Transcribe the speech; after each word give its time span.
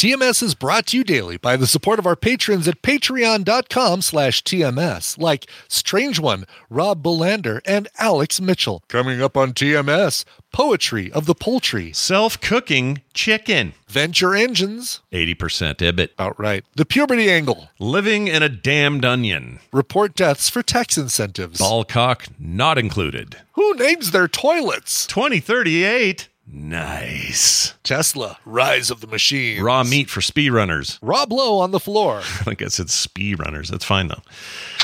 TMS 0.00 0.42
is 0.42 0.54
brought 0.54 0.86
to 0.86 0.96
you 0.96 1.04
daily 1.04 1.36
by 1.36 1.58
the 1.58 1.66
support 1.66 1.98
of 1.98 2.06
our 2.06 2.16
patrons 2.16 2.66
at 2.66 2.80
patreon.com 2.80 4.00
slash 4.00 4.42
TMS, 4.42 5.18
like 5.18 5.46
Strange 5.68 6.18
One, 6.18 6.46
Rob 6.70 7.02
Belander, 7.02 7.60
and 7.66 7.86
Alex 7.98 8.40
Mitchell. 8.40 8.82
Coming 8.88 9.20
up 9.20 9.36
on 9.36 9.52
TMS, 9.52 10.24
Poetry 10.52 11.12
of 11.12 11.26
the 11.26 11.34
Poultry, 11.34 11.92
Self 11.92 12.40
cooking 12.40 13.02
chicken. 13.12 13.74
Venture 13.88 14.34
Engines, 14.34 15.02
80% 15.12 15.82
Ibbott. 15.82 16.14
outright, 16.18 16.64
The 16.76 16.86
Puberty 16.86 17.30
Angle, 17.30 17.68
Living 17.78 18.26
in 18.26 18.42
a 18.42 18.48
damned 18.48 19.04
onion. 19.04 19.58
Report 19.70 20.14
Deaths 20.14 20.48
for 20.48 20.62
Tax 20.62 20.96
Incentives. 20.96 21.60
Ballcock 21.60 22.26
not 22.38 22.78
included. 22.78 23.36
Who 23.52 23.74
names 23.74 24.12
their 24.12 24.28
toilets? 24.28 25.06
2038. 25.08 26.28
Nice. 26.52 27.74
Tesla, 27.84 28.38
Rise 28.44 28.90
of 28.90 29.00
the 29.00 29.06
Machine. 29.06 29.62
Raw 29.62 29.82
meat 29.84 30.10
for 30.10 30.20
speed 30.20 30.50
runners. 30.50 30.98
Rob 31.02 31.32
Lowe 31.32 31.58
on 31.58 31.70
the 31.70 31.80
floor. 31.80 32.18
I 32.18 32.44
think 32.44 32.62
I 32.62 32.68
said 32.68 32.90
speed 32.90 33.38
runners. 33.38 33.68
That's 33.68 33.84
fine 33.84 34.08
though. 34.08 34.22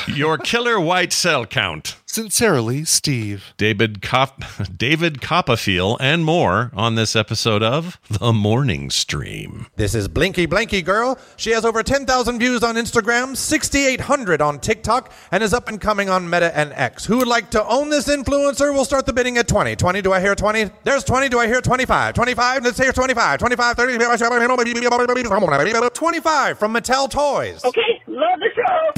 Your 0.07 0.37
killer 0.37 0.79
white 0.79 1.11
cell 1.13 1.45
count. 1.45 1.95
Sincerely, 2.05 2.83
Steve. 2.85 3.53
David 3.57 4.01
Cop- 4.01 4.41
David 4.77 5.21
Copperfield 5.21 5.97
and 5.99 6.23
more 6.25 6.71
on 6.73 6.95
this 6.95 7.15
episode 7.15 7.61
of 7.61 7.99
The 8.09 8.31
Morning 8.33 8.89
Stream. 8.89 9.67
This 9.75 9.93
is 9.93 10.07
Blinky 10.07 10.47
Blanky 10.47 10.83
Girl. 10.83 11.19
She 11.35 11.51
has 11.51 11.65
over 11.65 11.83
10,000 11.83 12.39
views 12.39 12.63
on 12.63 12.75
Instagram, 12.75 13.35
6,800 13.35 14.41
on 14.41 14.59
TikTok, 14.59 15.11
and 15.31 15.43
is 15.43 15.53
up 15.53 15.67
and 15.67 15.79
coming 15.79 16.09
on 16.09 16.29
Meta 16.29 16.57
and 16.57 16.71
X. 16.73 17.05
Who 17.05 17.17
would 17.17 17.27
like 17.27 17.51
to 17.51 17.67
own 17.67 17.89
this 17.89 18.07
influencer? 18.07 18.73
We'll 18.73 18.85
start 18.85 19.05
the 19.05 19.13
bidding 19.13 19.37
at 19.37 19.47
20. 19.47 19.75
20, 19.75 20.01
do 20.01 20.13
I 20.13 20.21
hear 20.21 20.33
20? 20.33 20.71
There's 20.83 21.03
20, 21.03 21.29
do 21.29 21.39
I 21.39 21.45
hear 21.47 21.56
25? 21.61 22.13
25, 22.13 22.63
let's 22.63 22.77
hear 22.77 22.91
25. 22.91 23.39
25, 23.39 23.75
30, 23.77 23.97
25 23.97 24.19
from 26.59 26.73
Mattel 26.73 27.09
Toys. 27.09 27.63
Okay, 27.65 28.01
love 28.07 28.39
the 28.39 28.49
show. 28.55 28.91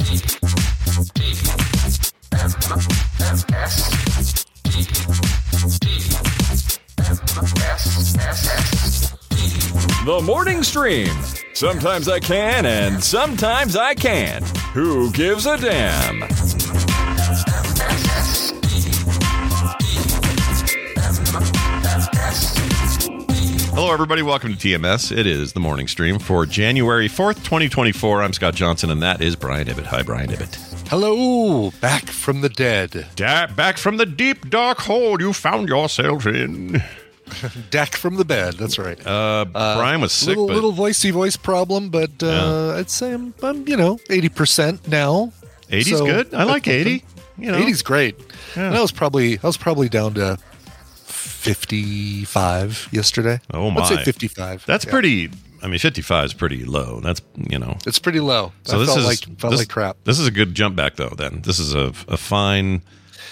The 10.06 10.20
morning 10.24 10.62
stream. 10.62 11.08
Sometimes 11.52 12.08
I 12.08 12.20
can 12.20 12.64
and 12.64 13.04
sometimes 13.04 13.76
I 13.76 13.94
can't. 13.94 14.42
Who 14.72 15.12
gives 15.12 15.44
a 15.46 15.58
damn? 15.58 16.22
Hello, 23.72 23.92
everybody. 23.92 24.20
Welcome 24.22 24.54
to 24.56 24.58
TMS. 24.68 25.16
It 25.16 25.26
is 25.26 25.52
the 25.52 25.60
morning 25.60 25.86
stream 25.88 26.18
for 26.18 26.44
January 26.44 27.08
4th, 27.08 27.36
2024. 27.36 28.22
I'm 28.22 28.32
Scott 28.32 28.54
Johnson, 28.54 28.90
and 28.90 29.00
that 29.02 29.20
is 29.22 29.36
Brian 29.36 29.68
Ibbott. 29.68 29.86
Hi, 29.86 30.02
Brian 30.02 30.30
Ibbott. 30.30 30.56
Hello, 30.88 31.70
back 31.80 32.06
from 32.06 32.40
the 32.42 32.48
dead. 32.48 33.06
Da- 33.16 33.46
back 33.46 33.78
from 33.78 33.96
the 33.96 34.04
deep, 34.06 34.50
dark 34.50 34.78
hole 34.78 35.20
you 35.20 35.32
found 35.32 35.68
yourself 35.68 36.26
in. 36.26 36.82
Deck 37.70 37.94
from 37.94 38.16
the 38.16 38.24
bed. 38.24 38.54
That's 38.54 38.76
right. 38.76 38.98
Uh, 39.06 39.44
Brian 39.52 40.00
was 40.00 40.10
sick, 40.12 40.28
little 40.30 40.48
but 40.48 40.54
little 40.54 40.72
voicey 40.72 41.12
voice 41.12 41.36
problem, 41.36 41.88
but 41.88 42.10
uh, 42.24 42.74
I'd 42.76 42.90
say 42.90 43.12
I'm, 43.12 43.32
I'm 43.40 43.68
you 43.68 43.76
know 43.76 44.00
eighty 44.10 44.28
percent 44.28 44.88
now. 44.88 45.32
80's 45.68 45.90
So, 45.98 46.04
good. 46.06 46.34
I 46.34 46.42
like 46.42 46.66
80. 46.66 47.04
You 47.38 47.52
know, 47.52 47.58
80's 47.62 47.82
great. 47.82 48.16
And 48.56 48.74
I 48.74 48.80
was 48.82 48.90
probably 48.90 49.38
I 49.38 49.46
was 49.46 49.56
probably 49.56 49.88
down 49.88 50.14
to 50.14 50.36
fifty 51.20 52.24
five 52.24 52.88
yesterday. 52.92 53.40
Oh, 53.52 53.68
I'd 53.68 53.74
my. 53.74 53.88
say 53.88 54.02
fifty 54.04 54.28
five. 54.28 54.64
That's 54.66 54.84
pretty. 54.84 55.30
I 55.62 55.66
mean, 55.66 55.78
55 55.78 56.24
is 56.24 56.32
pretty 56.32 56.64
low. 56.64 57.00
That's, 57.00 57.20
you 57.36 57.58
know. 57.58 57.76
It's 57.86 57.98
pretty 57.98 58.20
low. 58.20 58.52
So 58.62 58.76
I 58.76 58.78
this 58.78 58.86
felt 58.88 58.98
is 59.00 59.04
like 59.04 59.38
felt 59.38 59.50
this, 59.50 59.60
like 59.60 59.68
crap. 59.68 59.98
This 60.04 60.18
is 60.18 60.26
a 60.26 60.30
good 60.30 60.54
jump 60.54 60.74
back 60.74 60.96
though. 60.96 61.10
Then 61.14 61.42
this 61.42 61.58
is 61.58 61.74
a, 61.74 61.92
a 62.08 62.16
fine. 62.16 62.80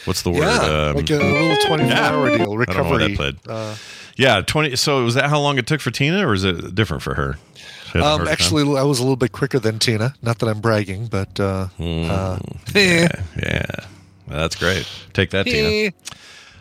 What's 0.04 0.20
the 0.20 0.30
word? 0.30 0.40
Yeah, 0.40 0.88
Um, 0.90 0.96
like 0.96 1.08
a 1.08 1.14
little 1.14 1.56
twenty 1.66 1.84
four 1.84 1.92
yeah. 1.92 2.06
hour 2.10 2.28
deal 2.28 2.34
I 2.34 2.36
don't 2.36 2.48
know 2.48 2.54
recovery. 2.56 3.08
that 3.08 3.16
played. 3.16 3.36
Uh, 3.48 3.76
yeah, 4.16 4.42
twenty. 4.42 4.76
So 4.76 5.04
was 5.04 5.14
that 5.14 5.30
how 5.30 5.40
long 5.40 5.56
it 5.56 5.66
took 5.66 5.80
for 5.80 5.90
Tina, 5.90 6.28
or 6.28 6.34
is 6.34 6.44
it 6.44 6.74
different 6.74 7.02
for 7.02 7.14
her? 7.14 7.38
She 7.54 7.92
had 7.92 8.02
a 8.02 8.04
um, 8.04 8.08
harder 8.10 8.24
time? 8.26 8.32
actually, 8.32 8.62
I 8.78 8.82
was 8.82 8.98
a 8.98 9.02
little 9.02 9.16
bit 9.16 9.32
quicker 9.32 9.58
than 9.58 9.78
Tina. 9.78 10.12
Not 10.20 10.38
that 10.40 10.48
I'm 10.50 10.60
bragging, 10.60 11.06
but 11.06 11.40
uh, 11.40 11.68
Hmm. 11.78 12.10
uh, 12.10 12.38
eh. 12.74 13.08
yeah, 13.42 13.64
Well, 14.28 14.38
that's 14.40 14.56
great. 14.56 14.86
Take 15.14 15.30
that, 15.30 15.46
Tina. 15.46 15.92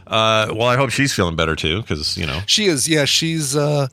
Uh, 0.09 0.53
well, 0.55 0.67
I 0.67 0.75
hope 0.75 0.89
she's 0.89 1.13
feeling 1.13 1.35
better 1.35 1.55
too, 1.55 1.81
because 1.81 2.17
you 2.17 2.25
know. 2.25 2.41
She 2.47 2.65
is, 2.65 2.87
yeah. 2.87 3.05
She's 3.05 3.55
uh, 3.55 3.87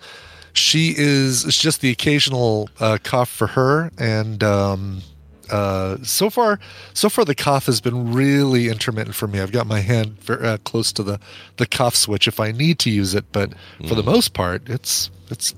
she 0.53 0.95
is. 0.97 1.45
It's 1.45 1.59
just 1.61 1.81
the 1.81 1.91
occasional 1.91 2.69
uh, 2.81 2.99
cough 3.03 3.29
for 3.29 3.49
her, 3.49 3.91
and 3.99 4.43
um, 4.45 5.03
uh, 5.51 5.99
so 6.03 6.31
far, 6.31 6.59
so 6.95 7.09
far 7.09 7.25
the 7.25 7.35
cough 7.35 7.67
has 7.67 7.81
been 7.81 8.13
really 8.13 8.69
intermittent 8.69 9.15
for 9.17 9.27
me. 9.29 9.41
I've 9.41 9.53
got 9.53 9.67
my 9.67 9.81
hand 9.81 10.21
very, 10.23 10.47
uh, 10.47 10.59
close 10.59 10.93
to 10.93 11.03
the 11.03 11.19
the 11.57 11.67
cough 11.67 11.97
switch 11.97 12.27
if 12.29 12.39
I 12.41 12.53
need 12.53 12.79
to 12.81 12.91
use 12.91 13.15
it, 13.15 13.25
but 13.33 13.53
for 13.89 13.95
the 13.95 14.03
Mm. 14.03 14.07
most 14.07 14.33
part, 14.33 14.69
it's 14.69 15.11
it's 15.31 15.55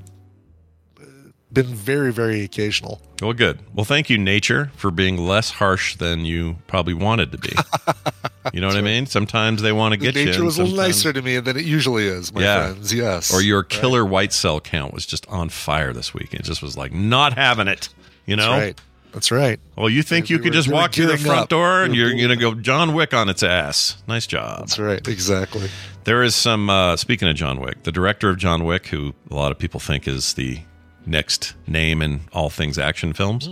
been 1.56 1.74
very 1.74 2.12
very 2.12 2.42
occasional. 2.42 3.00
Well, 3.20 3.32
good. 3.32 3.58
Well, 3.74 3.84
thank 3.84 4.08
you, 4.10 4.18
nature, 4.18 4.70
for 4.76 4.90
being 4.90 5.16
less 5.16 5.50
harsh 5.50 5.96
than 5.96 6.24
you 6.26 6.56
probably 6.66 6.92
wanted 6.94 7.32
to 7.32 7.38
be. 7.38 7.48
you 8.52 8.60
know 8.60 8.66
what 8.68 8.76
I 8.76 8.82
mean? 8.82 9.06
Sometimes 9.06 9.62
they 9.62 9.72
want 9.72 9.92
to 9.92 9.96
get 9.96 10.14
you. 10.14 10.26
Nature 10.26 10.44
was 10.44 10.58
a 10.58 10.62
little 10.64 10.76
sometimes- 10.76 10.96
nicer 10.98 11.12
to 11.14 11.22
me 11.22 11.38
than 11.40 11.56
it 11.56 11.64
usually 11.64 12.06
is, 12.06 12.32
my 12.32 12.42
Yeah. 12.42 12.66
friends. 12.72 12.92
Yes, 12.92 13.32
Or 13.32 13.40
your 13.40 13.62
killer 13.62 14.04
white 14.04 14.32
cell 14.34 14.60
count 14.60 14.92
was 14.92 15.06
just 15.06 15.26
on 15.28 15.48
fire 15.48 15.92
this 15.94 16.12
week. 16.12 16.34
It 16.34 16.42
just 16.42 16.60
was 16.62 16.76
like 16.76 16.92
not 16.92 17.32
having 17.38 17.68
it. 17.68 17.88
You 18.26 18.36
know? 18.36 18.50
That's 18.52 18.60
right. 18.64 18.80
That's 19.12 19.30
right. 19.30 19.60
Well, 19.76 19.88
you 19.88 20.02
think 20.02 20.28
We 20.28 20.34
you 20.34 20.38
could 20.38 20.50
were- 20.50 20.54
just 20.56 20.68
we 20.68 20.74
walk 20.74 20.92
through 20.92 21.06
the 21.06 21.16
front 21.16 21.40
up. 21.44 21.48
door 21.48 21.84
and 21.84 21.92
We 21.92 21.98
you're 22.00 22.10
going 22.10 22.28
to 22.28 22.36
go 22.36 22.52
John 22.54 22.92
Wick 22.92 23.14
on 23.14 23.30
its 23.30 23.42
ass. 23.42 23.96
Nice 24.06 24.26
job. 24.26 24.58
That's 24.58 24.78
right. 24.78 25.08
Exactly. 25.08 25.70
There 26.04 26.22
is 26.22 26.34
some, 26.34 26.68
uh, 26.68 26.96
speaking 26.96 27.26
of 27.28 27.34
John 27.34 27.60
Wick, 27.60 27.82
the 27.84 27.92
director 27.92 28.28
of 28.28 28.36
John 28.36 28.64
Wick, 28.66 28.88
who 28.88 29.14
a 29.30 29.34
lot 29.34 29.52
of 29.52 29.58
people 29.58 29.80
think 29.80 30.06
is 30.06 30.34
the 30.34 30.58
next 31.06 31.54
name 31.66 32.02
in 32.02 32.20
all 32.32 32.50
things 32.50 32.78
action 32.78 33.12
films. 33.12 33.48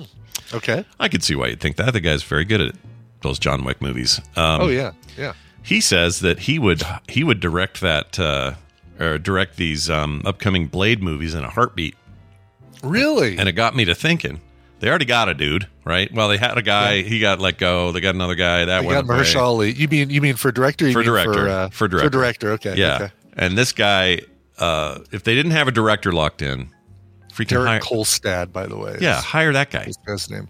Okay. 0.52 0.84
I 1.00 1.08
could 1.08 1.22
see 1.22 1.34
why 1.34 1.48
you'd 1.48 1.60
think 1.60 1.76
that. 1.76 1.92
The 1.92 2.00
guy's 2.00 2.22
very 2.22 2.44
good 2.44 2.60
at 2.60 2.74
those 3.22 3.38
John 3.38 3.64
Wick 3.64 3.80
movies. 3.80 4.18
Um, 4.36 4.60
oh 4.62 4.68
yeah. 4.68 4.92
Yeah. 5.16 5.32
he 5.62 5.80
says 5.80 6.20
that 6.20 6.40
he 6.40 6.58
would 6.58 6.82
he 7.08 7.24
would 7.24 7.40
direct 7.40 7.80
that 7.80 8.18
uh, 8.18 8.54
or 9.00 9.18
direct 9.18 9.56
these 9.56 9.88
um, 9.88 10.22
upcoming 10.24 10.66
Blade 10.66 11.02
movies 11.02 11.34
in 11.34 11.42
a 11.44 11.48
heartbeat, 11.50 11.96
Really? 12.82 13.38
and 13.38 13.48
it 13.48 13.52
got 13.52 13.74
me 13.74 13.84
to 13.86 13.94
thinking. 13.94 14.40
They 14.80 14.88
already 14.90 15.06
got 15.06 15.28
a 15.30 15.34
dude, 15.34 15.66
right? 15.84 16.12
Well, 16.12 16.28
they 16.28 16.36
had 16.36 16.58
a 16.58 16.62
guy. 16.62 17.00
He 17.02 17.18
got 17.20 17.40
let 17.40 17.56
go. 17.58 17.90
They 17.92 18.00
got 18.00 18.14
another 18.14 18.34
guy 18.34 18.66
that 18.66 18.82
You 18.82 18.88
went 18.88 19.06
got. 19.06 19.16
Mahershala. 19.16 19.74
You 19.74 19.88
mean 19.88 20.10
you 20.10 20.20
mean 20.20 20.36
for 20.36 20.52
director? 20.52 20.86
You 20.86 20.92
For 20.92 20.98
mean 20.98 21.06
director. 21.06 21.32
For, 21.32 21.48
uh, 21.48 21.68
For 21.70 21.88
director. 21.88 22.06
For 22.06 22.10
director. 22.10 22.50
Okay. 22.52 22.74
Yeah, 22.76 22.94
Okay. 22.96 23.12
and 23.34 23.56
this 23.56 23.72
guy, 23.72 24.20
uh, 24.58 24.98
if 25.10 25.24
they 25.24 25.34
didn't 25.34 25.52
have 25.52 25.68
a 25.68 25.72
director 25.72 26.12
locked 26.12 26.42
in, 26.42 26.68
freaking 27.34 27.48
Derek 27.48 27.66
hire, 27.68 27.80
Kolstad, 27.80 28.52
by 28.52 28.66
the 28.66 28.76
way. 28.76 28.96
yeah, 29.00 29.20
hire 29.20 29.52
that 29.52 29.70
guy. 29.70 29.90
his 30.06 30.30
name. 30.30 30.48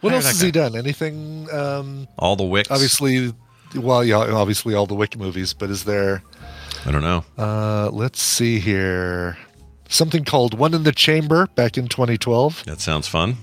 What 0.00 0.10
Hire 0.10 0.16
else 0.16 0.26
has 0.28 0.40
he 0.40 0.50
done? 0.50 0.74
Anything? 0.76 1.48
Um, 1.52 2.08
All 2.18 2.34
the 2.36 2.42
wicks. 2.44 2.70
obviously, 2.70 3.32
well, 3.76 4.02
yeah, 4.02 4.16
obviously 4.16 4.74
all 4.74 4.86
the 4.86 4.94
Wick 4.96 5.16
movies. 5.16 5.52
But 5.54 5.70
is 5.70 5.84
there? 5.84 6.22
I 6.84 6.90
don't 6.90 7.02
know. 7.02 7.24
Uh, 7.38 7.88
let's 7.92 8.20
see 8.20 8.58
here. 8.58 9.36
something 9.88 10.24
called 10.24 10.58
One 10.58 10.74
in 10.74 10.82
the 10.82 10.90
Chamber 10.92 11.46
back 11.54 11.78
in 11.78 11.86
2012. 11.86 12.64
That 12.64 12.80
sounds 12.80 13.06
fun. 13.06 13.36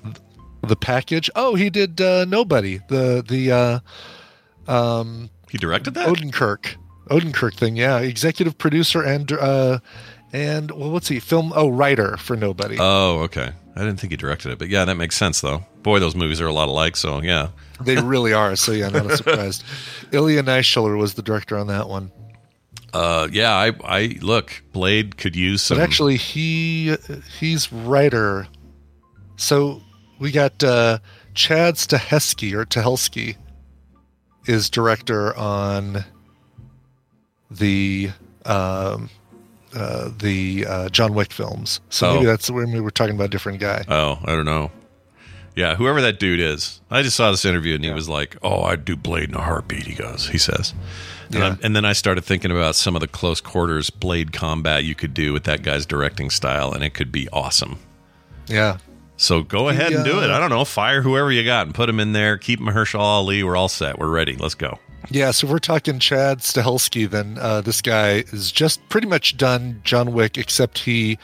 The 0.61 0.75
package. 0.75 1.29
Oh, 1.35 1.55
he 1.55 1.69
did 1.69 2.01
uh, 2.01 2.25
Nobody. 2.25 2.79
The 2.89 3.23
the 3.25 3.51
uh, 4.67 4.71
um, 4.71 5.29
He 5.49 5.57
directed 5.57 5.93
that. 5.93 6.09
Odenkirk. 6.09 6.75
Odenkirk 7.09 7.55
thing. 7.55 7.77
Yeah, 7.77 7.99
executive 7.99 8.57
producer 8.57 9.01
and 9.01 9.31
uh, 9.31 9.79
and 10.33 10.71
well, 10.71 10.89
let's 10.89 11.07
see, 11.07 11.19
Film. 11.19 11.51
Oh, 11.55 11.69
writer 11.69 12.17
for 12.17 12.35
Nobody. 12.35 12.77
Oh, 12.79 13.19
okay. 13.23 13.51
I 13.75 13.79
didn't 13.79 13.99
think 13.99 14.11
he 14.11 14.17
directed 14.17 14.51
it, 14.51 14.59
but 14.59 14.67
yeah, 14.69 14.83
that 14.85 14.95
makes 14.95 15.15
sense 15.15 15.41
though. 15.41 15.65
Boy, 15.83 15.99
those 15.99 16.15
movies 16.15 16.41
are 16.41 16.47
a 16.47 16.53
lot 16.53 16.67
alike. 16.67 16.97
So 16.97 17.21
yeah, 17.21 17.49
they 17.81 17.95
really 17.95 18.33
are. 18.33 18.55
So 18.55 18.71
yeah, 18.71 18.89
not 18.89 19.11
surprised. 19.11 19.63
Ilya 20.11 20.43
Naishuller 20.43 20.97
was 20.97 21.13
the 21.13 21.21
director 21.21 21.57
on 21.57 21.67
that 21.67 21.87
one. 21.87 22.11
uh, 22.93 23.27
yeah. 23.31 23.53
I, 23.53 23.71
I 23.83 24.17
look. 24.21 24.63
Blade 24.73 25.17
could 25.17 25.35
use 25.35 25.61
some. 25.61 25.77
But 25.77 25.83
actually, 25.83 26.17
he 26.17 26.95
he's 27.39 27.71
writer. 27.71 28.47
So 29.37 29.81
we 30.19 30.31
got 30.31 30.61
uh, 30.63 30.99
Chad 31.33 31.75
Stahelski 31.75 32.53
or 32.53 32.65
Tahelsky 32.65 33.37
is 34.45 34.69
director 34.69 35.35
on 35.37 36.03
the 37.49 38.11
um, 38.45 39.09
uh, 39.75 40.09
the 40.17 40.65
uh, 40.67 40.89
John 40.89 41.13
Wick 41.13 41.31
films. 41.31 41.79
So 41.89 42.09
Oh. 42.09 42.13
maybe 42.15 42.25
that's 42.25 42.49
when 42.49 42.71
we 42.71 42.79
were 42.81 42.91
talking 42.91 43.15
about 43.15 43.25
a 43.25 43.29
different 43.29 43.59
guy. 43.59 43.83
Oh, 43.87 44.19
I 44.25 44.35
don't 44.35 44.45
know. 44.45 44.71
Yeah, 45.55 45.75
whoever 45.75 45.99
that 46.01 46.19
dude 46.19 46.39
is. 46.39 46.79
I 46.89 47.01
just 47.01 47.15
saw 47.17 47.31
this 47.31 47.43
interview 47.43 47.75
and 47.75 47.83
he 47.83 47.91
was 47.91 48.07
like, 48.07 48.37
"Oh, 48.41 48.61
I'd 48.63 48.85
do 48.85 48.95
Blade 48.95 49.29
in 49.29 49.35
a 49.35 49.41
heartbeat." 49.41 49.87
He 49.87 49.93
goes, 49.93 50.27
he 50.29 50.37
says, 50.37 50.73
and, 51.27 51.35
Yeah. 51.35 51.55
And 51.61 51.75
then 51.75 51.83
I 51.85 51.91
started 51.93 52.23
thinking 52.23 52.51
about 52.51 52.75
some 52.75 52.95
of 52.95 53.01
the 53.01 53.07
close 53.07 53.41
quarters 53.41 53.89
Blade 53.89 54.31
combat 54.31 54.85
you 54.85 54.95
could 54.95 55.13
do 55.13 55.33
with 55.33 55.43
that 55.45 55.61
guy's 55.63 55.85
directing 55.85 56.29
style, 56.29 56.71
and 56.71 56.83
it 56.83 56.91
could 56.93 57.11
be 57.11 57.27
awesome. 57.33 57.77
Yeah, 58.47 58.77
So 59.17 59.43
go 59.43 59.67
ahead 59.69 59.91
and 59.91 60.05
do 60.05 60.19
uh, 60.19 60.23
it. 60.23 60.29
I 60.29 60.39
don't 60.39 60.49
know, 60.49 60.63
fire 60.65 61.01
whoever 61.01 61.31
you 61.31 61.43
got 61.43 61.65
and 61.67 61.75
put 61.75 61.89
him 61.89 61.99
in 61.99 62.13
there. 62.13 62.37
Keep 62.37 62.61
Mahershala 62.61 62.99
Ali. 63.01 63.43
We're 63.43 63.57
all 63.57 63.67
set. 63.69 63.99
We're 63.99 64.07
ready. 64.09 64.35
Let's 64.37 64.55
go. 64.55 64.79
Yeah. 65.09 65.31
So 65.31 65.47
we're 65.47 65.59
talking 65.59 65.99
Chad 65.99 66.39
Stahelski. 66.39 67.09
Then 67.09 67.37
uh, 67.39 67.61
this 67.61 67.81
guy 67.81 68.23
is 68.31 68.51
just 68.51 68.87
pretty 68.89 69.07
much 69.07 69.37
done 69.37 69.81
John 69.83 70.13
Wick, 70.13 70.37
except 70.37 70.79
he 70.79 71.17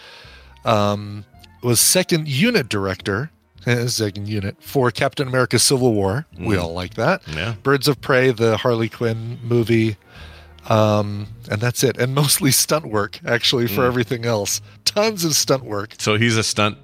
um, 0.63 1.25
was 1.61 1.79
second 1.79 2.27
unit 2.27 2.69
director, 2.69 3.31
eh, 3.65 3.87
second 3.87 4.27
unit 4.27 4.61
for 4.61 4.91
Captain 4.91 5.27
America: 5.27 5.59
Civil 5.59 5.93
War. 5.93 6.25
We 6.37 6.57
all 6.57 6.73
like 6.73 6.95
that. 6.95 7.21
Yeah. 7.27 7.55
Birds 7.63 7.87
of 7.87 8.01
Prey, 8.01 8.31
the 8.31 8.57
Harley 8.57 8.89
Quinn 8.89 9.39
movie, 9.43 9.97
um, 10.69 11.27
and 11.49 11.61
that's 11.61 11.83
it. 11.83 11.97
And 11.97 12.15
mostly 12.15 12.51
stunt 12.51 12.85
work, 12.85 13.19
actually, 13.25 13.67
for 13.67 13.85
everything 13.85 14.25
else. 14.25 14.61
Tons 14.85 15.23
of 15.25 15.35
stunt 15.35 15.63
work. 15.63 15.95
So 15.99 16.17
he's 16.17 16.37
a 16.37 16.43
stunt. 16.43 16.77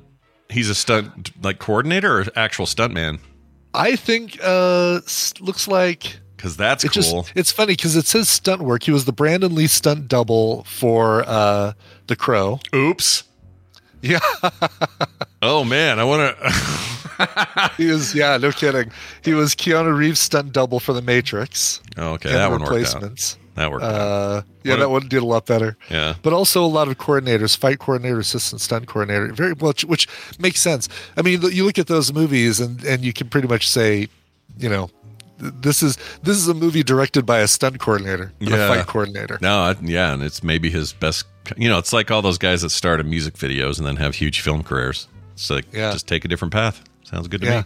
He's 0.49 0.69
a 0.69 0.75
stunt 0.75 1.31
like 1.41 1.59
coordinator 1.59 2.19
or 2.19 2.25
actual 2.35 2.65
stunt 2.65 2.93
man? 2.93 3.19
I 3.73 3.95
think 3.95 4.37
uh, 4.43 4.99
looks 5.39 5.67
like 5.67 6.19
Because 6.41 6.57
that's 6.57 6.83
it 6.83 6.91
cool. 6.91 7.21
just 7.23 7.31
it's 7.35 7.51
funny 7.51 7.73
because 7.73 7.95
it 7.95 8.07
says 8.07 8.27
stunt 8.27 8.63
work. 8.63 8.81
He 8.83 8.91
was 8.91 9.05
the 9.05 9.11
Brandon 9.13 9.53
Lee 9.53 9.67
stunt 9.67 10.07
double 10.07 10.63
for 10.63 11.23
uh, 11.27 11.73
the 12.07 12.15
Crow. 12.15 12.59
Oops. 12.73 13.23
Yeah, 14.01 14.17
Oh 15.43 15.63
man, 15.63 15.99
I 15.99 16.03
want 16.03 16.35
to. 16.35 17.71
he 17.77 17.85
was. 17.87 18.15
Yeah, 18.15 18.37
no 18.37 18.51
kidding. 18.51 18.91
He 19.23 19.33
was 19.35 19.53
Keanu 19.53 19.95
Reeves 19.95 20.19
stunt 20.19 20.53
double 20.53 20.79
for 20.79 20.93
the 20.93 21.01
Matrix. 21.03 21.79
Oh, 21.97 22.13
okay, 22.13 22.31
that 22.31 22.49
one 22.49 22.61
worked 22.61 22.71
out. 22.71 22.75
replacements. 22.77 23.37
That 23.55 23.69
worked 23.71 23.83
out. 23.83 23.91
Uh, 23.93 24.41
yeah, 24.63 24.73
What 24.73 24.79
that 24.79 24.85
a- 24.85 24.89
one 24.89 25.07
did 25.07 25.21
a 25.21 25.25
lot 25.25 25.45
better. 25.45 25.77
Yeah. 25.91 26.15
but 26.23 26.33
also 26.33 26.63
a 26.63 26.67
lot 26.67 26.87
of 26.87 26.97
coordinators, 26.97 27.55
fight 27.55 27.77
coordinator, 27.79 28.19
assistant 28.19 28.61
stunt 28.61 28.87
coordinator, 28.87 29.31
very 29.33 29.53
which, 29.53 29.83
which 29.85 30.07
makes 30.39 30.61
sense. 30.61 30.87
I 31.17 31.21
mean, 31.21 31.41
you 31.51 31.65
look 31.65 31.77
at 31.77 31.87
those 31.87 32.11
movies, 32.13 32.59
and 32.59 32.83
and 32.83 33.03
you 33.03 33.13
can 33.13 33.29
pretty 33.29 33.47
much 33.47 33.67
say, 33.69 34.07
you 34.57 34.69
know, 34.69 34.89
this 35.41 35.81
is 35.83 35.97
this 36.23 36.37
is 36.37 36.47
a 36.47 36.53
movie 36.53 36.83
directed 36.83 37.25
by 37.25 37.39
a 37.39 37.47
stunt 37.47 37.79
coordinator, 37.79 38.31
Yeah. 38.39 38.55
a 38.55 38.67
fight 38.67 38.87
coordinator. 38.87 39.37
No, 39.41 39.73
yeah, 39.81 40.13
and 40.13 40.23
it's 40.23 40.43
maybe 40.43 40.69
his 40.69 40.93
best. 40.93 41.25
You 41.57 41.69
know, 41.69 41.77
it's 41.77 41.91
like 41.93 42.11
all 42.11 42.21
those 42.21 42.37
guys 42.37 42.61
that 42.61 42.69
start 42.69 42.99
in 42.99 43.09
music 43.09 43.33
videos 43.35 43.77
and 43.77 43.87
then 43.87 43.95
have 43.97 44.15
huge 44.15 44.41
film 44.41 44.63
careers. 44.63 45.07
It's 45.33 45.49
like 45.49 45.65
Yeah. 45.73 45.91
just 45.91 46.07
take 46.07 46.23
a 46.23 46.27
different 46.27 46.53
path. 46.53 46.81
Sounds 47.03 47.27
good 47.27 47.41
to 47.41 47.47
Yeah. 47.47 47.57
me. 47.59 47.65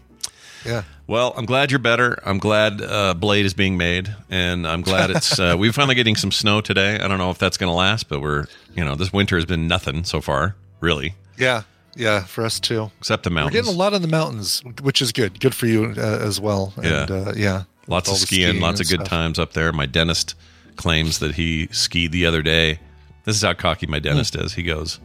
Yeah, 0.66 0.82
Well, 1.06 1.36
I'm 1.38 1.46
glad 1.46 1.70
you're 1.70 1.78
better. 1.78 2.18
I'm 2.26 2.40
glad 2.40 2.82
uh, 2.82 3.14
Blade 3.14 3.46
is 3.46 3.54
being 3.54 3.78
made, 3.78 4.16
and 4.32 4.66
I'm 4.68 4.82
glad 4.82 5.12
it's. 5.12 5.38
Uh, 5.38 5.56
we're 5.60 5.72
finally 5.72 5.94
getting 5.94 6.16
some 6.16 6.32
snow 6.32 6.60
today. 6.60 6.96
I 7.00 7.08
don't 7.08 7.20
know 7.20 7.30
if 7.30 7.38
that's 7.38 7.58
going 7.58 7.70
to 7.70 7.76
last, 7.76 8.10
but 8.10 8.20
we're. 8.20 8.46
You 8.76 8.84
know, 8.84 8.96
this 8.96 9.14
winter 9.14 9.36
has 9.36 9.46
been 9.46 9.68
nothing 9.68 10.04
so 10.06 10.22
far, 10.22 10.56
really, 10.80 11.14
yeah, 11.38 11.62
yeah. 11.96 12.24
For 12.26 12.46
us 12.46 12.60
too. 12.60 12.92
except 13.00 13.24
the 13.24 13.30
mountains. 13.30 13.54
We're 13.56 13.62
getting 13.62 13.74
a 13.76 13.78
lot 13.78 13.94
in 13.94 14.02
the 14.02 14.08
mountains, 14.08 14.62
which 14.82 15.02
is 15.02 15.12
good. 15.12 15.40
Good 15.40 15.56
for 15.56 15.66
you 15.68 15.94
uh, 15.98 16.20
as 16.22 16.40
well. 16.40 16.74
Yeah. 16.82 17.02
and, 17.04 17.12
uh, 17.12 17.34
yeah. 17.36 17.64
Lots 17.88 18.10
of 18.10 18.16
the 18.20 18.26
skiing, 18.26 18.60
lots 18.62 18.80
of 18.82 18.88
good 18.90 19.02
stuff. 19.02 19.08
times 19.10 19.38
up 19.40 19.54
there. 19.54 19.72
My 19.72 19.86
dentist 19.86 20.36
claims 20.76 21.20
that 21.20 21.36
he 21.36 21.68
skied 21.72 22.12
the 22.12 22.26
other 22.26 22.42
day. 22.42 22.80
This 23.26 23.36
is 23.36 23.42
how 23.44 23.54
cocky 23.54 23.86
my 23.88 24.00
dentist 24.00 24.36
Hmm. 24.36 24.42
is. 24.42 24.54
He 24.54 24.64
goes, 24.64 25.00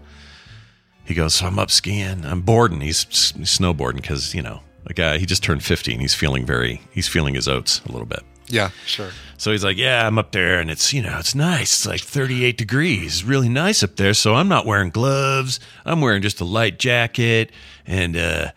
he 1.05 1.15
goes, 1.15 1.35
so 1.35 1.47
I'm 1.47 1.59
up 1.59 1.71
skiing. 1.71 2.25
I'm 2.25 2.41
boarding. 2.43 2.81
He's 2.81 3.05
snowboarding 3.05 3.97
because 4.03 4.35
you 4.35 4.43
know 4.43 4.61
a 4.87 4.95
guy. 4.95 5.19
He 5.19 5.27
just 5.27 5.43
turned 5.43 5.63
50 5.63 5.93
and 5.93 6.01
he's 6.01 6.15
feeling 6.15 6.47
very. 6.47 6.81
He's 6.93 7.07
feeling 7.09 7.35
his 7.35 7.49
oats 7.49 7.81
a 7.87 7.93
little 7.93 8.07
bit. 8.07 8.21
Yeah, 8.51 8.71
sure. 8.87 9.11
So 9.39 9.53
he's 9.53 9.65
like, 9.65 9.77
yeah, 9.79 10.07
I'm 10.07 10.19
up 10.19 10.33
there 10.33 10.61
and 10.61 10.71
it's, 10.71 10.93
you 10.93 11.01
know, 11.03 11.17
it's 11.19 11.35
nice. 11.35 11.73
It's 11.73 11.87
like 11.87 12.01
38 12.01 12.59
degrees, 12.59 13.25
really 13.25 13.49
nice 13.49 13.83
up 13.83 13.97
there. 13.97 14.13
So 14.13 14.35
I'm 14.35 14.49
not 14.49 14.67
wearing 14.67 14.91
gloves. 14.91 15.61
I'm 15.87 16.01
wearing 16.01 16.21
just 16.21 16.41
a 16.41 16.45
light 16.45 16.79
jacket 16.79 17.51
and 17.87 18.17
uh, 18.17 18.51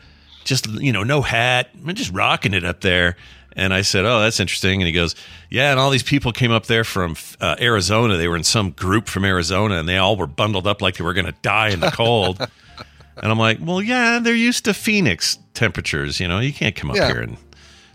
just, 0.43 0.67
you 0.67 0.91
know, 0.91 1.03
no 1.03 1.21
hat. 1.21 1.69
I'm 1.87 1.95
just 1.95 2.11
rocking 2.11 2.53
it 2.53 2.65
up 2.65 2.81
there. 2.81 3.15
And 3.55 3.71
I 3.73 3.83
said, 3.83 4.03
oh, 4.03 4.19
that's 4.19 4.39
interesting. 4.39 4.81
And 4.81 4.87
he 4.87 4.91
goes, 4.93 5.15
yeah. 5.49 5.69
And 5.71 5.79
all 5.79 5.91
these 5.91 6.01
people 6.03 6.31
came 6.31 6.51
up 6.51 6.65
there 6.65 6.83
from 6.83 7.15
uh, 7.39 7.55
Arizona. 7.61 8.17
They 8.17 8.27
were 8.27 8.35
in 8.35 8.43
some 8.43 8.71
group 8.71 9.07
from 9.07 9.23
Arizona 9.25 9.75
and 9.75 9.87
they 9.87 9.97
all 9.97 10.17
were 10.17 10.25
bundled 10.27 10.65
up 10.67 10.81
like 10.81 10.97
they 10.97 11.03
were 11.03 11.13
going 11.13 11.27
to 11.27 11.35
die 11.43 11.69
in 11.69 11.79
the 11.79 11.91
cold. 11.91 12.39
and 13.17 13.31
I'm 13.31 13.37
like, 13.37 13.59
well, 13.61 13.79
yeah, 13.81 14.19
they're 14.19 14.33
used 14.33 14.65
to 14.65 14.73
Phoenix 14.73 15.37
temperatures. 15.53 16.19
You 16.19 16.27
know, 16.27 16.39
you 16.39 16.51
can't 16.51 16.75
come 16.75 16.89
up 16.89 16.95
Yeah. 16.97 17.07
here 17.09 17.21
and 17.21 17.37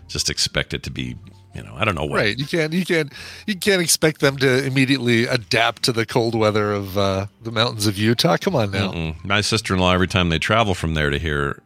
just 0.07 0.29
expect 0.29 0.73
it 0.73 0.81
to 0.83 0.89
be, 0.91 1.17
you 1.59 1.65
know, 1.65 1.75
I 1.75 1.83
don't 1.83 1.95
know 1.95 2.05
what. 2.05 2.15
Right. 2.17 2.39
You 2.39 2.45
can't 2.45 2.71
you 2.71 2.85
can't 2.85 3.11
you 3.45 3.55
can't 3.55 3.81
expect 3.81 4.21
them 4.21 4.37
to 4.37 4.65
immediately 4.65 5.25
adapt 5.25 5.83
to 5.83 5.91
the 5.91 6.05
cold 6.05 6.33
weather 6.33 6.71
of 6.71 6.97
uh, 6.97 7.27
the 7.41 7.51
mountains 7.51 7.85
of 7.85 7.97
Utah. 7.97 8.37
Come 8.37 8.55
on 8.55 8.71
now. 8.71 8.93
Mm. 8.93 9.25
My 9.25 9.41
sister 9.41 9.73
in 9.73 9.81
law, 9.81 9.93
every 9.93 10.07
time 10.07 10.29
they 10.29 10.39
travel 10.39 10.73
from 10.73 10.93
there 10.93 11.09
to 11.09 11.19
here, 11.19 11.61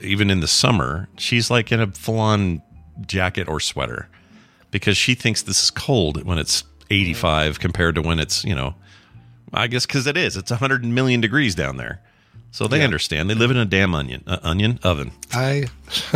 even 0.00 0.30
in 0.30 0.40
the 0.40 0.48
summer, 0.48 1.08
she's 1.16 1.48
like 1.48 1.70
in 1.70 1.80
a 1.80 1.86
full 1.86 2.18
on 2.18 2.60
jacket 3.06 3.46
or 3.46 3.60
sweater 3.60 4.08
because 4.72 4.96
she 4.96 5.14
thinks 5.14 5.42
this 5.42 5.62
is 5.62 5.70
cold 5.70 6.24
when 6.24 6.38
it's 6.38 6.64
85 6.90 7.60
compared 7.60 7.94
to 7.94 8.02
when 8.02 8.18
it's, 8.18 8.44
you 8.44 8.54
know, 8.54 8.74
I 9.52 9.68
guess 9.68 9.86
because 9.86 10.08
it 10.08 10.16
is. 10.16 10.36
It's 10.36 10.50
100 10.50 10.84
million 10.84 11.20
degrees 11.20 11.54
down 11.54 11.76
there. 11.76 12.00
So 12.56 12.66
they 12.66 12.82
understand. 12.82 13.28
They 13.28 13.34
live 13.34 13.50
in 13.50 13.58
a 13.58 13.66
damn 13.66 13.94
onion, 13.94 14.24
uh, 14.26 14.38
onion 14.42 14.78
oven. 14.82 15.10
I 15.30 15.66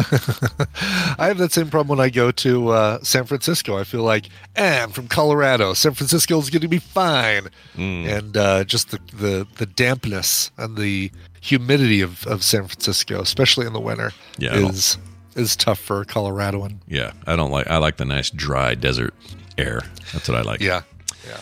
I 1.18 1.26
have 1.28 1.36
that 1.36 1.52
same 1.52 1.68
problem 1.68 1.98
when 1.98 2.04
I 2.04 2.08
go 2.08 2.30
to 2.30 2.68
uh, 2.70 2.98
San 3.02 3.26
Francisco. 3.26 3.76
I 3.78 3.84
feel 3.84 4.02
like, 4.02 4.30
eh, 4.56 4.82
I'm 4.82 4.90
from 4.90 5.06
Colorado. 5.08 5.74
San 5.74 5.92
Francisco 5.92 6.38
is 6.38 6.48
going 6.48 6.62
to 6.62 6.68
be 6.68 6.78
fine, 6.78 7.48
Mm. 7.76 8.06
and 8.18 8.36
uh, 8.38 8.64
just 8.64 8.90
the, 8.90 8.98
the 9.14 9.46
the 9.58 9.66
dampness 9.66 10.50
and 10.56 10.78
the 10.78 11.10
humidity 11.42 12.00
of, 12.00 12.26
of 12.26 12.42
San 12.42 12.66
Francisco, 12.66 13.20
especially 13.20 13.66
in 13.66 13.74
the 13.74 13.80
winter, 13.80 14.12
Yeah, 14.38 14.54
is 14.54 14.96
is 15.36 15.54
tough 15.56 15.78
for 15.78 16.00
a 16.00 16.06
Coloradoan. 16.06 16.78
Yeah, 16.88 17.12
I 17.26 17.36
don't 17.36 17.50
like. 17.50 17.66
I 17.68 17.76
like 17.76 17.98
the 17.98 18.06
nice 18.06 18.30
dry 18.30 18.74
desert 18.74 19.12
air. 19.58 19.82
That's 20.14 20.26
what 20.26 20.38
I 20.38 20.42
like. 20.42 20.60
Yeah, 20.60 20.82
yeah. 21.28 21.40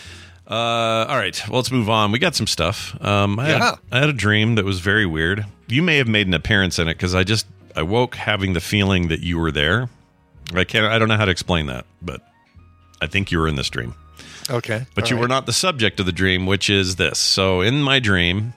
Uh, 0.50 1.06
all 1.08 1.16
right. 1.16 1.40
Well, 1.48 1.56
let's 1.58 1.70
move 1.70 1.90
on. 1.90 2.10
We 2.10 2.18
got 2.18 2.34
some 2.34 2.46
stuff. 2.46 2.96
Um, 3.04 3.38
I, 3.38 3.48
Yeah. 3.48 3.58
had, 3.70 3.74
I 3.92 3.98
had 4.00 4.08
a 4.08 4.12
dream 4.14 4.54
that 4.54 4.64
was 4.64 4.80
very 4.80 5.04
weird. 5.04 5.44
You 5.68 5.82
may 5.82 5.98
have 5.98 6.08
made 6.08 6.26
an 6.26 6.34
appearance 6.34 6.78
in 6.78 6.88
it 6.88 6.94
because 6.94 7.14
I 7.14 7.22
just 7.24 7.46
I 7.76 7.82
woke 7.82 8.14
having 8.14 8.54
the 8.54 8.60
feeling 8.60 9.08
that 9.08 9.20
you 9.20 9.38
were 9.38 9.52
there. 9.52 9.90
I 10.54 10.64
can't. 10.64 10.86
I 10.86 10.98
don't 10.98 11.08
know 11.08 11.18
how 11.18 11.26
to 11.26 11.30
explain 11.30 11.66
that, 11.66 11.84
but 12.00 12.22
I 13.02 13.06
think 13.06 13.30
you 13.30 13.38
were 13.38 13.46
in 13.48 13.56
this 13.56 13.68
dream. 13.68 13.94
Okay, 14.50 14.86
But 14.94 15.04
all 15.04 15.10
you 15.10 15.16
right. 15.16 15.20
were 15.20 15.28
not 15.28 15.44
the 15.44 15.52
subject 15.52 16.00
of 16.00 16.06
the 16.06 16.12
dream, 16.12 16.46
which 16.46 16.70
is 16.70 16.96
this. 16.96 17.18
So 17.18 17.60
in 17.60 17.82
my 17.82 17.98
dream, 17.98 18.54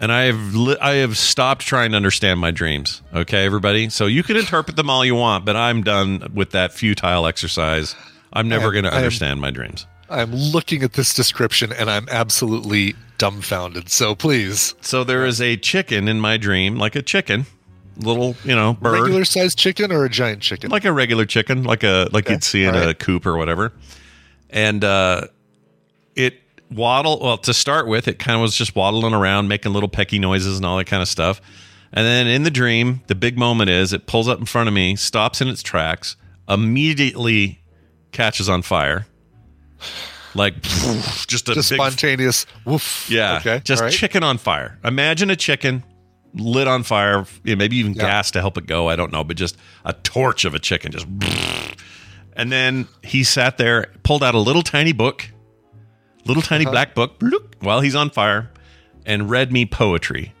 and 0.00 0.10
I 0.10 0.22
have 0.22 0.54
li- 0.56 0.76
I 0.80 0.94
have 0.94 1.16
stopped 1.16 1.62
trying 1.64 1.92
to 1.92 1.96
understand 1.96 2.40
my 2.40 2.50
dreams. 2.50 3.02
Okay, 3.14 3.44
everybody. 3.46 3.88
So 3.90 4.06
you 4.06 4.24
can 4.24 4.36
interpret 4.36 4.74
them 4.76 4.90
all 4.90 5.04
you 5.04 5.14
want, 5.14 5.44
but 5.44 5.54
I'm 5.54 5.84
done 5.84 6.32
with 6.34 6.50
that 6.50 6.72
futile 6.72 7.28
exercise. 7.28 7.94
I'm 8.32 8.48
never 8.48 8.72
going 8.72 8.82
to 8.82 8.90
I 8.90 8.94
am- 8.94 8.98
understand 9.04 9.40
my 9.40 9.52
dreams. 9.52 9.86
I'm 10.08 10.34
looking 10.34 10.82
at 10.82 10.92
this 10.94 11.12
description 11.14 11.72
and 11.72 11.90
I'm 11.90 12.08
absolutely 12.10 12.94
dumbfounded. 13.18 13.88
So 13.88 14.14
please, 14.14 14.74
So 14.80 15.04
there 15.04 15.24
is 15.26 15.40
a 15.40 15.56
chicken 15.56 16.08
in 16.08 16.20
my 16.20 16.36
dream, 16.36 16.76
like 16.76 16.94
a 16.96 17.02
chicken, 17.02 17.46
little 17.98 18.36
you 18.44 18.54
know 18.54 18.74
bird, 18.74 19.00
regular 19.00 19.24
sized 19.24 19.58
chicken 19.58 19.90
or 19.90 20.04
a 20.04 20.10
giant 20.10 20.42
chicken? 20.42 20.70
like 20.70 20.84
a 20.84 20.92
regular 20.92 21.24
chicken, 21.24 21.64
like 21.64 21.82
a 21.82 22.08
like 22.12 22.26
Okay, 22.26 22.34
you'd 22.34 22.44
see 22.44 22.64
in 22.64 22.74
all 22.74 22.88
a 22.88 22.94
coop 22.94 23.26
or 23.26 23.36
whatever, 23.36 23.72
and 24.50 24.84
uh, 24.84 25.22
it 26.14 26.40
waddle. 26.70 27.18
Well, 27.20 27.38
to 27.38 27.54
start 27.54 27.86
with, 27.86 28.06
it 28.06 28.18
kind 28.18 28.36
of 28.36 28.42
was 28.42 28.54
just 28.56 28.76
waddling 28.76 29.14
around, 29.14 29.48
making 29.48 29.72
little 29.72 29.88
pecky 29.88 30.20
noises 30.20 30.56
and 30.56 30.66
all 30.66 30.76
that 30.78 30.86
kind 30.86 31.02
of 31.02 31.08
stuff. 31.08 31.40
And 31.92 32.04
then 32.04 32.26
in 32.26 32.42
the 32.42 32.50
dream, 32.50 33.00
the 33.06 33.14
big 33.14 33.38
moment 33.38 33.70
is 33.70 33.92
it 33.92 34.06
pulls 34.06 34.28
up 34.28 34.38
in 34.38 34.44
front 34.44 34.68
of 34.68 34.74
me, 34.74 34.96
stops 34.96 35.40
in 35.40 35.48
its 35.48 35.62
tracks, 35.62 36.16
immediately 36.48 37.62
catches 38.12 38.48
on 38.48 38.62
fire. 38.62 39.06
Like 40.34 40.60
just 40.62 41.48
a 41.48 41.54
Just 41.54 41.70
big 41.70 41.78
spontaneous 41.78 42.44
woof. 42.64 43.06
yeah, 43.08 43.38
Okay. 43.38 43.60
just 43.64 43.82
right. 43.82 43.92
chicken 43.92 44.22
on 44.22 44.36
fire. 44.38 44.78
Imagine 44.84 45.30
a 45.30 45.36
chicken 45.36 45.82
lit 46.34 46.68
on 46.68 46.82
fire, 46.82 47.24
maybe 47.44 47.76
even 47.76 47.94
Yeah. 47.94 48.02
gas 48.02 48.30
to 48.32 48.40
help 48.40 48.58
it 48.58 48.66
go. 48.66 48.88
I 48.88 48.96
don't 48.96 49.10
know, 49.12 49.24
but 49.24 49.36
just 49.38 49.56
a 49.86 49.94
torch 49.94 50.44
of 50.44 50.54
a 50.54 50.58
chicken, 50.58 50.92
just. 50.92 51.06
And 52.34 52.52
then 52.52 52.86
he 53.02 53.24
sat 53.24 53.56
there, 53.56 53.86
pulled 54.02 54.22
out 54.22 54.34
a 54.34 54.38
little 54.38 54.62
tiny 54.62 54.92
book, 54.92 55.30
little 56.26 56.42
tiny 56.42 56.64
Uh-huh. 56.66 56.72
black 56.72 56.94
book, 56.94 57.22
while 57.60 57.80
he's 57.80 57.94
on 57.94 58.10
fire, 58.10 58.50
and 59.06 59.30
read 59.30 59.50
me 59.50 59.64
poetry 59.64 60.34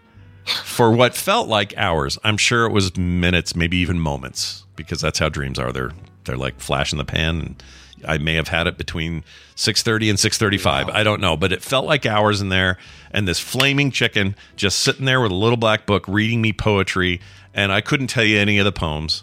for 0.44 0.90
what 0.92 1.16
felt 1.16 1.48
like 1.48 1.72
hours. 1.78 2.18
I'm 2.22 2.36
sure 2.36 2.66
it 2.66 2.72
was 2.72 2.94
minutes, 2.98 3.56
maybe 3.56 3.78
even 3.78 3.98
moments, 3.98 4.64
because 4.76 5.00
that's 5.00 5.18
how 5.18 5.30
dreams 5.30 5.58
are. 5.58 5.72
They're 5.72 5.92
they're 6.24 6.36
like 6.36 6.60
flash 6.60 6.92
in 6.92 6.98
the 6.98 7.04
pan. 7.04 7.40
And 7.40 7.62
I 8.06 8.18
may 8.18 8.34
have 8.34 8.48
had 8.48 8.66
it 8.66 8.76
between 8.78 9.24
6:30 9.56 10.10
and 10.10 10.18
6:35. 10.18 10.88
I 10.90 11.02
don't 11.02 11.20
know, 11.20 11.36
but 11.36 11.52
it 11.52 11.62
felt 11.62 11.86
like 11.86 12.06
hours 12.06 12.40
in 12.40 12.48
there. 12.48 12.78
And 13.10 13.26
this 13.26 13.38
flaming 13.40 13.90
chicken 13.90 14.34
just 14.56 14.78
sitting 14.80 15.04
there 15.06 15.20
with 15.20 15.32
a 15.32 15.34
little 15.34 15.56
black 15.56 15.86
book 15.86 16.04
reading 16.08 16.40
me 16.42 16.52
poetry, 16.52 17.20
and 17.54 17.72
I 17.72 17.80
couldn't 17.80 18.08
tell 18.08 18.24
you 18.24 18.38
any 18.38 18.58
of 18.58 18.64
the 18.64 18.72
poems, 18.72 19.22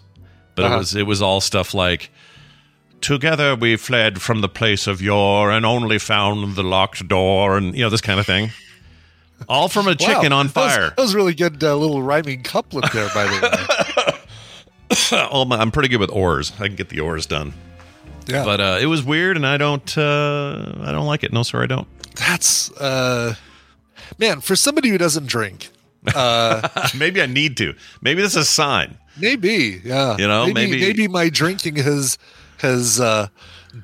but 0.54 0.64
Uh-huh. 0.64 0.74
it 0.74 0.78
was 0.78 0.94
it 0.94 1.06
was 1.06 1.22
all 1.22 1.40
stuff 1.40 1.74
like. 1.74 2.10
Together 3.00 3.54
we 3.54 3.76
fled 3.76 4.22
from 4.22 4.40
the 4.40 4.48
place 4.48 4.86
of 4.86 5.02
yore 5.02 5.50
and 5.50 5.66
only 5.66 5.98
found 5.98 6.56
the 6.56 6.62
locked 6.62 7.06
door, 7.06 7.58
and 7.58 7.74
you 7.76 7.82
know 7.82 7.90
this 7.90 8.00
kind 8.00 8.18
of 8.18 8.24
thing. 8.24 8.50
All 9.46 9.68
from 9.68 9.86
a 9.86 9.90
Wow, 9.90 9.94
chicken 9.98 10.32
on 10.32 10.46
that 10.46 10.56
was- 10.56 10.72
fire. 10.74 10.88
That 10.96 11.02
was, 11.02 11.14
really 11.14 11.34
good 11.34 11.62
uh, 11.62 11.76
little 11.76 12.00
rhyming 12.02 12.42
couplet 12.42 12.90
there, 12.92 13.10
by 13.12 13.24
the 13.26 14.16
way. 15.12 15.18
oh, 15.30 15.46
I'm 15.50 15.70
pretty 15.70 15.88
good 15.88 16.00
with 16.00 16.10
oars. 16.12 16.52
I 16.58 16.66
can 16.68 16.76
get 16.76 16.88
the 16.88 17.00
oars 17.00 17.26
done. 17.26 17.52
Yeah, 18.26 18.44
But 18.44 18.60
uh, 18.60 18.78
it 18.80 18.86
was 18.86 19.02
weird, 19.02 19.36
and 19.36 19.46
I 19.46 19.56
don't. 19.56 19.96
Uh, 19.98 20.72
I 20.82 20.92
don't 20.92 21.06
like 21.06 21.24
it. 21.24 21.32
No, 21.32 21.42
sir, 21.42 21.62
I 21.62 21.66
don't. 21.66 21.86
that's 22.16 22.70
uh, 22.72 23.34
man 24.18 24.40
for 24.40 24.56
somebody 24.56 24.88
who 24.88 24.98
doesn't 24.98 25.26
drink. 25.26 25.68
Maybe 26.94 27.22
I 27.22 27.26
need 27.26 27.56
to. 27.58 27.74
Maybe 28.02 28.22
this 28.22 28.32
is 28.32 28.42
a 28.42 28.44
sign. 28.44 28.98
Maybe, 29.18 29.80
yeah. 29.84 30.16
You 30.18 30.26
know, 30.26 30.46
maybe 30.46 30.70
maybe- 30.72 30.80
maybe 30.80 31.08
my 31.08 31.28
drinking 31.28 31.76
has 31.76 32.18
has 32.58 33.00
uh, 33.00 33.28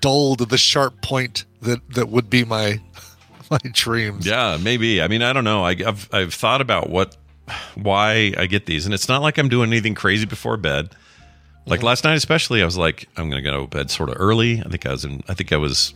dulled 0.01 0.49
the 0.51 0.59
sharp 0.59 1.01
point 1.03 1.45
that 1.63 1.81
that 1.95 2.09
would 2.09 2.29
be 2.29 2.45
my 2.45 2.81
my 3.51 3.59
dreams. 3.73 4.27
Yeah, 4.27 4.59
maybe. 4.61 5.01
I 5.03 5.09
mean, 5.09 5.23
I 5.23 5.33
don't 5.33 5.45
know. 5.45 5.65
I, 5.65 5.71
I've 5.87 6.09
I've 6.13 6.35
thought 6.35 6.61
about 6.61 6.91
what, 6.91 7.17
why 7.75 8.33
I 8.37 8.47
get 8.47 8.67
these, 8.67 8.85
and 8.87 8.95
it's 8.95 9.09
not 9.09 9.23
like 9.23 9.39
I'm 9.39 9.49
doing 9.49 9.71
anything 9.71 9.95
crazy 9.95 10.27
before 10.27 10.57
bed. 10.57 10.91
Like 11.71 11.83
last 11.83 12.05
night, 12.05 12.15
especially, 12.17 12.63
I 12.63 12.65
was 12.65 12.77
like, 12.77 13.09
I'm 13.17 13.31
gonna 13.31 13.43
go 13.43 13.63
to 13.63 13.67
bed 13.69 13.91
sort 13.91 14.09
of 14.11 14.17
early. 14.19 14.61
I 14.61 14.69
think 14.69 14.87
I 14.87 14.91
was 14.91 15.05
in. 15.05 15.23
I 15.29 15.35
think 15.35 15.53
I 15.53 15.57
was 15.57 15.95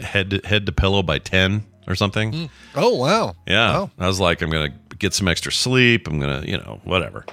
head 0.00 0.30
to, 0.30 0.40
head 0.44 0.66
to 0.66 0.72
pillow 0.72 1.02
by 1.02 1.18
ten 1.18 1.64
or 1.86 1.94
something. 1.94 2.48
Oh 2.74 2.94
wow. 2.96 3.34
Yeah. 3.46 3.72
Wow. 3.78 3.90
I 3.98 4.06
was 4.06 4.18
like, 4.20 4.40
I'm 4.42 4.50
gonna 4.50 4.72
get 4.98 5.12
some 5.14 5.28
extra 5.28 5.52
sleep. 5.52 6.08
I'm 6.08 6.18
gonna, 6.20 6.42
you 6.46 6.56
know, 6.56 6.80
whatever. 6.84 7.26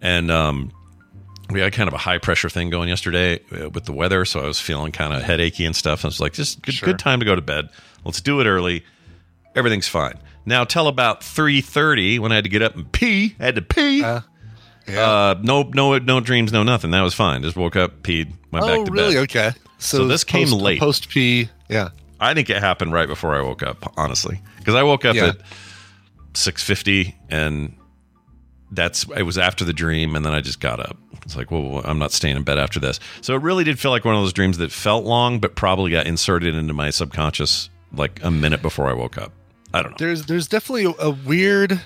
And 0.00 0.30
um, 0.30 0.72
we 1.50 1.60
had 1.60 1.72
kind 1.72 1.88
of 1.88 1.94
a 1.94 1.98
high 1.98 2.18
pressure 2.18 2.48
thing 2.48 2.70
going 2.70 2.88
yesterday 2.88 3.40
uh, 3.52 3.70
with 3.70 3.84
the 3.84 3.92
weather, 3.92 4.24
so 4.24 4.40
I 4.40 4.46
was 4.46 4.60
feeling 4.60 4.92
kind 4.92 5.12
of 5.12 5.22
headachy 5.22 5.64
and 5.66 5.74
stuff. 5.74 6.04
I 6.04 6.08
was 6.08 6.20
like, 6.20 6.34
just 6.34 6.62
good, 6.62 6.74
Sure. 6.74 6.86
good 6.88 6.98
time 6.98 7.20
to 7.20 7.26
go 7.26 7.34
to 7.34 7.42
bed. 7.42 7.68
Let's 8.04 8.20
do 8.20 8.40
it 8.40 8.46
early. 8.46 8.84
Everything's 9.54 9.88
fine. 9.88 10.18
Now, 10.46 10.64
till 10.64 10.88
about 10.88 11.24
three 11.24 11.60
thirty, 11.62 12.18
when 12.18 12.32
I 12.32 12.36
had 12.36 12.44
to 12.44 12.50
get 12.50 12.60
up 12.62 12.74
and 12.76 12.90
pee, 12.92 13.34
I 13.40 13.44
had 13.46 13.54
to 13.56 13.62
pee. 13.62 14.04
Uh, 14.04 14.20
Uh, 14.88 15.34
no, 15.42 15.62
no, 15.62 15.98
no 15.98 16.20
dreams, 16.20 16.52
no 16.52 16.62
nothing. 16.62 16.90
That 16.90 17.02
was 17.02 17.14
fine. 17.14 17.42
Just 17.42 17.56
woke 17.56 17.76
up, 17.76 18.02
peed, 18.02 18.32
went 18.52 18.66
back 18.66 18.78
oh 18.78 18.84
to 18.84 18.92
really? 18.92 19.14
bed. 19.14 19.22
Okay. 19.24 19.50
So, 19.78 19.98
So 19.98 20.06
this 20.06 20.24
came 20.24 20.50
late. 20.50 20.78
Post 20.80 21.08
P. 21.08 21.48
Yeah. 21.68 21.90
I 22.20 22.34
think 22.34 22.50
it 22.50 22.58
happened 22.58 22.92
right 22.92 23.08
before 23.08 23.34
I 23.34 23.42
woke 23.42 23.62
up, 23.62 23.92
honestly, 23.96 24.40
because 24.58 24.74
I 24.74 24.82
woke 24.82 25.04
up 25.04 25.14
Yeah. 25.16 25.28
at 25.28 25.36
six 26.34 26.62
fifty, 26.62 27.16
and 27.28 27.74
that's 28.70 29.04
it 29.16 29.22
was 29.22 29.38
after 29.38 29.64
the 29.64 29.72
dream, 29.72 30.16
and 30.16 30.24
then 30.24 30.32
I 30.34 30.40
just 30.40 30.60
got 30.60 30.80
up. 30.80 30.96
It's 31.22 31.36
like, 31.36 31.50
well, 31.50 31.80
I'm 31.84 31.98
not 31.98 32.12
staying 32.12 32.36
in 32.36 32.42
bed 32.42 32.58
after 32.58 32.78
this. 32.78 33.00
So 33.22 33.34
it 33.34 33.42
really 33.42 33.64
did 33.64 33.78
feel 33.78 33.90
like 33.90 34.04
one 34.04 34.14
of 34.14 34.20
those 34.22 34.32
dreams 34.32 34.58
that 34.58 34.70
felt 34.70 35.04
long, 35.04 35.38
but 35.40 35.54
probably 35.56 35.90
got 35.90 36.06
inserted 36.06 36.54
into 36.54 36.74
my 36.74 36.90
subconscious 36.90 37.70
like 37.92 38.22
a 38.22 38.30
minute 38.30 38.60
before 38.62 38.88
I 38.88 38.92
woke 38.92 39.16
up. 39.16 39.32
I 39.72 39.82
don't 39.82 39.92
know. 39.92 39.96
There's 39.98 40.26
there's 40.26 40.46
definitely 40.48 40.94
a, 40.98 41.10
weird 41.10 41.80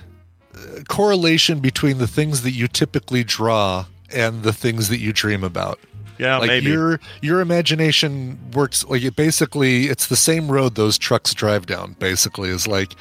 correlation 0.88 1.60
between 1.60 1.98
the 1.98 2.06
things 2.06 2.42
that 2.42 2.52
you 2.52 2.68
typically 2.68 3.24
draw 3.24 3.86
and 4.12 4.42
the 4.42 4.52
things 4.52 4.88
that 4.88 4.98
you 4.98 5.12
dream 5.12 5.44
about. 5.44 5.78
Yeah, 6.18 6.38
like 6.38 6.48
maybe. 6.48 6.70
your 6.70 7.00
your 7.22 7.40
imagination 7.40 8.38
works 8.52 8.84
like 8.84 9.02
it 9.02 9.14
basically 9.14 9.84
it's 9.84 10.08
the 10.08 10.16
same 10.16 10.50
road 10.50 10.74
those 10.74 10.98
trucks 10.98 11.32
drive 11.32 11.66
down 11.66 11.94
basically 12.00 12.48
is 12.48 12.66
like 12.66 12.96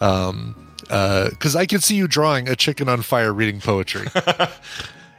um 0.00 0.56
uh 0.90 1.30
because 1.30 1.54
i 1.54 1.66
can 1.66 1.78
see 1.78 1.94
you 1.94 2.08
drawing 2.08 2.48
a 2.48 2.56
chicken 2.56 2.88
on 2.88 3.02
fire 3.02 3.32
reading 3.32 3.60
poetry 3.60 4.08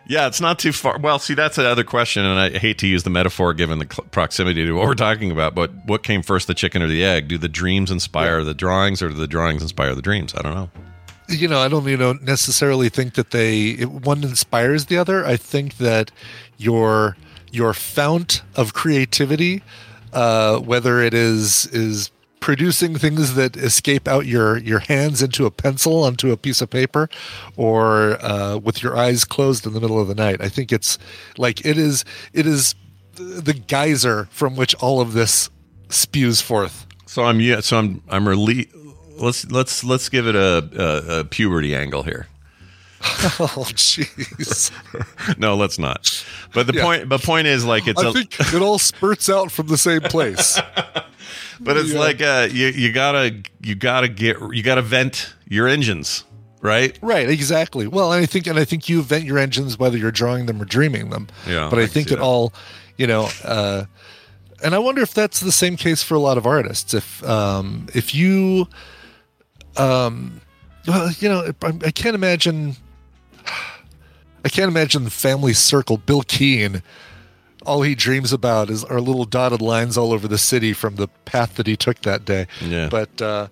Yeah, 0.10 0.26
it's 0.26 0.42
not 0.42 0.58
too 0.58 0.72
far. 0.72 0.98
Well, 0.98 1.20
see, 1.20 1.36
that's 1.36 1.60
another 1.60 1.84
question, 1.84 2.26
and 2.26 2.40
I 2.40 2.58
hate 2.58 2.80
to 2.80 2.88
use 2.88 3.04
the 3.04 3.12
metaphor 3.12 3.54
given 3.54 3.78
the 3.78 3.86
cl- 3.86 4.08
proximity 4.10 4.66
to 4.66 4.74
what 4.74 4.88
we're 4.88 4.96
talking 4.96 5.30
about. 5.30 5.54
But 5.54 5.72
what 5.86 6.02
came 6.02 6.24
first, 6.24 6.48
the 6.48 6.56
chicken 6.56 6.82
or 6.82 6.88
the 6.88 7.04
egg? 7.04 7.28
Do 7.28 7.38
the 7.38 7.48
dreams 7.48 7.92
inspire 7.92 8.44
the 8.44 8.56
drawings, 8.56 9.04
or 9.04 9.10
do 9.10 9.14
the 9.14 9.28
drawings 9.28 9.62
inspire 9.62 9.94
the 9.94 10.02
dreams? 10.02 10.34
I 10.34 10.42
don't 10.42 10.56
know. 10.56 10.72
You 11.30 11.48
know 11.48 11.60
i 11.60 11.68
don't 11.68 11.86
you 11.88 11.98
know 11.98 12.14
necessarily 12.14 12.90
think 12.90 13.14
that 13.14 13.32
they 13.32 13.70
it, 13.72 13.92
one 13.92 14.24
inspires 14.24 14.86
the 14.86 14.98
other 14.98 15.26
i 15.26 15.36
think 15.38 15.78
that 15.78 16.12
your 16.58 17.16
your 17.52 17.74
fount 17.74 18.42
of 18.56 18.74
creativity 18.74 19.62
uh 20.14 20.58
whether 20.60 21.02
it 21.02 21.14
is 21.14 21.68
is 21.68 22.12
producing 22.40 22.96
things 22.98 23.36
that 23.36 23.58
escape 23.58 24.08
out 24.08 24.26
your 24.26 24.58
your 24.60 24.80
hands 24.80 25.22
into 25.22 25.46
a 25.46 25.52
pencil 25.52 26.04
onto 26.04 26.32
a 26.32 26.38
piece 26.38 26.62
of 26.62 26.70
paper 26.70 27.10
or 27.58 28.18
uh 28.24 28.58
with 28.58 28.82
your 28.82 28.96
eyes 28.98 29.26
closed 29.26 29.66
in 29.66 29.74
the 29.74 29.80
middle 29.82 30.00
of 30.00 30.08
the 30.08 30.16
night 30.16 30.42
i 30.42 30.50
think 30.50 30.72
it's 30.72 30.98
like 31.38 31.66
it 31.66 31.78
is 31.78 32.06
it 32.34 32.48
is 32.48 32.76
the 33.16 33.54
geyser 33.54 34.28
from 34.32 34.56
which 34.56 34.74
all 34.76 35.02
of 35.02 35.14
this 35.14 35.50
spews 35.90 36.40
forth 36.42 36.86
So 37.06 37.24
I'm 37.26 37.40
yeah. 37.42 37.60
So 37.62 37.78
I'm 37.80 38.02
I'm 38.08 38.26
rele- 38.26 38.70
Let's 39.20 39.50
let's 39.52 39.84
let's 39.84 40.10
give 40.10 40.28
it 40.28 40.36
a, 40.36 40.70
a, 40.76 41.20
a 41.20 41.24
puberty 41.26 41.76
angle 41.76 42.04
here. 42.04 42.28
oh 43.02 43.66
jeez 43.76 44.72
No, 45.38 45.56
let's 45.56 45.80
not. 45.80 46.26
But 46.54 46.68
the 46.68 46.74
Yeah. 46.74 46.84
point, 46.84 47.10
but 47.10 47.22
point 47.24 47.48
is 47.48 47.64
like 47.64 47.88
it's 47.88 48.02
i 48.04 48.10
a, 48.10 48.12
think 48.12 48.38
it 48.54 48.62
all 48.62 48.78
spurts 48.78 49.30
out 49.30 49.52
from 49.52 49.68
the 49.68 49.78
same 49.78 50.02
place 50.02 50.60
but 51.62 51.78
it's 51.78 51.94
Yeah. 51.94 52.00
like 52.00 52.22
uh, 52.22 52.48
you 52.52 52.68
you 52.68 52.92
gotta 52.92 53.38
you 53.62 53.76
gotta 53.76 54.10
get 54.10 54.38
you 54.52 54.62
gotta 54.64 54.82
vent 54.82 55.34
your 55.48 55.68
engines, 55.68 56.26
right? 56.62 56.98
Right, 57.02 57.30
exactly. 57.30 57.88
Well, 57.88 58.12
and 58.14 58.22
I 58.22 58.26
think, 58.26 58.48
and 58.48 58.60
I 58.60 58.66
think 58.66 58.88
you 58.90 59.02
vent 59.02 59.24
your 59.26 59.38
engines 59.40 59.80
whether 59.80 59.98
you're 59.98 60.12
drawing 60.12 60.46
them 60.46 60.62
or 60.62 60.66
dreaming 60.66 61.10
them. 61.10 61.28
Yeah, 61.48 61.70
But 61.70 61.80
I 61.80 61.84
I, 61.84 61.88
think 61.88 62.08
it 62.08 62.16
that. 62.18 62.20
all, 62.22 62.54
you 62.98 63.08
know, 63.08 63.30
uh, 63.44 63.86
and 64.64 64.76
I 64.76 64.78
wonder 64.80 65.02
if 65.02 65.14
that's 65.14 65.40
the 65.40 65.52
same 65.54 65.76
case 65.78 66.04
for 66.04 66.16
a 66.16 66.20
lot 66.20 66.38
of 66.38 66.46
artists. 66.46 66.94
If 66.94 67.24
um, 67.28 67.88
if 67.96 68.14
you, 68.14 68.68
um, 69.80 70.42
well, 70.88 71.12
you 71.20 71.30
know, 71.30 71.52
I, 71.62 71.68
I 71.86 71.92
can't 71.92 72.16
imagine. 72.16 72.76
I 74.46 74.50
can't 74.50 74.70
imagine 74.70 75.04
the 75.04 75.10
family 75.10 75.54
circle. 75.54 75.98
Bill 75.98 76.22
Keane, 76.22 76.82
all 77.66 77.82
he 77.82 77.94
dreams 77.94 78.32
about 78.32 78.70
is 78.70 78.84
are 78.86 79.02
little 79.02 79.26
dotted 79.26 79.62
lines 79.62 79.98
all 79.98 80.14
over 80.14 80.28
the 80.28 80.38
city 80.38 80.72
from 80.72 80.96
the 80.96 81.08
path 81.26 81.56
that 81.56 81.68
he 81.68 81.76
took 81.76 82.02
that 82.02 82.24
day. 82.26 82.48
Yeah. 82.62 82.88
But 82.90 83.22
uh, 83.22 83.48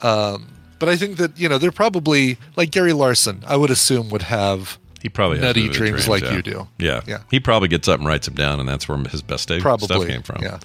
um, 0.00 0.48
but 0.78 0.88
I 0.88 0.96
think 0.96 1.16
that 1.16 1.38
you 1.38 1.48
know 1.48 1.58
they're 1.58 1.72
probably 1.72 2.38
like 2.56 2.70
Gary 2.70 2.92
Larson. 2.92 3.42
I 3.46 3.56
would 3.56 3.70
assume 3.70 4.10
would 4.10 4.22
have 4.22 4.78
He 5.02 5.08
probably 5.08 5.38
has 5.38 5.44
nutty 5.44 5.68
dreams 5.68 6.06
like 6.06 6.22
yeah. 6.22 6.36
you 6.36 6.42
do. 6.42 6.68
Yeah, 6.78 7.00
Yeah. 7.06 7.18
He 7.30 7.40
probably 7.40 7.68
gets 7.68 7.88
up 7.88 7.98
and 7.98 8.06
writes 8.06 8.26
them 8.26 8.36
down, 8.36 8.60
and 8.60 8.68
that's 8.68 8.88
where 8.88 8.96
his 8.98 9.20
best 9.20 9.48
day 9.48 9.58
stuff 9.58 9.80
Probably, 9.80 10.06
came 10.06 10.22
from. 10.22 10.40
yeah. 10.42 10.60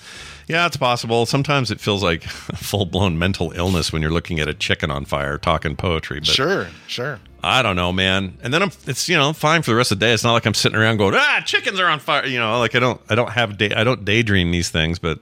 yeah, 0.47 0.67
it's 0.67 0.77
possible. 0.77 1.25
Sometimes 1.25 1.71
it 1.71 1.79
feels 1.79 2.03
like 2.03 2.21
full 2.55 2.85
blown 2.85 3.17
mental 3.17 3.51
illness 3.53 3.91
when 3.91 4.03
you're 4.03 4.11
looking 4.11 4.39
at 4.39 4.47
a 4.47 4.53
chicken 4.53 4.91
on 4.91 5.05
fire 5.05 5.39
talking 5.39 5.75
poetry. 5.75 6.19
But 6.19 6.27
Sure, 6.27 6.67
sure. 6.85 7.19
I 7.43 7.63
don't 7.63 7.75
know, 7.75 7.91
man. 7.91 8.37
And 8.43 8.53
then 8.53 8.61
I'm, 8.61 8.71
it's 8.85 9.09
you 9.09 9.17
know 9.17 9.33
fine 9.33 9.63
for 9.63 9.71
the 9.71 9.77
rest 9.77 9.91
of 9.91 9.99
the 9.99 10.05
day. 10.05 10.13
It's 10.13 10.23
not 10.23 10.33
like 10.33 10.45
I'm 10.45 10.53
sitting 10.53 10.77
around 10.77 10.97
going, 10.97 11.15
ah, 11.15 11.41
chickens 11.45 11.79
are 11.79 11.87
on 11.87 11.99
fire. 11.99 12.25
You 12.27 12.37
know, 12.37 12.59
like 12.59 12.75
I 12.75 12.79
don't, 12.79 13.01
I 13.09 13.15
don't 13.15 13.31
have 13.31 13.57
day, 13.57 13.73
I 13.73 13.83
don't 13.83 14.05
daydream 14.05 14.51
these 14.51 14.69
things. 14.69 14.99
But 14.99 15.19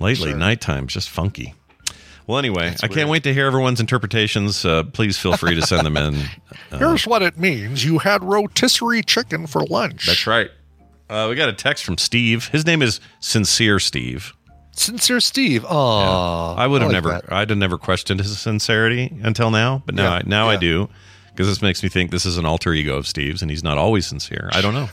lately, 0.00 0.30
Sure. 0.30 0.38
nighttime's 0.38 0.92
just 0.92 1.08
funky. 1.08 1.54
Well, 2.26 2.38
anyway, 2.38 2.74
I 2.82 2.88
can't 2.88 3.10
wait 3.10 3.22
to 3.24 3.34
hear 3.34 3.46
everyone's 3.46 3.80
interpretations. 3.80 4.64
Uh, 4.64 4.84
please 4.84 5.18
feel 5.18 5.36
free 5.36 5.54
to 5.56 5.62
send 5.62 5.84
them 5.86 5.96
in. 5.96 6.14
Here's 6.78 7.06
what 7.06 7.22
it 7.22 7.38
means: 7.38 7.84
you 7.84 7.98
had 7.98 8.24
rotisserie 8.24 9.02
chicken 9.02 9.46
for 9.46 9.64
lunch. 9.66 10.06
That's 10.06 10.26
right. 10.26 10.50
Uh, 11.10 11.26
we 11.28 11.36
got 11.36 11.50
a 11.50 11.52
text 11.52 11.84
from 11.84 11.98
Steve. 11.98 12.48
His 12.48 12.64
name 12.64 12.80
is 12.80 12.98
Sincere 13.20 13.78
Steve. 13.78 14.32
Sincere 14.72 15.20
Steve. 15.20 15.64
Aw. 15.66 16.54
I 16.56 16.66
would 16.66 16.80
have 16.80 16.90
like 16.90 16.94
never, 16.94 17.08
that. 17.10 17.32
I'd 17.32 17.50
have 17.50 17.58
never 17.58 17.78
questioned 17.78 18.20
his 18.20 18.38
sincerity 18.38 19.12
until 19.22 19.50
now, 19.50 19.82
but 19.86 19.94
now, 19.94 20.04
Yeah, 20.04 20.12
I, 20.14 20.22
now 20.24 20.48
I 20.48 20.56
do, 20.56 20.88
because 21.30 21.46
this 21.46 21.62
makes 21.62 21.82
me 21.82 21.88
think 21.88 22.10
this 22.10 22.26
is 22.26 22.38
an 22.38 22.46
alter 22.46 22.72
ego 22.72 22.96
of 22.96 23.06
Steve's, 23.06 23.42
and 23.42 23.50
he's 23.50 23.62
not 23.62 23.78
always 23.78 24.06
sincere. 24.06 24.48
I 24.52 24.60
don't 24.62 24.74
know. 24.74 24.88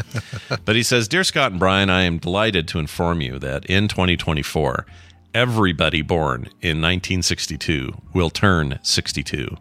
but 0.64 0.76
he 0.76 0.82
says, 0.82 1.08
"Dear 1.08 1.24
Scott 1.24 1.52
and 1.52 1.60
Brian, 1.60 1.88
I 1.88 2.02
am 2.02 2.18
delighted 2.18 2.66
to 2.68 2.78
inform 2.78 3.20
you 3.20 3.38
that 3.38 3.64
in 3.66 3.88
2024, 3.88 4.84
everybody 5.34 6.00
born 6.02 6.42
in 6.62 6.80
1962 6.80 7.92
will 8.14 8.30
turn 8.30 8.78
62. 8.82 9.56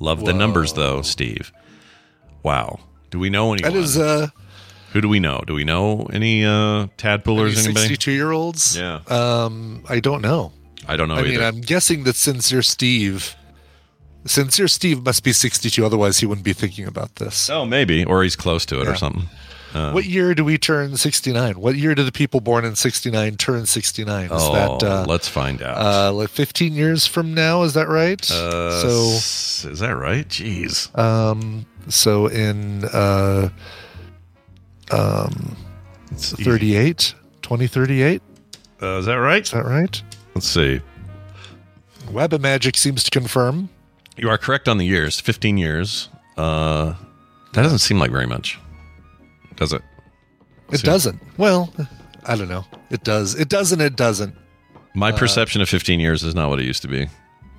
Love 0.00 0.24
the 0.24 0.32
numbers, 0.32 0.72
though, 0.74 1.02
Steve. 1.02 1.52
Wow. 2.42 2.80
Do 3.10 3.18
we 3.18 3.30
know 3.30 3.52
anyone? 3.52 3.72
That 3.72 3.78
is 3.78 3.98
uh, 3.98 4.28
Who 4.92 5.00
do 5.00 5.08
we 5.08 5.20
know? 5.20 5.42
Do 5.46 5.54
we 5.54 5.64
know 5.64 6.08
any 6.12 6.44
uh, 6.44 6.86
tadpoolers? 6.96 7.56
Anybody? 7.64 7.88
62 7.88 8.12
year 8.12 8.30
olds. 8.32 8.76
Yeah. 8.76 9.00
Um, 9.08 9.84
I 9.88 10.00
don't 10.00 10.22
know. 10.22 10.52
I 10.86 10.96
don't 10.96 11.08
know 11.08 11.16
I 11.16 11.20
either. 11.20 11.28
mean, 11.30 11.42
I'm 11.42 11.60
guessing 11.60 12.04
that 12.04 12.16
Sincere 12.16 12.62
Steve, 12.62 13.34
Sincere 14.24 14.68
Steve 14.68 15.04
must 15.04 15.22
be 15.24 15.32
62. 15.32 15.84
Otherwise, 15.84 16.18
he 16.18 16.26
wouldn't 16.26 16.44
be 16.44 16.52
thinking 16.54 16.86
about 16.86 17.16
this. 17.16 17.50
oh, 17.50 17.64
maybe, 17.66 18.04
or 18.04 18.22
he's 18.22 18.36
close 18.36 18.64
to 18.66 18.80
it 18.80 18.86
or 18.88 18.92
Yeah. 18.92 18.96
Something. 19.72 19.94
What 19.94 20.04
year 20.04 20.34
do 20.34 20.44
we 20.44 20.58
turn 20.58 20.96
69? 20.96 21.60
What 21.60 21.76
year 21.76 21.94
do 21.94 22.04
the 22.04 22.12
people 22.12 22.40
born 22.40 22.64
in 22.64 22.76
69 22.76 23.36
turn 23.36 23.66
69? 23.66 24.24
Is 24.24 24.30
oh, 24.32 24.52
that 24.52 24.82
uh, 24.82 25.04
let's 25.08 25.28
find 25.28 25.62
out. 25.62 25.76
uh, 25.78 26.12
like 26.12 26.28
15 26.28 26.72
years 26.72 27.06
from 27.06 27.34
now? 27.34 27.62
Is 27.62 27.74
that 27.74 27.88
right? 27.88 28.20
Uh, 28.30 28.82
so, 28.82 29.68
is 29.70 29.80
that 29.80 29.96
right? 29.96 30.28
Jeez. 30.28 30.96
um, 30.98 31.66
so 31.88 32.26
in 32.26 32.84
uh, 32.86 33.48
um, 34.90 35.56
it's 36.10 36.32
38, 36.32 37.14
2038. 37.42 38.22
Uh, 38.80 38.86
is 38.98 39.06
that 39.06 39.14
right? 39.14 39.42
Is 39.42 39.50
that 39.50 39.64
right? 39.64 40.02
Let's 40.34 40.46
see. 40.46 40.80
Web 42.12 42.32
of 42.32 42.40
Magic 42.40 42.76
seems 42.76 43.02
to 43.04 43.10
confirm. 43.10 43.68
You 44.16 44.28
are 44.30 44.38
correct 44.38 44.68
on 44.68 44.78
the 44.78 44.86
years. 44.86 45.20
Fifteen 45.20 45.58
years. 45.58 46.08
Uh, 46.36 46.94
that 47.52 47.62
doesn't 47.62 47.78
seem 47.78 47.98
like 47.98 48.10
very 48.10 48.26
much, 48.26 48.58
does 49.58 49.72
it? 49.74 49.82
It 50.72 50.78
See. 50.78 50.86
doesn't. 50.86 51.20
Well, 51.38 51.72
I 52.24 52.36
don't 52.36 52.48
know. 52.48 52.64
It 52.90 53.04
does. 53.04 53.34
It 53.34 53.48
doesn't. 53.48 53.80
It 53.80 53.96
doesn't. 53.96 54.34
My 54.94 55.10
Uh, 55.12 55.16
perception 55.18 55.60
of 55.62 55.68
fifteen 55.68 56.00
years 56.00 56.22
is 56.22 56.34
not 56.34 56.48
what 56.50 56.58
it 56.60 56.64
used 56.64 56.82
to 56.82 56.88
be. 56.88 57.08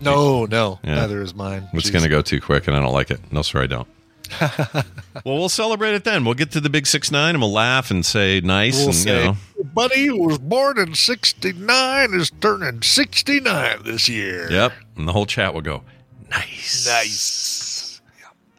No, 0.01 0.45
no. 0.45 0.79
Yeah. 0.83 0.95
Neither 0.95 1.21
is 1.21 1.35
mine. 1.35 1.67
It's 1.73 1.89
going 1.89 2.03
to 2.03 2.09
go 2.09 2.21
too 2.21 2.39
quick, 2.41 2.67
and 2.67 2.75
I 2.75 2.79
don't 2.79 2.93
like 2.93 3.11
it. 3.11 3.19
No, 3.31 3.41
sir, 3.41 3.63
I 3.63 3.67
don't. 3.67 3.87
well, 4.39 4.85
we'll 5.25 5.49
celebrate 5.49 5.93
it 5.95 6.03
then. 6.03 6.23
We'll 6.23 6.35
get 6.35 6.51
to 6.51 6.61
the 6.61 6.69
big 6.69 6.85
six 6.87 7.11
nine, 7.11 7.35
and 7.35 7.41
we'll 7.41 7.51
laugh 7.51 7.89
and 7.91 8.05
say 8.05 8.39
nice, 8.41 8.77
We'll 8.77 8.87
and 8.87 8.95
say, 8.95 9.19
you 9.25 9.31
know, 9.31 9.37
buddy 9.73 10.05
who 10.05 10.19
was 10.27 10.37
born 10.37 10.77
in 10.77 10.93
69 10.93 12.13
is 12.13 12.29
turning 12.39 12.81
69 12.83 13.79
this 13.83 14.07
year. 14.07 14.49
yep. 14.51 14.71
And 14.97 15.07
the 15.07 15.13
whole 15.13 15.25
chat 15.25 15.53
will 15.53 15.61
go 15.61 15.83
nice, 16.29 16.85
Nice. 16.87 18.01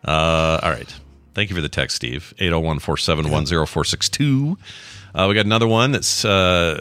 Uh, 0.04 0.58
all 0.62 0.70
right. 0.70 0.92
Thank 1.34 1.50
you 1.50 1.56
for 1.56 1.62
the 1.62 1.68
text, 1.68 1.96
Steve. 1.96 2.34
801 2.38 2.78
471 2.80 3.46
0462. 3.46 4.58
Uh, 5.14 5.26
we 5.28 5.34
got 5.34 5.44
another 5.46 5.66
one 5.66 5.90
that's, 5.92 6.24
uh, 6.24 6.78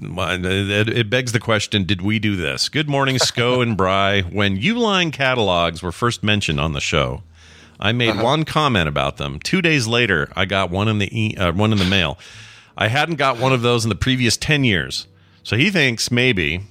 it, 0.00 0.88
it 0.88 1.10
begs 1.10 1.32
the 1.32 1.40
question 1.40 1.84
Did 1.84 2.00
we 2.02 2.18
do 2.18 2.36
this? 2.36 2.68
Good 2.68 2.88
morning, 2.88 3.18
Sco 3.20 3.60
and 3.60 3.76
Bry. 3.76 4.22
When 4.22 4.56
Uline 4.58 5.12
catalogs 5.12 5.82
were 5.82 5.92
first 5.92 6.22
mentioned 6.22 6.58
on 6.60 6.72
the 6.72 6.80
show, 6.80 7.22
I 7.78 7.92
made 7.92 8.10
Uh-huh. 8.10 8.24
one 8.24 8.44
comment 8.44 8.88
about 8.88 9.18
them. 9.18 9.38
Two 9.40 9.60
days 9.60 9.86
later, 9.86 10.30
I 10.34 10.46
got 10.46 10.70
one 10.70 10.88
in 10.88 10.98
the 10.98 11.10
e- 11.18 11.36
uh, 11.36 11.52
one 11.52 11.72
in 11.72 11.78
the 11.78 11.84
mail. 11.84 12.18
I 12.78 12.88
hadn't 12.88 13.16
got 13.16 13.38
one 13.38 13.52
of 13.52 13.60
those 13.62 13.84
in 13.84 13.88
the 13.90 13.94
previous 13.94 14.36
ten 14.38 14.64
years, 14.64 15.06
so 15.42 15.56
he 15.56 15.70
thinks 15.70 16.10
maybe 16.10 16.62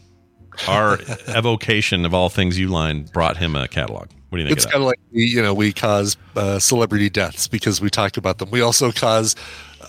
our 0.67 0.97
evocation 1.27 2.05
of 2.05 2.13
all 2.15 2.29
things 2.29 2.57
Uline 2.57 3.11
brought 3.11 3.37
him 3.37 3.55
a 3.55 3.67
catalog. 3.67 4.07
What 4.35 4.39
do 4.39 4.43
you 4.43 4.49
think? 4.49 4.57
It's 4.57 4.65
kind 4.65 4.83
of 4.83 4.87
like 4.87 4.99
we, 5.13 5.23
you 5.23 5.41
know, 5.41 5.53
we 5.53 5.71
cause 5.71 6.17
uh, 6.35 6.59
celebrity 6.59 7.09
deaths 7.09 7.47
because 7.47 7.79
we 7.79 7.89
talk 7.89 8.17
about 8.17 8.39
them. 8.39 8.51
We 8.51 8.59
also 8.59 8.91
cause 8.91 9.33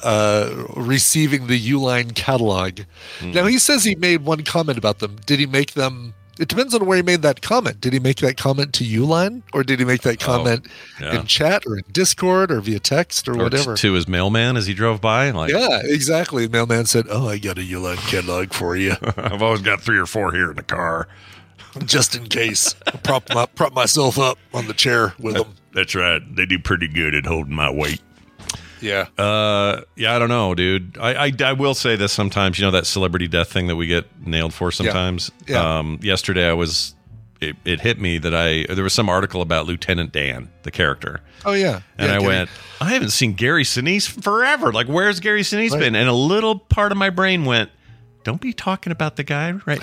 uh, 0.04 0.66
receiving 0.76 1.48
the 1.48 1.58
Uline 1.70 2.14
catalog. 2.14 2.80
Hmm. 3.18 3.32
Now 3.32 3.46
he 3.46 3.58
says 3.58 3.82
he 3.82 3.96
made 3.96 4.24
one 4.24 4.44
comment 4.44 4.78
about 4.78 5.00
them. 5.00 5.16
Did 5.26 5.40
he 5.40 5.46
make 5.46 5.72
them? 5.72 6.14
It 6.38 6.46
depends 6.48 6.74
on 6.74 6.84
where 6.86 6.96
he 6.98 7.02
made 7.02 7.22
that 7.22 7.40
comment. 7.42 7.80
Did 7.80 7.92
he 7.92 7.98
make 7.98 8.18
that 8.18 8.36
comment 8.36 8.72
to 8.74 8.84
Uline, 8.84 9.42
or 9.52 9.64
did 9.64 9.80
he 9.80 9.84
make 9.84 10.02
that 10.02 10.20
comment 10.20 10.66
Oh, 11.00 11.04
yeah. 11.04 11.20
in 11.20 11.26
chat, 11.26 11.64
or 11.66 11.78
in 11.78 11.84
Discord, 11.90 12.52
or 12.52 12.60
via 12.60 12.78
text, 12.78 13.26
or, 13.26 13.32
or 13.32 13.44
whatever? 13.44 13.74
to 13.74 13.92
his 13.94 14.06
mailman 14.06 14.56
as 14.56 14.66
he 14.66 14.74
drove 14.74 15.00
by. 15.00 15.30
Like, 15.30 15.50
yeah, 15.50 15.80
exactly. 15.82 16.46
The 16.46 16.52
Mailman 16.52 16.84
said, 16.86 17.06
"Oh, 17.10 17.26
I 17.26 17.38
got 17.38 17.58
a 17.58 17.62
Uline 17.62 17.96
catalog 18.10 18.52
for 18.52 18.76
you, 18.76 18.94
I've 19.16 19.42
always 19.42 19.62
got 19.62 19.80
three 19.80 19.98
or 19.98 20.06
four 20.06 20.30
here 20.32 20.50
in 20.50 20.56
the 20.56 20.62
car. 20.62 21.08
Just 21.84 22.14
in 22.16 22.26
case." 22.26 22.74
prop 23.02 23.32
my, 23.34 23.46
prop 23.46 23.72
myself 23.74 24.18
up 24.18 24.38
on 24.54 24.66
the 24.66 24.74
chair 24.74 25.14
with 25.18 25.34
them. 25.34 25.54
That's 25.74 25.94
right. 25.94 26.20
They 26.34 26.46
do 26.46 26.58
pretty 26.58 26.88
good 26.88 27.14
at 27.14 27.26
holding 27.26 27.54
my 27.54 27.70
weight. 27.70 28.00
Yeah. 28.80 29.06
Uh, 29.18 29.82
yeah, 29.96 30.14
I 30.14 30.18
don't 30.18 30.28
know, 30.28 30.54
dude. 30.54 30.98
I, 30.98 31.26
I, 31.26 31.32
I 31.44 31.52
will 31.54 31.74
say 31.74 31.96
this 31.96 32.12
sometimes. 32.12 32.58
You 32.58 32.66
know 32.66 32.70
that 32.72 32.86
celebrity 32.86 33.26
death 33.28 33.50
thing 33.50 33.66
that 33.68 33.76
we 33.76 33.86
get 33.86 34.04
nailed 34.26 34.52
for 34.54 34.70
sometimes. 34.70 35.30
Yeah. 35.46 35.78
Um, 35.78 35.98
yesterday 36.02 36.48
I 36.48 36.52
was. 36.52 36.94
It, 37.38 37.54
it 37.66 37.80
hit 37.82 38.00
me 38.00 38.16
that 38.16 38.34
I 38.34 38.64
there 38.72 38.82
was 38.82 38.94
some 38.94 39.10
article 39.10 39.42
about 39.42 39.66
Lieutenant 39.66 40.10
Dan, 40.10 40.48
the 40.62 40.70
character, 40.70 41.20
Oh 41.44 41.52
yeah. 41.52 41.80
and 41.98 42.08
Yeah, 42.08 42.14
I 42.16 42.18
Gary. 42.20 42.26
went, 42.26 42.50
I 42.80 42.88
haven't 42.94 43.10
seen 43.10 43.34
Gary 43.34 43.62
Sinise 43.64 44.08
forever. 44.08 44.72
Like, 44.72 44.86
where's 44.86 45.20
Gary 45.20 45.42
Sinise 45.42 45.72
Right. 45.72 45.80
been? 45.80 45.94
And 45.94 46.08
a 46.08 46.14
little 46.14 46.58
part 46.58 46.92
of 46.92 46.98
my 46.98 47.10
brain 47.10 47.44
went, 47.44 47.70
"Don't 48.26 48.40
be 48.40 48.52
talking 48.52 48.90
about 48.90 49.14
the 49.14 49.22
guy, 49.22 49.52
right?" 49.64 49.80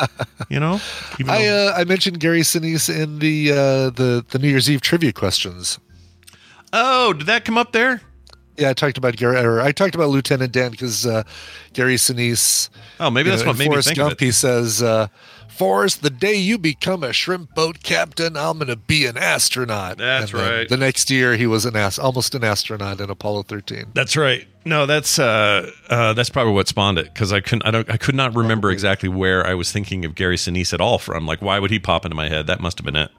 you 0.48 0.58
know. 0.58 0.80
I 1.28 1.46
uh, 1.46 1.74
I 1.76 1.84
mentioned 1.84 2.18
Gary 2.20 2.40
Sinise 2.40 2.88
in 2.88 3.18
the 3.18 3.52
uh, 3.52 3.90
the 3.90 4.24
the 4.28 4.38
New 4.38 4.48
Year's 4.48 4.70
Eve 4.70 4.80
trivia 4.80 5.12
questions. 5.12 5.78
oh, 6.72 7.12
did 7.12 7.26
that 7.26 7.44
come 7.44 7.58
up 7.58 7.72
there? 7.72 8.00
Yeah, 8.56 8.70
I 8.70 8.74
talked 8.74 8.96
about 8.98 9.16
Gary, 9.16 9.36
or 9.36 9.60
I 9.60 9.72
talked 9.72 9.94
about 9.94 10.08
Lieutenant 10.08 10.52
Dan 10.52 10.70
because 10.70 11.04
uh, 11.06 11.22
Gary 11.74 11.96
Sinise. 11.96 12.70
Oh, 12.98 13.10
maybe 13.10 13.28
that's 13.28 13.42
know, 13.42 13.48
what 13.48 13.58
made 13.58 13.64
me 13.64 13.70
Forrest 13.70 13.88
think 13.88 13.98
Gump, 13.98 14.12
of 14.12 14.22
it. 14.22 14.24
He 14.24 14.32
says, 14.32 14.82
uh, 14.82 15.08
"Forrest, 15.56 16.02
the 16.02 16.10
day 16.10 16.34
you 16.34 16.58
become 16.58 17.04
a 17.04 17.12
shrimp 17.12 17.54
boat 17.54 17.82
captain, 17.82 18.36
I'm 18.36 18.58
going 18.58 18.68
to 18.68 18.76
be 18.76 19.06
an 19.06 19.16
astronaut." 19.16 19.98
That's 19.98 20.32
right. 20.32 20.68
The 20.68 20.76
next 20.76 21.10
year, 21.10 21.36
he 21.36 21.46
was 21.46 21.64
an 21.64 21.76
ast- 21.76 21.98
almost 21.98 22.34
an 22.34 22.42
astronaut 22.44 23.00
in 23.00 23.10
Apollo 23.10 23.44
13. 23.44 23.86
That's 23.94 24.16
right. 24.16 24.46
No, 24.64 24.86
that's 24.86 25.18
uh, 25.18 25.70
uh, 25.88 26.12
that's 26.12 26.30
probably 26.30 26.52
what 26.52 26.68
spawned 26.68 26.98
it 26.98 27.12
because 27.12 27.32
I 27.32 27.40
couldn't, 27.40 27.66
I 27.66 27.70
don't, 27.72 27.90
I 27.90 27.96
could 27.96 28.14
not 28.14 28.34
remember 28.36 28.70
exactly 28.70 29.08
where 29.08 29.44
I 29.46 29.54
was 29.54 29.72
thinking 29.72 30.04
of 30.04 30.14
Gary 30.14 30.36
Sinise 30.36 30.72
at 30.72 30.80
all 30.80 30.98
from. 30.98 31.26
Like, 31.26 31.42
why 31.42 31.58
would 31.58 31.70
he 31.70 31.78
pop 31.78 32.04
into 32.04 32.14
my 32.14 32.28
head? 32.28 32.46
That 32.46 32.60
must 32.60 32.78
have 32.78 32.84
been 32.84 32.96
it. 32.96 33.10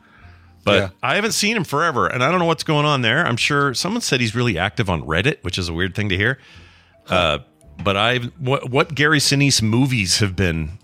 But 0.64 0.74
Yeah. 0.76 0.90
I 1.02 1.16
haven't 1.16 1.34
seen 1.34 1.58
him 1.58 1.66
forever, 1.66 2.08
and 2.08 2.24
I 2.24 2.32
don't 2.32 2.40
know 2.40 2.46
what's 2.46 2.64
going 2.64 2.86
on 2.86 3.02
there. 3.02 3.26
I'm 3.28 3.36
sure 3.36 3.74
someone 3.74 4.00
said 4.02 4.22
he's 4.22 4.34
really 4.34 4.58
active 4.58 4.90
on 4.90 5.02
Reddit, 5.02 5.44
which 5.44 5.58
is 5.58 5.68
a 5.68 5.74
weird 5.74 5.94
thing 5.96 6.08
to 6.08 6.16
hear. 6.16 6.40
Uh, 7.10 7.40
but 7.84 7.98
I, 7.98 8.20
what, 8.40 8.70
what 8.70 8.96
Gary 8.96 9.20
Sinise 9.20 9.62
movies 9.62 10.20
have 10.20 10.38
been? 10.38 10.80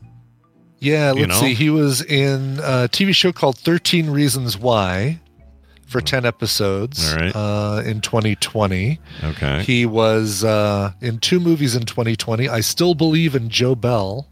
Yeah, 0.79 1.11
let's 1.11 1.27
know? 1.27 1.39
see. 1.41 1.53
He 1.53 1.69
was 1.69 2.01
in 2.01 2.59
a 2.59 2.87
TV 2.87 3.13
show 3.13 3.31
called 3.31 3.57
13 3.57 4.09
Reasons 4.09 4.57
Why 4.57 5.19
for 5.85 5.99
10 6.01 6.25
episodes 6.25 7.13
right. 7.15 7.35
uh, 7.35 7.81
in 7.85 7.99
2020. 8.01 8.99
Okay, 9.23 9.63
He 9.63 9.85
was 9.85 10.43
uh, 10.43 10.93
in 11.01 11.19
two 11.19 11.39
movies 11.39 11.75
in 11.75 11.83
2020. 11.83 12.47
I 12.47 12.61
still 12.61 12.93
believe 12.95 13.35
in 13.35 13.49
Joe 13.49 13.75
Bell, 13.75 14.27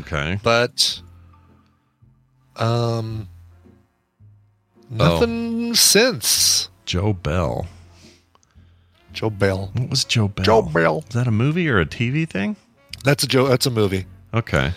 okay. 0.00 0.38
but 0.42 1.00
um, 2.56 3.28
Oh. 4.92 4.94
nothing 4.96 5.74
since 5.74 6.68
Joe 6.84 7.12
Bell. 7.14 7.66
Joe 9.12 9.30
Bell. 9.30 9.70
What 9.74 9.90
was 9.90 10.04
Joe 10.04 10.28
Bell? 10.28 10.44
Joe 10.44 10.62
Bell. 10.62 11.04
Is 11.08 11.14
that 11.14 11.26
a 11.26 11.30
movie 11.32 11.68
or 11.68 11.80
a 11.80 11.86
TV 11.86 12.28
thing? 12.28 12.56
That's 13.04 13.24
a 13.24 13.26
Joe. 13.26 13.46
That's 13.48 13.66
a 13.66 13.70
movie. 13.70 14.06
Okay. 14.32 14.72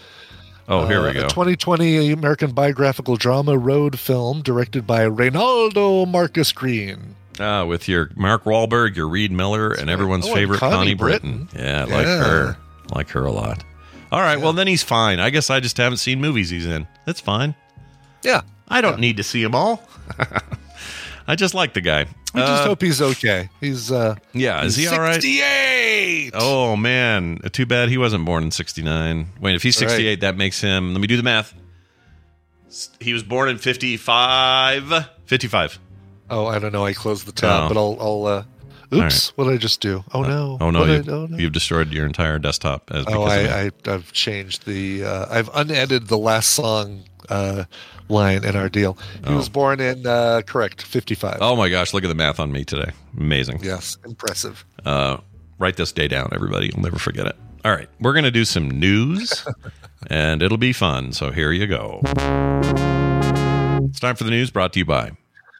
Oh, 0.67 0.85
here 0.85 1.01
we 1.01 1.09
Uh, 1.09 1.13
go. 1.13 1.25
A 1.27 1.29
2020 1.29 2.11
American 2.11 2.51
biographical 2.51 3.15
drama 3.15 3.57
road 3.57 3.97
film 3.99 4.41
directed 4.41 4.85
by 4.85 5.03
Reinaldo 5.03 6.05
Marcus 6.05 6.51
Green. 6.51 7.15
Ah, 7.39 7.63
with 7.65 7.87
your 7.87 8.09
Mark 8.15 8.43
Wahlberg, 8.45 8.95
your 8.95 9.07
Reid 9.07 9.31
Miller, 9.31 9.71
and 9.71 9.89
everyone's 9.89 10.25
Oh, 10.25 10.29
and 10.29 10.35
favorite 10.37 10.59
Connie 10.59 10.73
Connie, 10.75 10.93
Britton. 10.95 11.43
Britton. 11.51 11.65
Yeah, 11.65 11.81
I 11.81 11.83
like 11.85 12.05
Yeah. 12.07 12.23
her. 12.23 12.57
Like 12.93 13.09
her 13.11 13.25
a 13.25 13.31
lot. 13.31 13.63
All 14.11 14.21
right, 14.21 14.39
well 14.39 14.53
then 14.53 14.67
he's 14.67 14.83
fine. 14.83 15.19
I 15.19 15.29
guess 15.29 15.49
I 15.49 15.59
just 15.59 15.77
haven't 15.77 15.97
seen 15.97 16.19
movies 16.19 16.49
he's 16.49 16.65
in. 16.65 16.87
That's 17.05 17.19
fine. 17.21 17.55
Yeah, 18.23 18.41
I 18.67 18.81
don't 18.81 18.99
need 18.99 19.17
to 19.17 19.23
see 19.23 19.43
them 19.43 19.53
all. 19.55 19.87
I 21.27 21.35
just 21.35 21.53
like 21.53 21.73
the 21.73 21.81
guy. 21.81 22.05
we 22.33 22.41
just 22.41 22.63
Uh, 22.63 22.65
hope 22.65 22.81
he's 22.81 23.01
okay. 23.01 23.49
He's 23.59 23.91
uh, 23.91 24.15
yeah, 24.33 24.63
is 24.63 24.75
he 24.77 24.87
all 24.87 24.99
right? 24.99 25.15
68. 25.21 26.31
Oh 26.33 26.75
man, 26.77 27.39
too 27.51 27.65
bad 27.65 27.89
he 27.89 27.97
wasn't 27.97 28.23
born 28.25 28.43
in 28.43 28.51
'69. 28.51 29.27
Wait, 29.41 29.55
if 29.55 29.63
he's 29.63 29.79
Right. 29.81 29.89
68, 29.89 30.21
that 30.21 30.37
makes 30.37 30.61
him. 30.61 30.93
Let 30.93 31.01
me 31.01 31.07
do 31.07 31.17
the 31.17 31.23
math. 31.23 31.53
He 32.99 33.13
was 33.13 33.23
born 33.23 33.49
in 33.49 33.57
55. 33.57 35.09
55. 35.25 35.79
Oh, 36.29 36.45
I 36.45 36.59
don't 36.59 36.71
know. 36.73 36.85
I 36.85 36.93
closed 36.93 37.25
the 37.25 37.31
tab, 37.31 37.63
Oh. 37.63 37.67
but 37.73 37.77
I'll 37.77 37.97
I'll 37.99 38.25
uh, 38.25 38.43
Oops! 38.93 39.33
What 39.37 39.45
did 39.45 39.53
I 39.53 39.57
just 39.57 39.81
do? 39.81 40.03
Oh 40.13 40.21
no! 40.21 40.57
Oh 40.61 40.69
no, 40.71 40.85
you've, 40.85 41.09
I- 41.09 41.11
oh, 41.11 41.25
no. 41.25 41.37
you've 41.37 41.51
destroyed 41.51 41.91
your 41.91 42.05
entire 42.05 42.39
desktop. 42.39 42.89
As 42.93 43.03
Oh. 43.07 43.23
I, 43.23 43.63
I 43.65 43.71
I've 43.85 44.11
changed 44.13 44.65
the 44.65 45.03
uh, 45.03 45.25
I've 45.29 45.49
unedited 45.53 46.07
the 46.07 46.17
last 46.17 46.51
song 46.51 47.03
uh, 47.29 47.65
line 48.09 48.43
in 48.43 48.55
our 48.55 48.69
deal. 48.69 48.97
He 49.25 49.33
was 49.33 49.49
born 49.49 49.79
in 49.79 50.05
uh, 50.07 50.41
correct 50.45 50.81
fifty 50.83 51.15
five. 51.15 51.37
oh 51.41 51.55
my 51.55 51.69
gosh, 51.69 51.93
look 51.93 52.03
at 52.03 52.07
the 52.07 52.15
math 52.15 52.39
on 52.39 52.51
me 52.51 52.63
today. 52.65 52.91
Amazing. 53.17 53.59
yes, 53.63 53.97
impressive. 54.05 54.65
Uh, 54.85 55.17
write 55.59 55.77
this 55.77 55.91
day 55.91 56.07
down, 56.07 56.29
everybody. 56.31 56.67
You'll 56.67 56.83
never 56.83 56.99
forget 56.99 57.27
it. 57.27 57.35
All 57.65 57.71
right, 57.75 57.89
we're 57.99 58.13
going 58.13 58.23
to 58.23 58.31
do 58.31 58.45
some 58.45 58.69
news, 58.69 59.45
and 60.09 60.41
it'll 60.41 60.57
be 60.57 60.71
fun. 60.73 61.11
So 61.11 61.31
here 61.31 61.51
you 61.51 61.67
go. 61.67 62.01
It's 63.89 63.99
time 63.99 64.15
for 64.15 64.23
the 64.23 64.29
news 64.31 64.51
brought 64.51 64.73
to 64.73 64.79
you 64.79 64.85
by. 64.85 65.11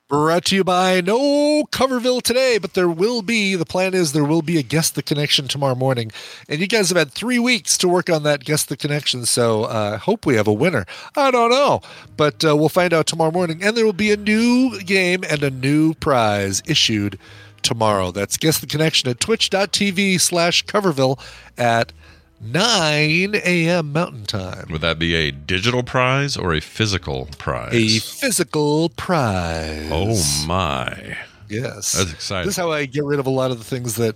Brought 0.09 0.45
to 0.45 0.55
you 0.55 0.63
by 0.63 1.01
No 1.01 1.65
Coverville 1.65 2.21
today, 2.21 2.59
but 2.59 2.75
there 2.75 2.87
will 2.87 3.21
be. 3.21 3.55
The 3.55 3.65
plan 3.65 3.93
is 3.93 4.13
there 4.13 4.23
will 4.23 4.41
be 4.41 4.57
a 4.57 4.63
Guess 4.63 4.91
the 4.91 5.03
Connection 5.03 5.49
tomorrow 5.49 5.75
morning. 5.75 6.13
And 6.47 6.61
you 6.61 6.67
guys 6.67 6.87
have 6.87 6.97
had 6.97 7.11
three 7.11 7.39
weeks 7.39 7.77
to 7.79 7.89
work 7.89 8.09
on 8.09 8.23
that 8.23 8.45
Guess 8.45 8.63
the 8.63 8.77
Connection, 8.77 9.25
so 9.25 9.65
I 9.65 9.95
uh, 9.95 9.97
hope 9.97 10.25
we 10.25 10.35
have 10.35 10.47
a 10.47 10.53
winner. 10.53 10.85
I 11.17 11.29
don't 11.29 11.49
know, 11.49 11.81
but 12.15 12.45
uh, 12.45 12.55
we'll 12.55 12.69
find 12.69 12.93
out 12.93 13.05
tomorrow 13.05 13.31
morning. 13.31 13.61
And 13.61 13.75
there 13.75 13.83
will 13.83 13.91
be 13.91 14.13
a 14.13 14.15
new 14.15 14.81
game 14.81 15.25
and 15.29 15.43
a 15.43 15.49
new 15.49 15.93
prize 15.95 16.63
issued 16.65 17.19
tomorrow. 17.61 18.11
That's 18.11 18.37
Guess 18.37 18.59
the 18.59 18.67
Connection 18.67 19.09
at 19.09 19.19
twitch.tv 19.19 20.21
slash 20.21 20.63
Coverville 20.63 21.19
at 21.57 21.91
9 22.39 23.35
a.m. 23.35 23.93
Mountain 23.93 24.25
Time. 24.25 24.67
Would 24.69 24.81
that 24.81 24.99
be 24.99 25.15
a 25.15 25.31
digital 25.31 25.83
prize 25.83 26.37
or 26.37 26.53
a 26.53 26.59
physical 26.59 27.27
prize? 27.37 27.73
A 27.73 27.99
physical 27.99 28.89
prize. 28.89 29.89
oh 29.91 30.45
my! 30.47 31.17
Yes, 31.49 31.93
That's 31.93 32.13
exciting. 32.13 32.47
This 32.47 32.53
is 32.55 32.57
how 32.57 32.71
I 32.71 32.85
get 32.85 33.03
rid 33.03 33.19
of 33.19 33.25
a 33.25 33.31
lot 33.31 33.51
of 33.51 33.57
the 33.57 33.63
things 33.63 33.95
that 33.95 34.15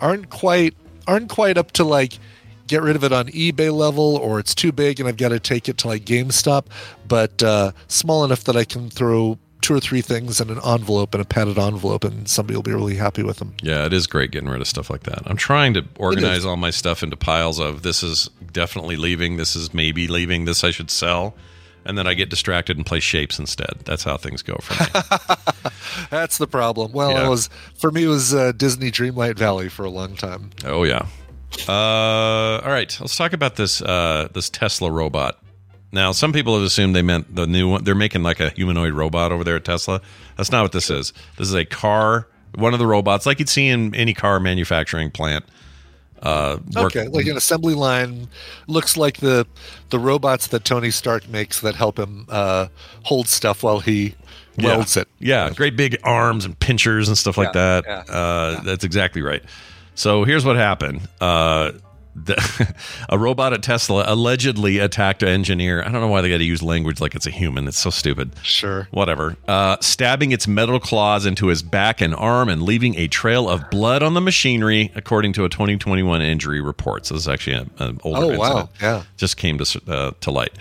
aren't 0.00 0.28
quite 0.30 0.74
aren't 1.06 1.30
quite 1.30 1.56
up 1.56 1.72
to 1.72 1.84
like 1.84 2.18
get 2.66 2.82
rid 2.82 2.96
of 2.96 3.04
it 3.04 3.12
on 3.12 3.28
eBay 3.28 3.72
level, 3.72 4.16
or 4.16 4.38
it's 4.38 4.54
too 4.54 4.72
big 4.72 5.00
and 5.00 5.08
I've 5.08 5.16
got 5.16 5.28
to 5.30 5.40
take 5.40 5.68
it 5.68 5.78
to 5.78 5.88
like 5.88 6.04
GameStop, 6.04 6.66
but 7.06 7.42
uh, 7.42 7.72
small 7.88 8.24
enough 8.24 8.44
that 8.44 8.56
I 8.56 8.64
can 8.64 8.90
throw 8.90 9.38
two 9.64 9.74
or 9.74 9.80
three 9.80 10.02
things 10.02 10.40
in 10.42 10.50
an 10.50 10.58
envelope 10.64 11.14
and 11.14 11.22
a 11.22 11.24
padded 11.24 11.58
envelope, 11.58 12.04
and 12.04 12.28
somebody 12.28 12.54
will 12.54 12.62
be 12.62 12.72
really 12.72 12.96
happy 12.96 13.22
with 13.22 13.38
them. 13.38 13.54
Yeah, 13.62 13.86
it 13.86 13.92
is 13.94 14.06
great 14.06 14.30
getting 14.30 14.48
rid 14.48 14.60
of 14.60 14.68
stuff 14.68 14.90
like 14.90 15.04
that. 15.04 15.22
I'm 15.24 15.36
trying 15.38 15.72
to 15.74 15.84
organize 15.98 16.44
all 16.44 16.56
my 16.56 16.70
stuff 16.70 17.02
into 17.02 17.16
piles 17.16 17.58
of 17.58 17.82
this 17.82 18.02
is 18.02 18.28
definitely 18.52 18.96
leaving, 18.96 19.38
this 19.38 19.56
is 19.56 19.72
maybe 19.72 20.06
leaving, 20.06 20.44
this 20.44 20.62
I 20.64 20.70
should 20.70 20.90
sell. 20.90 21.34
And 21.86 21.96
then 21.98 22.06
I 22.06 22.14
get 22.14 22.30
distracted 22.30 22.76
and 22.78 22.86
play 22.86 23.00
shapes 23.00 23.38
instead. 23.38 23.74
That's 23.84 24.04
how 24.04 24.16
things 24.16 24.40
go 24.42 24.56
for 24.62 24.82
me. 24.82 25.02
That's 26.10 26.38
the 26.38 26.46
problem. 26.46 26.92
Well, 26.92 27.12
Yeah. 27.12 27.26
it 27.26 27.28
was 27.28 27.48
for 27.78 27.90
me 27.90 28.04
it 28.04 28.08
was 28.08 28.32
uh, 28.34 28.52
Disney 28.52 28.90
Dreamlight 28.90 29.36
Valley 29.36 29.68
for 29.68 29.84
a 29.84 29.90
long 29.90 30.14
time. 30.16 30.50
oh 30.64 30.84
yeah. 30.84 31.06
Uh, 31.68 32.60
all 32.64 32.70
right, 32.70 32.96
let's 33.00 33.16
talk 33.16 33.32
about 33.32 33.56
this 33.56 33.80
uh, 33.82 34.28
this 34.32 34.48
Tesla 34.50 34.90
robot. 34.90 35.38
Now, 35.94 36.12
some 36.12 36.32
people 36.32 36.54
have 36.56 36.64
assumed 36.64 36.94
they 36.94 37.02
meant 37.02 37.34
the 37.34 37.46
new 37.46 37.68
one. 37.70 37.84
They're 37.84 37.94
making 37.94 38.22
like 38.24 38.40
a 38.40 38.50
humanoid 38.50 38.92
robot 38.92 39.32
over 39.32 39.44
there 39.44 39.56
at 39.56 39.64
Tesla. 39.64 40.00
That's 40.36 40.50
not 40.50 40.62
what 40.62 40.72
this 40.72 40.90
is. 40.90 41.12
This 41.38 41.48
is 41.48 41.54
a 41.54 41.64
car, 41.64 42.28
one 42.56 42.72
of 42.72 42.78
the 42.80 42.86
robots, 42.86 43.24
like 43.26 43.38
you'd 43.38 43.48
see 43.48 43.68
in 43.68 43.94
any 43.94 44.12
car 44.12 44.40
manufacturing 44.40 45.10
plant. 45.10 45.44
Uh, 46.20 46.58
work- 46.74 46.96
Okay, 46.96 47.06
like 47.08 47.26
an 47.26 47.36
assembly 47.36 47.74
line 47.74 48.28
looks 48.66 48.96
like 48.96 49.18
the 49.18 49.46
the 49.90 49.98
robots 49.98 50.46
that 50.48 50.64
Tony 50.64 50.90
Stark 50.90 51.28
makes 51.28 51.60
that 51.60 51.74
help 51.74 51.98
him 51.98 52.26
uh, 52.28 52.68
hold 53.02 53.28
stuff 53.28 53.62
while 53.62 53.80
he 53.80 54.14
welds 54.58 54.96
yeah. 54.96 55.02
it. 55.02 55.08
Yeah, 55.20 55.50
great 55.50 55.76
big 55.76 55.98
arms 56.02 56.44
and 56.44 56.58
pinchers 56.58 57.08
and 57.08 57.16
stuff 57.18 57.36
like 57.36 57.54
Yeah, 57.54 57.80
that. 57.82 57.84
yeah, 58.08 58.14
uh, 58.14 58.60
That's 58.62 58.84
exactly 58.84 59.22
right. 59.22 59.42
So 59.94 60.24
here's 60.24 60.44
what 60.44 60.56
happened. 60.56 61.02
Uh, 61.20 61.72
the, 62.16 62.74
a 63.08 63.18
robot 63.18 63.52
at 63.52 63.62
Tesla 63.62 64.04
allegedly 64.06 64.78
attacked 64.78 65.22
an 65.22 65.28
engineer. 65.28 65.82
I 65.82 65.90
don't 65.90 66.00
know 66.00 66.08
why 66.08 66.20
they 66.20 66.28
got 66.30 66.38
to 66.38 66.44
use 66.44 66.62
language 66.62 67.00
like 67.00 67.14
it's 67.14 67.26
a 67.26 67.30
human. 67.30 67.66
It's 67.68 67.78
so 67.78 67.90
stupid. 67.90 68.32
Sure. 68.42 68.88
Whatever. 68.90 69.36
Uh, 69.48 69.76
stabbing 69.80 70.32
its 70.32 70.46
metal 70.46 70.78
claws 70.80 71.26
into 71.26 71.48
his 71.48 71.62
back 71.62 72.00
and 72.00 72.14
arm 72.14 72.48
and 72.48 72.62
leaving 72.62 72.94
a 72.96 73.08
trail 73.08 73.48
of 73.48 73.68
blood 73.70 74.02
on 74.02 74.14
the 74.14 74.20
machinery, 74.20 74.92
according 74.94 75.32
to 75.34 75.44
a 75.44 75.48
2021 75.48 76.22
injury 76.22 76.60
report. 76.60 77.06
So 77.06 77.14
this 77.14 77.24
is 77.24 77.28
actually 77.28 77.56
an, 77.78 78.00
older 78.04 78.18
Oh, 78.20 78.30
incident. 78.30 78.38
wow. 78.38 78.68
Yeah. 78.80 79.02
Just 79.16 79.36
came 79.36 79.58
to 79.58 79.80
uh, 79.88 80.12
to 80.20 80.30
light. 80.30 80.52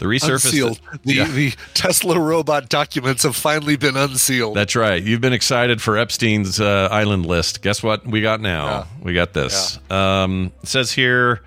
The 0.00 0.06
resurfaced. 0.06 0.44
Unsealed. 0.46 0.80
The 1.04 1.14
Yeah. 1.14 1.24
the 1.28 1.52
Tesla 1.74 2.18
robot 2.18 2.68
documents 2.68 3.22
have 3.22 3.36
finally 3.36 3.76
been 3.76 3.96
unsealed. 3.96 4.56
That's 4.56 4.74
right. 4.74 5.02
You've 5.02 5.20
been 5.20 5.32
excited 5.32 5.80
for 5.80 5.96
Epstein's 5.96 6.58
uh, 6.60 6.88
island 6.90 7.26
list. 7.26 7.62
Guess 7.62 7.82
what 7.82 8.06
we 8.06 8.20
got 8.22 8.40
now? 8.40 8.64
Yeah. 8.66 8.84
We 9.02 9.14
got 9.14 9.34
this. 9.34 9.78
Um, 9.90 10.52
it 10.62 10.68
says 10.68 10.92
here, 10.92 11.42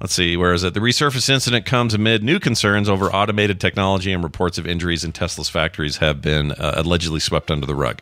let's 0.00 0.14
see, 0.14 0.36
where 0.36 0.52
is 0.54 0.64
it? 0.64 0.74
The 0.74 0.80
resurface 0.80 1.28
incident 1.28 1.66
comes 1.66 1.92
amid 1.94 2.22
new 2.24 2.40
concerns 2.40 2.88
over 2.88 3.06
automated 3.14 3.60
technology 3.60 4.12
and 4.12 4.24
reports 4.24 4.58
of 4.58 4.66
injuries 4.66 5.04
in 5.04 5.12
Tesla's 5.12 5.48
factories 5.48 5.98
have 5.98 6.20
been 6.22 6.52
uh, 6.52 6.72
allegedly 6.76 7.20
swept 7.20 7.50
under 7.50 7.66
the 7.66 7.74
rug. 7.74 8.00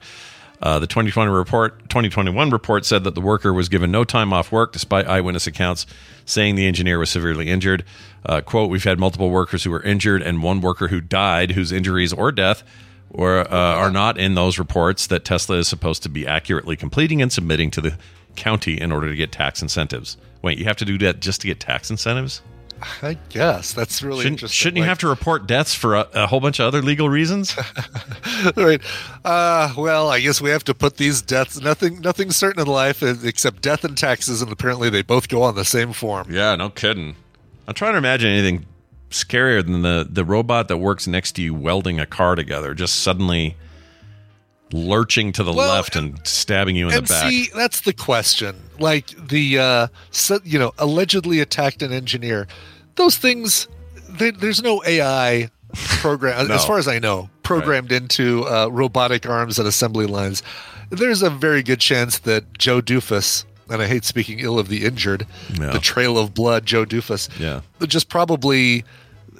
Uh, 0.64 0.78
the 0.78 0.86
2020 0.86 1.30
report, 1.30 1.78
2021 1.90 2.48
report 2.48 2.86
said 2.86 3.04
that 3.04 3.14
the 3.14 3.20
worker 3.20 3.52
was 3.52 3.68
given 3.68 3.90
no 3.90 4.02
time 4.02 4.32
off 4.32 4.50
work, 4.50 4.72
despite 4.72 5.06
eyewitness 5.06 5.46
accounts 5.46 5.84
saying 6.24 6.54
the 6.54 6.66
engineer 6.66 6.98
was 6.98 7.10
severely 7.10 7.50
injured. 7.50 7.84
Uh, 8.24 8.40
"Quote: 8.40 8.70
We've 8.70 8.82
had 8.82 8.98
multiple 8.98 9.28
workers 9.28 9.62
who 9.62 9.70
were 9.70 9.82
injured, 9.82 10.22
and 10.22 10.42
one 10.42 10.62
worker 10.62 10.88
who 10.88 11.02
died, 11.02 11.50
whose 11.50 11.70
injuries 11.70 12.14
or 12.14 12.32
death 12.32 12.64
uh, 13.14 13.44
are 13.50 13.90
not 13.90 14.16
in 14.16 14.36
those 14.36 14.58
reports 14.58 15.06
that 15.08 15.22
Tesla 15.22 15.56
is 15.58 15.68
supposed 15.68 16.02
to 16.02 16.08
be 16.08 16.26
accurately 16.26 16.76
completing 16.76 17.20
and 17.20 17.30
submitting 17.30 17.70
to 17.70 17.82
the 17.82 17.98
county 18.34 18.80
in 18.80 18.90
order 18.90 19.10
to 19.10 19.14
get 19.14 19.30
tax 19.32 19.60
incentives." 19.60 20.16
Wait, 20.40 20.56
you 20.56 20.64
have 20.64 20.76
to 20.78 20.86
do 20.86 20.96
that 20.96 21.20
just 21.20 21.42
to 21.42 21.46
get 21.46 21.60
tax 21.60 21.90
incentives? 21.90 22.40
I 23.02 23.16
guess 23.28 23.72
that's 23.72 24.02
really 24.02 24.22
Shouldn't, 24.22 24.34
interesting. 24.40 24.54
shouldn't 24.54 24.76
you 24.78 24.84
have 24.84 24.98
to 25.00 25.08
report 25.08 25.46
deaths 25.46 25.74
for 25.74 25.94
a, 25.94 26.08
a 26.14 26.26
whole 26.26 26.40
bunch 26.40 26.60
of 26.60 26.66
other 26.66 26.82
legal 26.82 27.08
reasons? 27.08 27.56
right. 28.56 28.80
Uh, 29.24 29.72
well, 29.76 30.10
I 30.10 30.20
guess 30.20 30.40
we 30.40 30.50
have 30.50 30.64
to 30.64 30.74
put 30.74 30.96
these 30.96 31.22
deaths. 31.22 31.60
Nothing, 31.60 32.00
nothing 32.00 32.30
certain 32.30 32.62
in 32.62 32.68
life 32.68 33.02
except 33.02 33.62
death 33.62 33.84
and 33.84 33.96
taxes, 33.96 34.42
and 34.42 34.50
apparently 34.50 34.90
they 34.90 35.02
both 35.02 35.28
go 35.28 35.42
on 35.42 35.54
the 35.54 35.64
same 35.64 35.92
form. 35.92 36.30
Yeah, 36.30 36.56
no 36.56 36.70
kidding. 36.70 37.16
I'm 37.66 37.74
trying 37.74 37.92
to 37.92 37.98
imagine 37.98 38.30
anything 38.30 38.66
scarier 39.10 39.64
than 39.64 39.82
the 39.82 40.06
the 40.10 40.24
robot 40.24 40.68
that 40.68 40.78
works 40.78 41.06
next 41.06 41.32
to 41.32 41.42
you 41.42 41.54
welding 41.54 42.00
a 42.00 42.06
car 42.06 42.34
together, 42.34 42.74
just 42.74 42.96
suddenly 42.96 43.56
lurching 44.74 45.32
to 45.32 45.44
the 45.44 45.52
Well, 45.52 45.72
left 45.72 45.94
and 45.96 46.18
stabbing 46.26 46.74
you 46.76 46.88
in 46.88 46.94
and 46.94 47.06
the 47.06 47.08
back. 47.12 47.30
see, 47.30 47.48
that's 47.54 47.80
the 47.82 47.92
question. 47.92 48.56
Like 48.78 49.06
the, 49.28 49.58
uh, 49.58 49.86
so, 50.10 50.40
you 50.44 50.58
know, 50.58 50.72
allegedly 50.78 51.38
attacked 51.40 51.80
an 51.82 51.92
engineer. 51.92 52.48
Those 52.96 53.16
things, 53.16 53.68
they, 54.10 54.32
there's 54.32 54.62
no 54.62 54.82
AI 54.84 55.48
program, 56.00 56.48
No. 56.48 56.54
as 56.54 56.64
far 56.64 56.78
as 56.78 56.88
I 56.88 56.98
know, 56.98 57.30
programmed 57.44 57.92
into 57.92 58.44
uh, 58.48 58.66
robotic 58.66 59.26
arms 59.28 59.58
and 59.60 59.68
assembly 59.68 60.06
lines. 60.06 60.42
There's 60.90 61.22
a 61.22 61.30
very 61.30 61.62
good 61.62 61.80
chance 61.80 62.18
that 62.20 62.58
Joe 62.58 62.80
Doofus, 62.82 63.44
and 63.70 63.80
I 63.80 63.86
hate 63.86 64.04
speaking 64.04 64.40
ill 64.40 64.58
of 64.58 64.68
the 64.68 64.84
injured, 64.84 65.26
the 65.50 65.78
trail 65.80 66.18
of 66.18 66.34
blood, 66.34 66.66
Joe 66.66 66.84
Doofus, 66.84 67.28
Yeah. 67.38 67.60
just 67.86 68.08
probably 68.08 68.84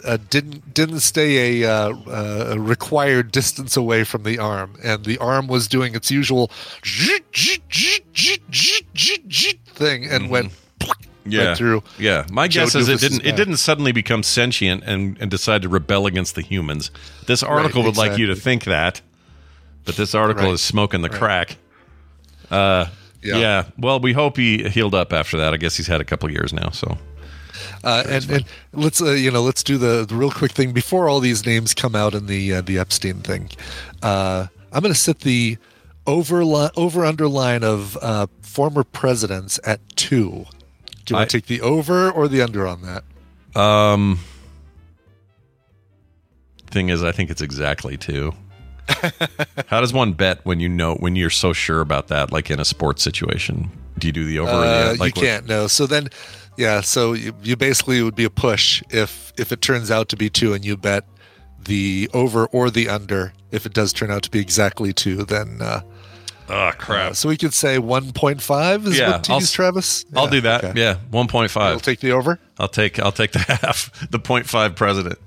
uh, 0.05 0.19
didn't 0.31 0.75
didn't 0.75 1.01
stay 1.01 1.63
a, 1.63 1.71
uh, 1.71 1.95
uh, 2.07 2.53
a 2.55 2.61
required 2.61 3.33
distance 3.33 3.77
away 3.77 4.05
from 4.05 4.23
the 4.23 4.39
arm, 4.39 4.77
and 4.83 5.05
the 5.05 5.19
arm 5.19 5.47
was 5.47 5.69
doing 5.69 5.95
its 5.95 6.11
usual 6.11 6.51
thing 9.75 10.07
and 10.07 10.31
went 10.31 10.53
yeah, 11.27 11.55
through. 11.55 11.83
Yeah, 11.99 12.27
my 12.31 12.49
Joe 12.49 12.65
guess 12.65 12.75
is 12.75 12.89
it 12.89 13.01
didn't. 13.01 13.25
It 13.25 13.37
didn't 13.37 13.57
suddenly 13.57 13.93
become 13.93 14.23
sentient 14.23 14.85
and, 14.85 15.17
and 15.21 15.31
decide 15.31 15.63
to 15.63 15.69
rebel 15.69 16.07
against 16.07 16.35
the 16.35 16.43
humans. 16.43 16.91
This 17.27 17.43
article 17.43 17.83
would 17.85 17.97
like 17.97 18.19
you 18.19 18.27
to 18.27 18.35
think 18.37 18.65
that, 18.65 19.01
but 19.85 19.97
this 19.97 20.15
article 20.15 20.45
Right. 20.45 20.55
is 20.55 20.61
smoking 20.61 21.03
the 21.03 21.09
crack. 21.09 21.57
Uh, 22.51 22.87
Yeah. 23.23 23.37
yeah. 23.39 23.65
Well, 23.79 24.01
we 24.01 24.13
hope 24.13 24.37
he 24.37 24.69
healed 24.69 24.95
up 24.95 25.13
after 25.15 25.39
that. 25.39 25.55
I 25.55 25.57
guess 25.57 25.77
he's 25.77 25.87
had 25.87 26.01
a 26.03 26.05
couple 26.05 26.31
years 26.31 26.53
now. 26.53 26.69
So 26.71 26.99
Uh, 27.85 28.03
and, 28.09 28.31
and 28.31 28.45
let's 28.73 29.01
uh, 29.03 29.13
you 29.13 29.31
know 29.31 29.43
let's 29.43 29.63
do 29.63 29.77
the, 29.79 30.05
the 30.07 30.15
real 30.15 30.31
quick 30.31 30.53
thing 30.53 30.73
before 30.73 31.09
all 31.09 31.21
these 31.21 31.45
names 31.45 31.75
come 31.75 31.95
out 31.95 32.15
in 32.15 32.27
the 32.27 32.55
uh, 32.55 32.61
the 32.63 32.79
Epstein 32.79 33.21
thing. 33.21 33.51
Uh, 34.03 34.47
I'm 34.73 34.81
going 34.83 34.93
to 34.93 34.99
set 34.99 35.21
the 35.21 35.59
over 36.07 36.43
over 36.77 37.05
underline 37.05 37.63
of 37.63 37.97
uh, 38.01 38.27
former 38.43 38.85
presidents 38.85 39.61
at 39.65 39.81
two. 39.97 40.47
Do 41.05 41.13
you 41.13 41.17
want 41.17 41.23
I- 41.23 41.25
to 41.27 41.41
take 41.41 41.47
the 41.47 41.61
over 41.61 42.11
or 42.11 42.27
the 42.29 42.41
under 42.43 42.67
on 42.67 42.83
that? 42.83 43.05
Um, 43.61 44.19
thing 46.71 46.89
is, 46.89 47.03
I 47.05 47.13
think 47.13 47.31
it's 47.31 47.43
exactly 47.43 47.97
two. 47.97 48.33
How 49.69 49.81
does 49.81 49.93
one 49.93 50.13
bet 50.13 50.45
when 50.45 50.61
you 50.61 50.69
know 50.69 50.95
when 50.97 51.17
you're 51.17 51.31
so 51.31 51.53
sure 51.53 51.81
about 51.81 52.09
that? 52.09 52.33
Like 52.33 52.51
in 52.51 52.61
a 52.61 52.65
sports 52.65 53.03
situation, 53.03 53.71
do 53.99 54.07
you 54.09 54.13
do 54.13 54.25
the 54.25 54.39
over? 54.41 54.51
or 54.51 54.55
Uh, 54.65 54.85
the, 54.89 54.93
you 54.93 54.99
like 54.99 55.17
what- 55.17 55.25
can't 55.25 55.47
know. 55.47 55.67
So 55.69 55.87
then, 55.87 56.09
yeah. 56.57 56.81
So 56.81 57.13
you, 57.13 57.33
you 57.43 57.57
basically 57.57 58.03
would 58.03 58.15
be 58.15 58.25
a 58.25 58.31
push 58.31 58.83
if 58.91 59.33
if 59.39 59.53
it 59.53 59.61
turns 59.61 59.91
out 59.91 60.09
to 60.11 60.17
be 60.17 60.29
two, 60.31 60.53
and 60.55 60.65
you 60.65 60.77
bet 60.77 61.05
the 61.65 62.09
over 62.13 62.47
or 62.47 62.71
the 62.71 62.89
under. 62.89 63.33
If 63.51 63.67
it 63.67 63.73
does 63.75 63.93
turn 63.93 64.11
out 64.11 64.23
to 64.25 64.31
be 64.31 64.41
exactly 64.41 64.93
two, 64.93 65.25
then 65.25 65.59
uh, 65.63 65.81
Oh 66.49 66.73
crap! 66.77 67.13
Uh, 67.13 67.15
so 67.15 67.29
we 67.31 67.37
could 67.39 67.55
say 67.55 67.79
1.5 67.79 68.87
is 68.87 68.99
Yeah, 68.99 69.13
what 69.13 69.31
I'll 69.31 69.41
Travis. 69.41 70.05
I'll 70.15 70.27
do 70.29 70.43
that. 70.43 70.63
okay. 70.65 70.79
Yeah, 70.81 70.97
one 71.11 71.27
point 71.29 71.51
five. 71.51 71.63
point 71.63 71.73
We'll 71.75 71.81
take 71.95 72.01
the 72.01 72.13
over. 72.13 72.39
I'll 72.59 72.69
take 72.69 72.99
I'll 72.99 73.13
take 73.13 73.33
the 73.33 73.39
half, 73.63 73.91
the 74.11 74.19
0.5 74.19 74.77
president. 74.77 75.19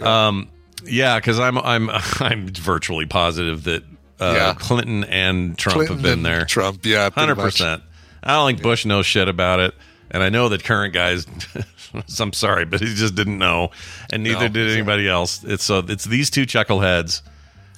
Um, 0.00 0.48
yeah, 0.84 1.18
because 1.18 1.38
I'm 1.38 1.58
I'm 1.58 1.88
I'm 2.20 2.48
virtually 2.48 3.06
positive 3.06 3.64
that 3.64 3.84
uh, 4.18 4.32
Yeah. 4.34 4.54
Clinton 4.58 5.04
and 5.04 5.56
Trump 5.56 5.76
Clinton 5.76 5.96
have 5.98 6.02
been 6.02 6.22
there. 6.24 6.44
Trump, 6.44 6.84
yeah, 6.84 7.08
hundred 7.10 7.36
percent. 7.36 7.82
I 8.22 8.32
don't 8.34 8.48
think 8.48 8.62
Bush 8.62 8.84
knows 8.84 9.06
shit 9.06 9.28
about 9.28 9.60
it, 9.60 9.74
and 10.12 10.22
I 10.22 10.28
know 10.28 10.48
that 10.50 10.62
current 10.62 10.94
guys. 10.94 11.26
I'm 12.20 12.32
sorry, 12.32 12.64
but 12.64 12.80
he 12.80 12.94
just 12.94 13.14
didn't 13.16 13.38
know, 13.38 13.70
and 14.12 14.22
neither 14.22 14.48
No, 14.48 14.54
did 14.54 14.68
yeah. 14.68 14.74
anybody 14.76 15.08
else. 15.08 15.42
It's 15.44 15.64
so 15.64 15.78
it's 15.80 16.04
these 16.04 16.30
two 16.30 16.46
chuckleheads. 16.46 17.22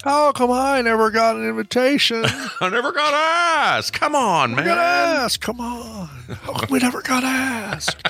Oh, 0.05 0.31
come 0.35 0.51
on. 0.51 0.59
I 0.59 0.81
never 0.81 1.09
got 1.09 1.35
an 1.35 1.49
invitation. 1.49 2.23
I 2.61 2.69
never 2.69 2.91
got 2.91 3.11
asked. 3.13 3.93
Come 3.93 4.13
on, 4.13 4.51
We 4.51 4.57
man. 4.57 4.65
got 4.65 4.77
asked. 4.77 5.41
Come 5.41 5.59
on. 5.59 6.09
We 6.69 6.77
never 6.79 7.01
got 7.01 7.23
asked? 7.23 8.07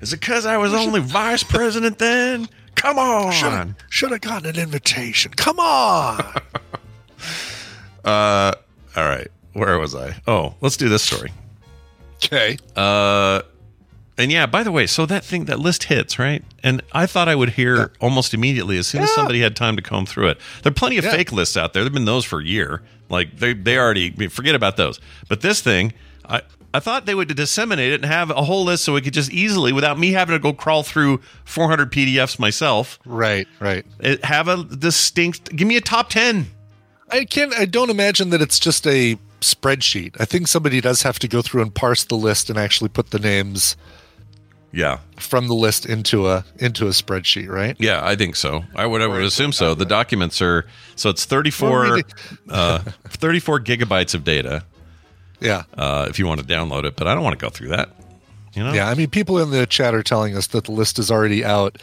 Is 0.00 0.12
it 0.12 0.20
because 0.20 0.44
I 0.46 0.56
was 0.58 0.72
only 0.74 1.00
vice 1.00 1.42
president 1.42 1.98
then? 1.98 2.48
Come 2.76 2.98
on. 2.98 3.32
Should 3.32 3.74
should 3.88 4.10
have 4.12 4.20
gotten 4.20 4.50
an 4.50 4.56
invitation. 4.56 5.32
Come 5.32 5.58
on. 5.58 6.20
Uh, 8.04 8.52
all 8.96 9.04
right. 9.04 9.28
Where 9.54 9.78
was 9.78 9.94
I? 9.94 10.14
Oh, 10.26 10.54
let's 10.60 10.76
do 10.76 10.88
this 10.88 11.02
story. 11.02 11.32
Okay. 12.24 12.58
Uh, 12.76 13.42
and 14.16 14.32
yeah, 14.32 14.46
by 14.46 14.62
the 14.64 14.72
way, 14.72 14.86
so 14.86 15.06
that 15.06 15.24
thing, 15.24 15.44
that 15.44 15.60
list 15.60 15.84
hits, 15.84 16.18
right? 16.18 16.42
And 16.64 16.82
I 16.92 17.06
thought 17.06 17.28
I 17.28 17.36
would 17.36 17.50
hear 17.50 17.92
almost 18.00 18.34
immediately 18.34 18.76
as 18.78 18.88
soon 18.88 19.02
as 19.02 19.12
somebody 19.14 19.40
had 19.40 19.54
time 19.54 19.76
to 19.76 19.82
comb 19.82 20.06
through 20.06 20.28
it. 20.28 20.38
There 20.62 20.70
are 20.70 20.74
plenty 20.74 20.98
of 20.98 21.04
Yeah. 21.04 21.12
fake 21.12 21.30
lists 21.30 21.56
out 21.56 21.72
there. 21.72 21.84
There've 21.84 21.92
been 21.92 22.04
those 22.04 22.24
for 22.24 22.40
a 22.40 22.44
year. 22.44 22.82
Like 23.08 23.38
they, 23.38 23.52
they 23.54 23.78
already 23.78 24.10
forget 24.28 24.54
about 24.56 24.76
those. 24.76 24.98
But 25.28 25.40
this 25.40 25.60
thing, 25.62 25.92
I, 26.28 26.42
I 26.74 26.80
thought 26.80 27.06
they 27.06 27.14
would 27.14 27.34
disseminate 27.34 27.92
it 27.92 28.02
and 28.02 28.04
have 28.06 28.30
a 28.30 28.42
whole 28.42 28.64
list 28.64 28.84
so 28.84 28.92
we 28.94 29.00
could 29.00 29.14
just 29.14 29.30
easily, 29.32 29.72
without 29.72 29.98
me 29.98 30.10
having 30.12 30.34
to 30.34 30.40
go 30.40 30.52
crawl 30.52 30.82
through 30.82 31.20
400 31.44 31.90
PDFs 31.92 32.38
myself, 32.40 32.98
Right, 33.06 33.46
right. 33.60 33.86
it- 34.00 34.24
have 34.24 34.48
a 34.48 34.64
distinct. 34.64 35.54
Give 35.54 35.68
me 35.68 35.76
a 35.76 35.80
top 35.80 36.10
10. 36.10 36.48
I 37.10 37.24
can't, 37.24 37.54
I 37.54 37.64
don't 37.66 37.88
imagine 37.88 38.30
that 38.30 38.42
it's 38.42 38.58
just 38.58 38.84
a 38.86 39.16
spreadsheet. 39.40 40.16
I 40.20 40.24
think 40.24 40.48
somebody 40.48 40.80
does 40.80 41.02
have 41.02 41.18
to 41.20 41.28
go 41.28 41.42
through 41.42 41.62
and 41.62 41.74
parse 41.74 42.04
the 42.04 42.16
list 42.16 42.50
and 42.50 42.58
actually 42.58 42.88
put 42.88 43.10
the 43.10 43.18
names 43.18 43.76
Yeah, 44.72 44.98
from 45.16 45.46
the 45.48 45.54
list 45.54 45.86
into 45.86 46.28
a 46.28 46.44
into 46.58 46.86
a 46.86 46.90
spreadsheet, 46.90 47.48
right? 47.48 47.76
Yeah, 47.78 48.00
I 48.04 48.16
think 48.16 48.36
so. 48.36 48.64
I 48.74 48.84
would, 48.86 49.00
I 49.00 49.06
would 49.06 49.22
assume 49.22 49.52
so. 49.52 49.74
The 49.74 49.84
documents 49.86 50.42
are 50.42 50.66
so 50.96 51.10
it's 51.10 51.24
34, 51.24 52.00
uh, 52.50 52.78
34 53.08 53.60
gigabytes 53.60 54.14
of 54.14 54.24
data 54.24 54.64
Yeah. 55.40 55.62
uh, 55.76 56.06
if 56.10 56.18
you 56.18 56.26
want 56.26 56.40
to 56.40 56.46
download 56.46 56.84
it, 56.84 56.96
but 56.96 57.06
I 57.06 57.14
don't 57.14 57.22
want 57.24 57.38
to 57.38 57.42
go 57.44 57.50
through 57.50 57.68
that. 57.68 57.90
You 58.54 58.64
know? 58.64 58.72
Yeah, 58.72 58.88
I 58.88 58.94
mean, 58.94 59.08
people 59.10 59.38
in 59.38 59.50
the 59.50 59.66
chat 59.66 59.94
are 59.94 60.02
telling 60.02 60.36
us 60.36 60.48
that 60.48 60.64
the 60.64 60.72
list 60.72 60.98
is 60.98 61.10
already 61.10 61.44
out, 61.44 61.78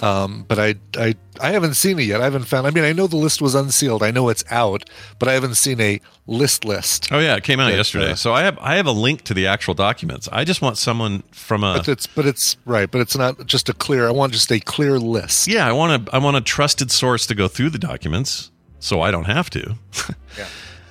um, 0.00 0.44
but 0.46 0.58
I, 0.58 0.74
I, 0.98 1.14
I 1.40 1.50
haven't 1.52 1.74
seen 1.74 1.98
it 1.98 2.02
yet. 2.04 2.20
I 2.20 2.24
haven't 2.24 2.44
found. 2.44 2.66
I 2.66 2.70
mean, 2.70 2.84
I 2.84 2.92
know 2.92 3.06
the 3.06 3.16
list 3.16 3.40
was 3.40 3.54
unsealed. 3.54 4.02
I 4.02 4.10
know 4.10 4.28
it's 4.28 4.44
out, 4.50 4.84
but 5.18 5.28
I 5.28 5.32
haven't 5.32 5.54
seen 5.54 5.80
a 5.80 6.00
list 6.26 6.64
list. 6.64 7.08
Oh 7.10 7.18
yeah, 7.18 7.36
it 7.36 7.44
came 7.44 7.60
out 7.60 7.70
But, 7.70 7.76
yesterday. 7.76 8.10
uh, 8.12 8.14
so 8.14 8.32
I 8.34 8.42
have 8.42 8.58
I 8.60 8.74
have 8.76 8.86
a 8.86 8.92
link 8.92 9.22
to 9.22 9.34
the 9.34 9.46
actual 9.46 9.74
documents. 9.74 10.28
I 10.32 10.44
just 10.44 10.60
want 10.60 10.76
someone 10.76 11.22
from 11.32 11.64
a 11.64 11.74
But 11.78 11.88
it's, 11.88 12.06
but 12.06 12.26
it's 12.26 12.56
right. 12.66 12.90
But 12.90 13.00
it's 13.00 13.16
not 13.16 13.46
just 13.46 13.68
a 13.68 13.72
clear. 13.72 14.06
I 14.06 14.10
want 14.10 14.32
just 14.32 14.50
a 14.52 14.60
clear 14.60 14.98
list. 14.98 15.48
yeah. 15.48 15.66
I 15.66 15.72
want 15.72 16.08
a 16.08 16.14
I 16.14 16.18
want 16.18 16.36
a 16.36 16.40
trusted 16.42 16.90
source 16.90 17.26
to 17.26 17.34
go 17.34 17.48
through 17.48 17.70
the 17.70 17.78
documents, 17.78 18.50
so 18.78 19.00
I 19.00 19.10
don't 19.10 19.24
have 19.26 19.48
to. 19.50 19.76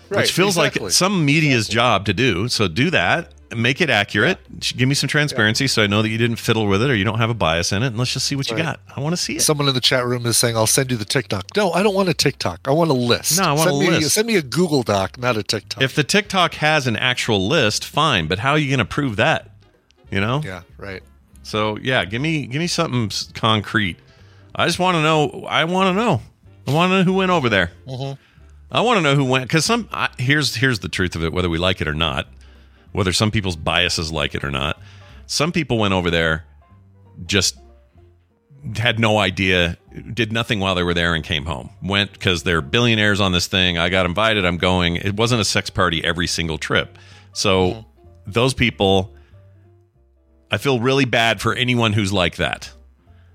Right, 0.08 0.20
Which 0.22 0.34
feels 0.34 0.56
exactly. 0.56 0.84
like 0.84 0.92
some 0.92 1.26
media's 1.26 1.68
job 1.68 2.06
to 2.06 2.14
do. 2.14 2.48
So 2.48 2.68
do 2.68 2.92
that. 2.92 3.34
Make 3.56 3.82
it 3.82 3.90
accurate. 3.90 4.40
Give 4.60 4.88
me 4.88 4.96
some 4.96 5.08
transparency 5.08 5.68
so 5.68 5.84
I 5.84 5.88
know 5.88 6.02
that 6.02 6.10
you 6.10 6.18
didn't 6.18 6.38
fiddle 6.38 6.68
with 6.68 6.82
it 6.82 6.90
or 6.90 6.96
you 6.96 7.04
don't 7.04 7.18
have 7.18 7.30
a 7.30 7.34
bias 7.34 7.72
in 7.72 7.84
it. 7.84 7.88
And 7.88 7.98
let's 7.98 8.14
just 8.14 8.26
see 8.28 8.36
what 8.36 8.50
you 8.50 8.58
got. 8.58 8.80
I 8.96 9.00
want 9.00 9.14
to 9.14 9.18
see 9.18 9.38
it. 9.38 9.42
Someone 9.42 9.68
in 9.68 9.74
the 9.74 9.82
chat 9.82 10.06
room 10.06 10.26
is 10.26 10.38
saying, 10.38 10.56
"I'll 10.56 10.68
send 10.68 10.92
you 10.92 10.98
the 10.98 11.06
TikTok." 11.06 11.46
No, 11.56 11.72
I 11.72 11.84
don't 11.84 11.96
want 11.96 12.10
a 12.10 12.14
TikTok. 12.14 12.62
I 12.66 12.72
want 12.72 12.90
a 12.90 12.94
list. 12.94 13.40
No, 13.40 13.46
I 13.46 13.54
want 13.54 13.70
send 13.70 13.76
a 13.76 13.80
me, 13.80 13.90
list. 13.90 14.14
Send 14.14 14.28
me 14.28 14.36
a 14.36 14.42
Google 14.42 14.84
Doc, 14.84 15.18
not 15.18 15.38
a 15.38 15.44
TikTok. 15.44 15.82
If 15.82 15.96
the 15.96 16.04
TikTok 16.04 16.56
has 16.56 16.88
an 16.88 16.96
actual 16.96 17.48
list, 17.48 17.86
fine. 17.86 18.28
But 18.28 18.40
how 18.40 18.52
are 18.52 18.58
you 18.58 18.70
going 18.70 18.80
to 18.80 18.86
prove 18.86 19.16
that? 19.16 19.50
You 20.12 20.22
know. 20.22 20.42
yeah, 20.44 20.62
right. 20.78 21.04
So 21.44 21.78
yeah, 21.78 22.06
give 22.06 22.22
me 22.22 22.48
give 22.48 22.60
me 22.60 22.68
something 22.68 23.12
concrete. 23.34 23.98
I 24.54 24.66
just 24.66 24.80
want 24.80 24.96
to 24.96 25.02
know. 25.02 25.46
I 25.48 25.66
want 25.66 25.96
to 25.96 26.02
know. 26.02 26.22
I 26.68 26.74
want 26.74 26.92
to 26.92 26.98
know 26.98 27.04
who 27.04 27.14
went 27.14 27.32
over 27.32 27.50
there. 27.50 27.72
Mm-hmm. 27.88 28.20
I 28.72 28.82
want 28.82 28.98
to 28.98 29.02
know 29.02 29.16
who 29.16 29.26
went 29.26 29.44
because 29.44 29.64
some. 29.64 29.88
I, 29.92 30.10
here's 30.18 30.56
here's 30.56 30.80
the 30.80 30.90
truth 30.90 31.16
of 31.16 31.24
it. 31.24 31.34
Whether 31.34 31.50
we 31.50 31.58
like 31.58 31.82
it 31.82 31.88
or 31.88 31.94
not, 31.94 32.28
whether 32.96 33.14
some 33.14 33.32
people's 33.32 33.56
biases 33.56 34.12
like 34.12 34.36
it 34.36 34.44
or 34.44 34.52
not, 34.52 34.80
some 35.28 35.52
people 35.52 35.78
went 35.78 35.94
over 35.94 36.10
there, 36.10 36.46
just 37.26 37.58
had 38.78 39.00
no 39.00 39.18
idea, 39.20 39.78
did 40.14 40.32
nothing 40.32 40.60
while 40.60 40.76
they 40.76 40.84
were 40.84 40.94
there, 40.94 41.14
and 41.14 41.24
came 41.24 41.46
home. 41.46 41.70
Went 41.84 42.14
because 42.14 42.44
they're 42.44 42.62
billionaires 42.62 43.22
on 43.22 43.32
this 43.32 43.48
thing. 43.48 43.78
I 43.78 43.90
got 43.90 44.06
invited. 44.06 44.46
I'm 44.46 44.58
going. 44.58 44.96
It 44.96 45.16
wasn't 45.16 45.42
a 45.42 45.46
sex 45.46 45.70
party 45.70 46.04
every 46.04 46.28
single 46.28 46.58
trip. 46.58 46.98
So 47.34 47.68
mm-hmm. 47.70 48.32
those 48.32 48.54
people 48.54 49.16
I 50.52 50.58
feel 50.58 50.80
really 50.80 51.06
bad 51.06 51.42
for 51.42 51.54
anyone 51.54 51.94
who's 51.94 52.14
like 52.14 52.38
that. 52.38 52.72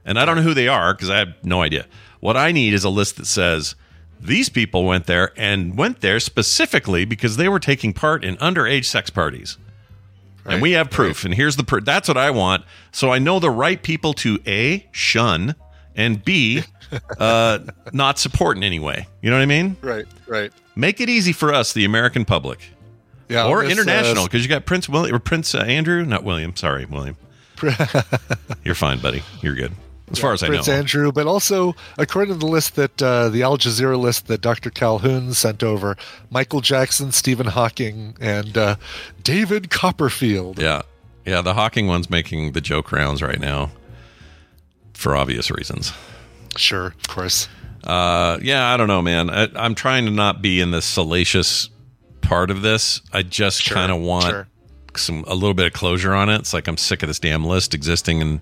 And 0.05 0.19
I 0.19 0.25
don't 0.25 0.37
know 0.37 0.43
who 0.43 0.55
they 0.55 0.69
are 0.69 0.95
because 0.95 1.11
I 1.11 1.19
have 1.19 1.35
no 1.43 1.61
idea. 1.61 1.87
What 2.21 2.37
I 2.37 2.53
need 2.53 2.73
is 2.73 2.85
a 2.85 2.91
list 2.91 3.17
that 3.17 3.27
says 3.27 3.75
these 4.21 4.49
people 4.49 4.85
went 4.85 5.07
there 5.07 5.33
and 5.37 5.77
went 5.77 6.01
there 6.01 6.21
specifically 6.21 7.05
because 7.05 7.37
they 7.37 7.49
were 7.49 7.59
taking 7.59 7.93
part 7.93 8.25
in 8.25 8.37
underage 8.37 8.85
sex 8.85 9.11
parties. 9.11 9.57
And 10.45 10.61
we 10.63 10.73
have 10.73 10.91
proof. 10.91 11.25
And 11.25 11.35
here's 11.35 11.57
the 11.57 11.65
proof. 11.65 11.85
That's 11.85 12.09
what 12.09 12.17
I 12.17 12.31
want. 12.31 12.65
So 12.93 13.13
I 13.13 13.19
know 13.19 13.39
the 13.39 13.51
right 13.51 13.81
people 13.81 14.15
to 14.15 14.39
A, 14.47 14.89
shun, 14.91 15.55
and 15.95 16.25
B, 16.25 16.63
uh, 17.19 17.61
not 17.93 18.19
support 18.19 18.57
in 18.57 18.65
any 18.65 18.81
way. 18.81 19.07
You 19.21 19.31
know 19.31 19.37
what 19.37 19.43
I 19.43 19.47
mean? 19.47 19.77
Right, 19.81 20.07
right. 20.27 20.53
Make 20.75 21.01
it 21.01 21.09
easy 21.09 21.33
for 21.33 21.53
us, 21.53 21.73
the 21.73 21.85
American 21.85 22.25
public. 22.25 22.61
Yeah, 23.29 23.47
or 23.47 23.63
this, 23.63 23.79
uh, 23.79 23.81
international, 23.83 24.25
because 24.25 24.43
you 24.43 24.49
got 24.49 24.67
Prince 24.67 24.89
William 24.89 25.15
or 25.15 25.21
Prince 25.21 25.55
uh, 25.55 25.59
Andrew, 25.59 26.05
not 26.05 26.25
William. 26.25 26.57
Sorry, 26.57 26.85
William. 26.85 27.17
You're 28.65 28.75
fine, 28.75 28.99
buddy. 28.99 29.23
You're 29.41 29.55
good. 29.55 29.73
As 30.11 30.19
far 30.19 30.33
as 30.33 30.41
Prince 30.41 30.51
I 30.51 30.55
know. 30.55 30.59
It's 30.61 30.69
Andrew, 30.69 31.13
but 31.13 31.27
also 31.27 31.75
according 31.99 32.35
to 32.35 32.39
the 32.39 32.47
list 32.47 32.75
that 32.77 33.01
uh, 33.03 33.29
the 33.29 33.43
Al 33.43 33.57
Jazeera 33.59 33.99
list 33.99 34.27
that 34.27 34.41
Dr. 34.41 34.71
Calhoun 34.71 35.33
sent 35.35 35.63
over, 35.63 35.97
Michael 36.31 36.61
Jackson, 36.61 37.13
Stephen 37.13 37.47
Hawking, 37.47 38.17
and 38.21 38.57
uh, 38.59 38.77
David 39.23 39.71
Copperfield. 39.71 40.59
Yeah. 40.61 40.83
Yeah, 41.27 41.43
the 41.43 41.55
Hawking 41.55 41.87
one's 41.87 42.09
making 42.11 42.53
the 42.53 42.61
joke 42.61 42.91
rounds 42.93 43.23
right 43.23 43.39
now 43.39 43.71
for 44.95 45.15
obvious 45.15 45.51
reasons. 45.51 45.93
Sure, 46.57 46.87
of 46.87 47.09
course. 47.09 47.47
Uh, 47.85 48.39
yeah, 48.43 48.73
I 48.73 48.77
don't 48.77 48.89
know, 48.89 49.03
man. 49.03 49.31
I, 49.31 49.49
I'm 49.55 49.75
trying 49.75 50.07
to 50.07 50.11
not 50.11 50.43
be 50.43 50.61
in 50.61 50.71
the 50.71 50.83
salacious 50.83 51.71
part 52.21 52.51
of 52.51 52.63
this. 52.63 53.01
I 53.13 53.23
just 53.23 53.63
Sure, 53.63 53.75
kind 53.77 53.93
of 53.93 54.01
want 54.01 54.25
sure. 54.27 54.49
some 54.97 55.25
a 55.27 55.35
little 55.35 55.55
bit 55.55 55.67
of 55.67 55.73
closure 55.73 56.15
on 56.15 56.29
it. 56.29 56.41
It's 56.41 56.53
like 56.53 56.67
I'm 56.69 56.77
sick 56.77 57.03
of 57.03 57.07
this 57.09 57.19
damn 57.19 57.45
list 57.45 57.75
existing 57.75 58.21
in 58.21 58.41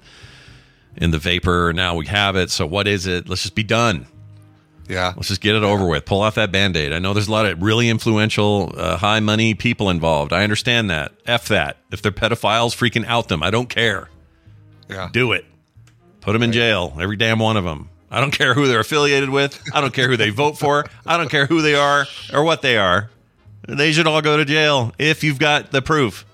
in 1.01 1.11
the 1.11 1.19
vapor. 1.19 1.73
Now 1.75 1.95
we 1.97 2.07
have 2.07 2.37
it. 2.37 2.51
So 2.51 2.67
what 2.67 2.87
is 2.87 3.07
it? 3.07 3.29
Let's 3.29 3.43
just 3.43 3.55
be 3.55 3.63
done. 3.63 4.07
Yeah, 4.89 5.13
Let's 5.17 5.29
just 5.29 5.43
get 5.43 5.55
it 5.55 5.63
over 5.63 5.87
with. 5.87 6.07
Pull 6.07 6.23
off 6.23 6.37
that 6.37 6.51
band 6.51 6.75
aid. 6.75 6.95
I 6.95 6.99
know 6.99 7.13
there's 7.13 7.29
a 7.29 7.31
lot 7.33 7.45
of 7.45 7.63
really 7.63 7.91
influential, 7.91 8.73
uh, 8.75 8.97
high 8.97 9.21
money 9.21 9.53
people 9.53 9.91
involved. 9.91 10.33
I 10.33 10.45
understand 10.45 10.89
that. 10.89 11.13
F 11.27 11.49
that. 11.49 11.77
If 11.93 12.01
they're 12.01 12.11
pedophiles, 12.11 12.75
freaking 12.75 13.05
out 13.05 13.29
them. 13.29 13.43
I 13.43 13.51
don't 13.51 13.69
care. 13.69 14.09
yeah. 14.89 15.11
Do 15.13 15.33
it. 15.33 15.45
Put 16.23 16.33
them 16.33 16.43
in 16.43 16.53
jail. 16.53 16.97
Every 16.99 17.17
damn 17.17 17.39
one 17.39 17.59
of 17.59 17.65
them. 17.65 17.91
I 18.11 18.21
don't 18.23 18.31
care 18.31 18.55
who 18.55 18.67
they're 18.67 18.81
affiliated 18.81 19.29
with. 19.29 19.63
I 19.75 19.83
don't 19.83 19.93
care 19.93 20.09
who 20.09 20.17
they 20.17 20.31
vote 20.31 20.57
for. 20.57 20.87
I 21.05 21.19
don't 21.19 21.29
care 21.31 21.45
who 21.45 21.61
they 21.61 21.75
are 21.75 22.07
or 22.33 22.43
what 22.43 22.63
they 22.63 22.79
are. 22.79 23.11
They 23.69 23.93
should 23.93 24.07
all 24.07 24.23
go 24.23 24.39
to 24.39 24.47
jail 24.47 24.95
if 24.99 25.23
you've 25.23 25.39
got 25.39 25.71
the 25.71 25.83
proof. 25.83 26.25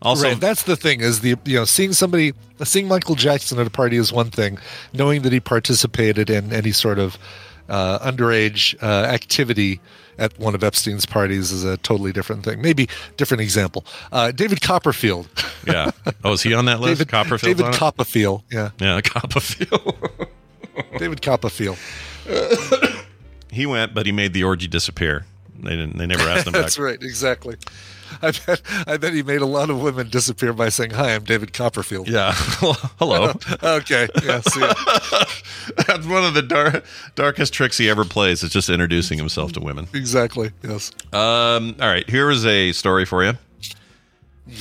Also, 0.00 0.28
right, 0.28 0.40
that's 0.40 0.62
the 0.62 0.76
thing 0.76 1.00
is 1.00 1.20
the 1.20 1.34
you 1.44 1.56
know 1.56 1.64
seeing 1.64 1.92
somebody 1.92 2.32
seeing 2.64 2.86
Michael 2.86 3.16
Jackson 3.16 3.58
at 3.58 3.66
a 3.66 3.70
party 3.70 3.96
is 3.96 4.12
one 4.12 4.30
thing, 4.30 4.58
knowing 4.92 5.22
that 5.22 5.32
he 5.32 5.40
participated 5.40 6.30
in 6.30 6.52
any 6.52 6.70
sort 6.70 6.98
of 7.00 7.18
uh, 7.68 7.98
underage 7.98 8.80
uh, 8.82 8.86
activity 9.06 9.80
at 10.18 10.36
one 10.38 10.54
of 10.54 10.62
Epstein's 10.64 11.06
parties 11.06 11.52
is 11.52 11.64
a 11.64 11.76
totally 11.78 12.12
different 12.12 12.44
thing. 12.44 12.60
Maybe 12.60 12.88
different 13.16 13.40
example. 13.40 13.84
Uh, 14.12 14.30
David 14.32 14.60
Copperfield. 14.60 15.28
yeah. 15.66 15.90
Oh, 16.24 16.32
is 16.32 16.42
he 16.42 16.54
on 16.54 16.64
that 16.66 16.80
list? 16.80 16.98
David 16.98 17.08
Copperfield's 17.08 17.60
David? 17.60 17.74
Copperfield. 17.74 18.42
Yeah, 18.50 18.70
yeah, 18.80 19.00
Copperfield. 19.04 20.08
David 20.98 21.22
Copperfield. 21.22 21.76
he 23.50 23.66
went, 23.66 23.94
but 23.94 24.06
he 24.06 24.12
made 24.12 24.32
the 24.32 24.44
orgy 24.44 24.68
disappear. 24.68 25.24
They 25.60 25.70
didn't. 25.70 25.98
They 25.98 26.06
never 26.06 26.22
asked 26.28 26.46
him 26.46 26.52
back. 26.52 26.62
That's 26.62 26.78
right, 26.78 27.02
exactly. 27.02 27.56
I 28.22 28.30
bet 28.30 28.62
I 28.86 28.96
bet 28.96 29.12
he 29.12 29.22
made 29.22 29.40
a 29.40 29.46
lot 29.46 29.70
of 29.70 29.80
women 29.82 30.08
disappear 30.08 30.52
by 30.52 30.68
saying, 30.68 30.90
"Hi, 30.92 31.14
I'm 31.14 31.24
David 31.24 31.52
Copperfield." 31.52 32.08
Yeah. 32.08 32.32
Hello. 32.98 33.32
okay. 33.62 34.08
Yeah. 34.24 34.40
See 34.40 34.60
ya. 34.60 34.72
That's 35.86 36.06
one 36.06 36.24
of 36.24 36.34
the 36.34 36.42
dar- 36.42 36.82
darkest 37.14 37.52
tricks 37.52 37.78
he 37.78 37.88
ever 37.90 38.04
plays. 38.04 38.42
Is 38.42 38.50
just 38.50 38.68
introducing 38.70 39.18
himself 39.18 39.52
to 39.52 39.60
women. 39.60 39.88
exactly. 39.94 40.52
Yes. 40.62 40.90
Um, 41.12 41.76
all 41.80 41.88
right, 41.88 42.08
here 42.08 42.30
is 42.30 42.44
a 42.46 42.72
story 42.72 43.04
for 43.04 43.24
you. 43.24 43.34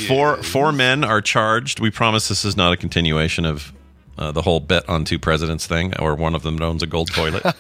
Four 0.08 0.44
four 0.44 0.72
men 0.74 1.04
are 1.04 1.22
charged. 1.22 1.80
We 1.80 1.90
promise 1.92 2.28
this 2.28 2.44
is 2.44 2.58
not 2.58 2.74
a 2.74 2.78
continuation 2.78 3.46
of 3.46 3.72
uh, 4.18 4.32
the 4.32 4.42
whole 4.42 4.60
bet 4.60 4.88
on 4.90 5.06
two 5.06 5.20
presidents 5.20 5.66
thing, 5.68 5.94
or 6.00 6.16
one 6.16 6.36
of 6.36 6.44
them 6.44 6.62
owns 6.62 6.84
a 6.84 6.88
gold 6.88 7.12
toilet. 7.14 7.44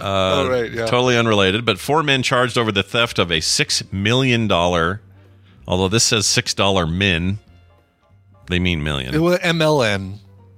Right. 0.00 0.70
Yeah. 0.72 0.86
Totally 0.86 1.16
unrelated, 1.16 1.64
but 1.64 1.78
four 1.78 2.02
men 2.02 2.22
charged 2.22 2.58
over 2.58 2.72
the 2.72 2.82
theft 2.82 3.18
of 3.18 3.30
a 3.30 3.40
six 3.40 3.82
million 3.92 4.48
dollar. 4.48 5.00
Although 5.68 5.88
this 5.88 6.04
says 6.04 6.26
six 6.26 6.54
dollar 6.54 6.86
min, 6.86 7.38
they 8.48 8.58
mean 8.58 8.82
million. 8.82 9.14
It 9.14 9.18
was 9.20 9.38
MLN. 9.40 10.16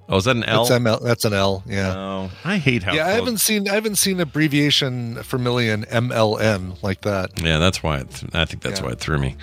oh, 0.08 0.16
is 0.16 0.24
that 0.24 0.36
an 0.36 0.44
L? 0.44 0.64
That's 0.64 0.80
ML. 0.82 1.02
That's 1.02 1.24
an 1.24 1.32
L. 1.34 1.62
Yeah. 1.66 1.94
Oh, 1.94 2.30
I 2.44 2.56
hate 2.58 2.82
how. 2.84 2.94
yeah, 2.94 3.06
I 3.06 3.10
haven't 3.10 3.38
seen 3.38 3.68
I 3.68 3.74
haven't 3.74 3.96
seen 3.96 4.20
abbreviation 4.20 5.22
for 5.24 5.38
million 5.38 5.84
MLN 5.86 6.82
like 6.82 7.02
that. 7.02 7.42
Yeah, 7.42 7.58
that's 7.58 7.82
why. 7.82 7.98
It, 7.98 8.22
I 8.32 8.44
think 8.46 8.62
that's 8.62 8.80
Yeah. 8.80 8.86
why 8.86 8.92
it 8.92 9.00
threw 9.00 9.18
me. 9.18 9.36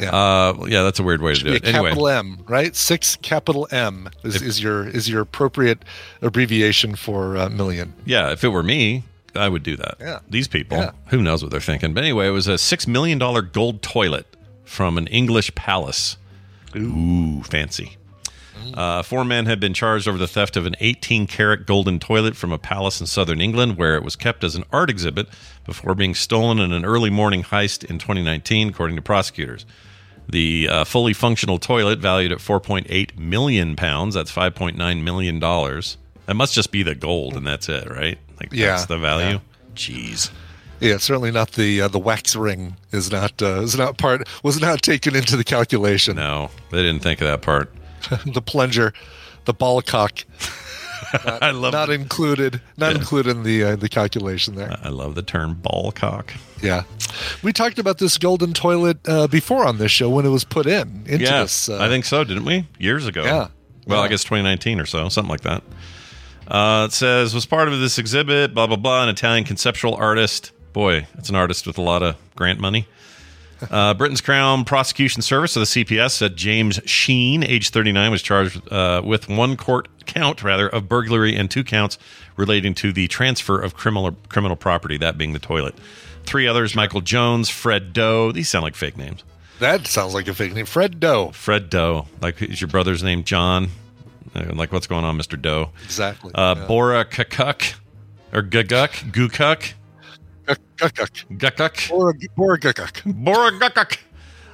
Yeah. 0.00 0.10
Uh, 0.14 0.64
yeah, 0.66 0.82
that's 0.82 0.98
a 0.98 1.02
weird 1.02 1.20
way 1.22 1.34
to 1.34 1.40
do 1.42 1.50
a 1.52 1.54
it. 1.56 1.66
Anyway, 1.66 1.90
capital 1.90 2.08
M, 2.08 2.38
right? 2.48 2.74
Six 2.74 3.16
capital 3.16 3.68
M 3.70 4.08
is, 4.24 4.40
is 4.40 4.62
your 4.62 4.88
is 4.88 5.08
your 5.08 5.20
appropriate 5.20 5.84
abbreviation 6.22 6.96
for 6.96 7.36
uh, 7.36 7.48
million. 7.50 7.92
Yeah, 8.06 8.30
if 8.32 8.42
it 8.42 8.48
were 8.48 8.62
me, 8.62 9.04
I 9.34 9.48
would 9.48 9.62
do 9.62 9.76
that. 9.76 9.96
Yeah. 10.00 10.20
These 10.28 10.48
people, 10.48 10.78
Yeah. 10.78 10.92
who 11.08 11.22
knows 11.22 11.42
what 11.42 11.50
they're 11.52 11.60
thinking. 11.60 11.92
But 11.94 12.02
anyway, 12.04 12.28
it 12.28 12.30
was 12.32 12.48
a 12.48 12.54
$6 12.54 12.86
million 12.86 13.18
gold 13.52 13.82
toilet 13.82 14.26
from 14.64 14.96
an 14.98 15.06
English 15.08 15.54
palace. 15.54 16.16
Ooh, 16.76 17.42
fancy. 17.42 17.96
Uh, 18.74 19.02
four 19.02 19.24
men 19.24 19.46
had 19.46 19.58
been 19.58 19.72
charged 19.74 20.06
over 20.06 20.18
the 20.18 20.28
theft 20.28 20.56
of 20.56 20.66
an 20.66 20.76
18 20.80 21.26
karat 21.26 21.66
golden 21.66 21.98
toilet 21.98 22.36
from 22.36 22.52
a 22.52 22.58
palace 22.58 23.00
in 23.00 23.06
southern 23.06 23.40
England 23.40 23.76
where 23.78 23.96
it 23.96 24.02
was 24.04 24.16
kept 24.16 24.44
as 24.44 24.54
an 24.54 24.64
art 24.70 24.90
exhibit 24.90 25.26
before 25.64 25.94
being 25.94 26.14
stolen 26.14 26.58
in 26.58 26.70
an 26.72 26.84
early 26.84 27.10
morning 27.10 27.42
heist 27.42 27.82
in 27.84 27.98
2019, 27.98 28.68
according 28.68 28.96
to 28.96 29.02
prosecutors. 29.02 29.64
The 30.30 30.68
uh, 30.70 30.84
fully 30.84 31.12
functional 31.12 31.58
toilet, 31.58 31.98
valued 31.98 32.32
at 32.32 32.38
4.8 32.38 33.18
million 33.18 33.76
pounds, 33.76 34.14
that's 34.14 34.32
5.9 34.32 35.02
million 35.02 35.38
dollars. 35.38 35.96
That 36.26 36.34
must 36.34 36.54
just 36.54 36.70
be 36.70 36.82
the 36.82 36.94
gold, 36.94 37.36
and 37.36 37.46
that's 37.46 37.68
it, 37.68 37.90
right? 37.90 38.18
Like 38.38 38.52
Yeah, 38.52 38.68
that's 38.68 38.86
the 38.86 38.98
value. 38.98 39.40
Jeez. 39.74 40.30
Yeah, 40.80 40.96
certainly 40.96 41.30
not 41.30 41.52
the 41.52 41.82
uh, 41.82 41.88
the 41.88 41.98
wax 41.98 42.34
ring 42.34 42.76
is 42.90 43.10
not 43.10 43.42
uh, 43.42 43.60
is 43.60 43.76
not 43.76 43.98
part 43.98 44.26
was 44.42 44.60
not 44.60 44.80
taken 44.80 45.14
into 45.14 45.36
the 45.36 45.44
calculation. 45.44 46.16
No, 46.16 46.50
they 46.70 46.82
didn't 46.82 47.02
think 47.02 47.20
of 47.20 47.26
that 47.26 47.42
part. 47.42 47.72
the 48.26 48.40
plunger, 48.40 48.94
the 49.44 49.52
ball 49.52 49.82
cock, 49.82 50.24
I 51.42 51.50
love. 51.50 51.72
not 51.72 51.86
the, 51.86 51.94
included, 51.94 52.60
not 52.76 52.94
included 52.94 53.36
in 53.36 53.42
the 53.42 53.64
uh, 53.64 53.76
the 53.76 53.88
calculation 53.88 54.54
there. 54.54 54.76
I 54.82 54.88
love 54.88 55.14
the 55.14 55.22
term 55.22 55.54
ball 55.54 55.92
cock. 55.92 56.32
Yeah, 56.62 56.84
we 57.42 57.52
talked 57.52 57.78
about 57.78 57.98
this 57.98 58.18
golden 58.18 58.52
toilet 58.52 58.98
uh, 59.08 59.26
before 59.26 59.64
on 59.64 59.78
this 59.78 59.90
show 59.90 60.08
when 60.08 60.26
it 60.26 60.30
was 60.30 60.44
put 60.44 60.66
in 60.66 61.04
into 61.06 61.24
yeah, 61.24 61.42
this. 61.42 61.68
Uh, 61.68 61.78
I 61.78 61.88
think 61.88 62.04
so, 62.04 62.22
didn't 62.24 62.44
we? 62.44 62.66
Years 62.78 63.06
ago. 63.06 63.24
Yeah. 63.24 63.48
Well, 63.86 64.02
I 64.02 64.08
guess 64.08 64.22
2019 64.22 64.78
or 64.78 64.86
so, 64.86 65.08
something 65.08 65.30
like 65.30 65.40
that. 65.40 65.62
Uh, 66.46 66.86
it 66.88 66.92
says 66.92 67.34
was 67.34 67.46
part 67.46 67.68
of 67.68 67.78
this 67.80 67.98
exhibit. 67.98 68.54
Blah 68.54 68.66
blah 68.66 68.76
blah. 68.76 69.02
An 69.02 69.08
Italian 69.08 69.44
conceptual 69.44 69.94
artist. 69.94 70.52
Boy, 70.72 71.06
it's 71.14 71.28
an 71.28 71.34
artist 71.34 71.66
with 71.66 71.78
a 71.78 71.82
lot 71.82 72.02
of 72.02 72.16
grant 72.36 72.60
money. 72.60 72.86
Uh, 73.70 73.94
Britain's 73.94 74.20
Crown 74.20 74.64
Prosecution 74.64 75.22
Service, 75.22 75.56
or 75.56 75.60
the 75.60 75.66
CPS, 75.66 76.12
said 76.12 76.36
James 76.36 76.80
Sheen, 76.86 77.42
age 77.42 77.70
39, 77.70 78.10
was 78.10 78.22
charged 78.22 78.72
uh, 78.72 79.02
with 79.04 79.28
one 79.28 79.56
court 79.56 79.88
count, 80.06 80.42
rather, 80.42 80.68
of 80.68 80.88
burglary 80.88 81.36
and 81.36 81.50
two 81.50 81.64
counts 81.64 81.98
relating 82.36 82.74
to 82.74 82.92
the 82.92 83.06
transfer 83.08 83.60
of 83.60 83.74
criminal 83.74 84.12
criminal 84.28 84.56
property, 84.56 84.96
that 84.98 85.18
being 85.18 85.32
the 85.32 85.38
toilet. 85.38 85.74
Three 86.24 86.46
others: 86.46 86.74
Michael 86.74 87.00
Jones, 87.00 87.50
Fred 87.50 87.92
Doe. 87.92 88.32
These 88.32 88.48
sound 88.48 88.62
like 88.62 88.74
fake 88.76 88.96
names. 88.96 89.24
that 89.58 89.86
sounds 89.86 90.14
like 90.14 90.26
a 90.28 90.34
fake 90.34 90.54
name, 90.54 90.66
Fred 90.66 91.00
Doe. 91.00 91.30
Fred 91.32 91.68
Doe. 91.70 92.06
Like, 92.22 92.40
is 92.40 92.60
your 92.60 92.68
brother's 92.68 93.02
name 93.02 93.24
John? 93.24 93.68
Uh, 94.34 94.44
Like, 94.54 94.72
what's 94.72 94.86
going 94.86 95.04
on, 95.04 95.16
Mister 95.16 95.36
Doe? 95.36 95.70
Exactly. 95.84 96.30
Uh, 96.34 96.54
yeah. 96.56 96.66
Bora 96.66 97.04
Kakuk 97.04 97.74
or 98.32 98.42
Guguk 98.42 99.10
Gukuk 99.12 99.72
Gukuk. 100.76 101.38
Gukuk 101.38 101.90
Or 101.90 102.14
or 102.36 102.58
Gukuk. 102.58 103.24
Bora 103.24 103.52
Gukuk. 103.52 103.98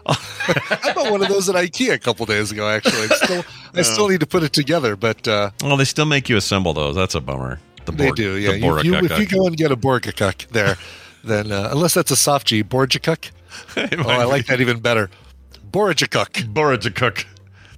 I 0.08 0.92
bought 0.94 1.10
one 1.10 1.22
of 1.22 1.28
those 1.28 1.48
at 1.48 1.56
IKEA 1.56 1.94
a 1.94 1.98
couple 1.98 2.26
days 2.26 2.52
ago. 2.52 2.68
Actually, 2.68 3.08
I 3.10 3.14
still 3.24 3.44
I 3.74 3.82
still 3.82 4.08
need 4.08 4.20
to 4.20 4.26
put 4.26 4.42
it 4.42 4.52
together, 4.52 4.94
but 4.96 5.26
uh, 5.26 5.50
Well, 5.62 5.76
they 5.76 5.84
still 5.84 6.06
make 6.06 6.28
you 6.28 6.36
assemble 6.36 6.72
those. 6.74 6.94
That's 6.94 7.14
a 7.14 7.20
bummer. 7.20 7.58
The 7.86 7.92
they 7.92 8.10
do. 8.12 8.36
Yeah, 8.36 8.52
The 8.52 8.78
if 8.78 8.84
you, 8.84 8.94
if 8.96 9.18
you 9.18 9.26
go 9.26 9.46
and 9.46 9.56
get 9.56 9.72
a 9.72 9.76
Borgakuk 9.76 10.48
there, 10.48 10.76
then 11.24 11.52
uh, 11.52 11.70
unless 11.72 11.94
that's 11.94 12.10
a 12.10 12.16
soft 12.16 12.46
G, 12.48 12.62
Borgakuk. 12.62 13.30
Oh, 13.76 14.10
I 14.10 14.24
like 14.24 14.46
that 14.46 14.60
even 14.60 14.80
better. 14.80 15.08
Borgakuk. 15.70 16.52
Bora 16.52 16.78
Gukuk. 16.78 17.24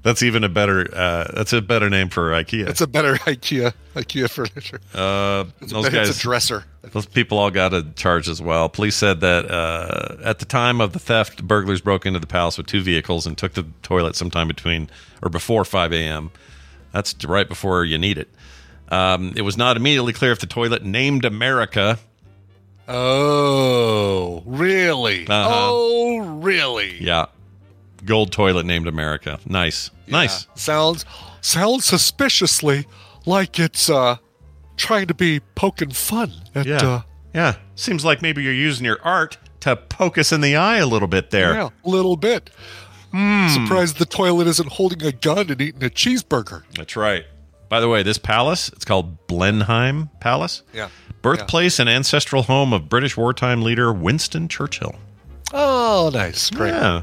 That's 0.02 0.22
even 0.22 0.44
a 0.44 0.48
better. 0.48 0.88
Uh, 0.94 1.30
that's 1.34 1.52
a 1.52 1.60
better 1.60 1.90
name 1.90 2.08
for 2.08 2.30
IKEA. 2.30 2.68
It's 2.68 2.80
a 2.80 2.86
better 2.86 3.14
IKEA 3.26 3.72
IKEA 3.94 4.30
furniture. 4.30 4.80
uh, 4.94 5.44
those 5.60 5.86
it's 5.86 5.94
guys. 5.94 6.18
a 6.18 6.20
dresser. 6.20 6.64
Those 6.92 7.06
people 7.06 7.38
all 7.38 7.50
got 7.50 7.74
a 7.74 7.82
charge 7.96 8.28
as 8.28 8.40
well. 8.40 8.68
Police 8.68 8.94
said 8.96 9.20
that 9.20 9.50
uh, 9.50 10.16
at 10.24 10.38
the 10.38 10.44
time 10.44 10.80
of 10.80 10.92
the 10.92 10.98
theft, 10.98 11.46
burglars 11.46 11.80
broke 11.80 12.06
into 12.06 12.20
the 12.20 12.26
palace 12.26 12.56
with 12.56 12.66
two 12.66 12.80
vehicles 12.80 13.26
and 13.26 13.36
took 13.36 13.54
the 13.54 13.66
toilet 13.82 14.16
sometime 14.16 14.48
between 14.48 14.88
or 15.20 15.28
before 15.28 15.64
5 15.64 15.92
a.m. 15.92 16.30
That's 16.92 17.14
right 17.24 17.46
before 17.48 17.84
you 17.84 17.98
need 17.98 18.16
it. 18.18 18.28
Um, 18.90 19.34
it 19.36 19.42
was 19.42 19.58
not 19.58 19.76
immediately 19.76 20.14
clear 20.14 20.32
if 20.32 20.38
the 20.40 20.46
toilet 20.46 20.82
named 20.82 21.26
America. 21.26 21.98
Oh, 22.86 24.42
really? 24.46 25.26
Uh-huh. 25.26 25.48
Oh, 25.50 26.18
really? 26.40 26.96
Yeah, 27.02 27.26
gold 28.04 28.32
toilet 28.32 28.66
named 28.66 28.86
America. 28.86 29.38
Nice, 29.46 29.90
nice. 30.06 30.46
Sounds 30.54 31.04
sounds 31.40 31.84
suspiciously 31.84 32.86
like 33.26 33.58
it's 33.58 33.88
uh 33.90 34.16
trying 34.76 35.06
to 35.06 35.14
be 35.14 35.40
poking 35.54 35.90
fun 35.90 36.32
at 36.54 36.66
Yeah, 36.66 36.76
uh 36.76 37.00
yeah. 37.34 37.56
Seems 37.74 38.04
like 38.04 38.22
maybe 38.22 38.42
you're 38.42 38.52
using 38.52 38.84
your 38.84 38.98
art 39.02 39.38
to 39.60 39.76
poke 39.76 40.18
us 40.18 40.32
in 40.32 40.40
the 40.40 40.56
eye 40.56 40.78
a 40.78 40.86
little 40.86 41.08
bit 41.08 41.30
there. 41.30 41.52
yeah, 41.54 41.68
a 41.84 41.88
little 41.88 42.16
bit. 42.16 42.50
Hmm. 43.12 43.48
Surprised 43.48 43.98
the 43.98 44.04
toilet 44.06 44.46
isn't 44.46 44.72
holding 44.72 45.02
a 45.06 45.12
gun 45.12 45.50
and 45.50 45.60
eating 45.60 45.82
a 45.82 45.88
cheeseburger. 45.90 46.62
That's 46.76 46.94
right. 46.96 47.24
By 47.68 47.80
the 47.80 47.88
way, 47.88 48.02
this 48.02 48.18
palace, 48.18 48.68
it's 48.70 48.84
called 48.84 49.26
Blenheim 49.26 50.10
Palace. 50.20 50.62
Yeah. 50.72 50.88
Birthplace 51.22 51.78
and 51.78 51.88
ancestral 51.88 52.42
home 52.44 52.72
of 52.72 52.88
British 52.88 53.16
wartime 53.16 53.62
leader 53.62 53.92
Winston 53.92 54.46
Churchill. 54.48 54.94
Oh, 55.52 56.10
nice. 56.12 56.50
Great. 56.50 56.70
Yeah. 56.70 57.02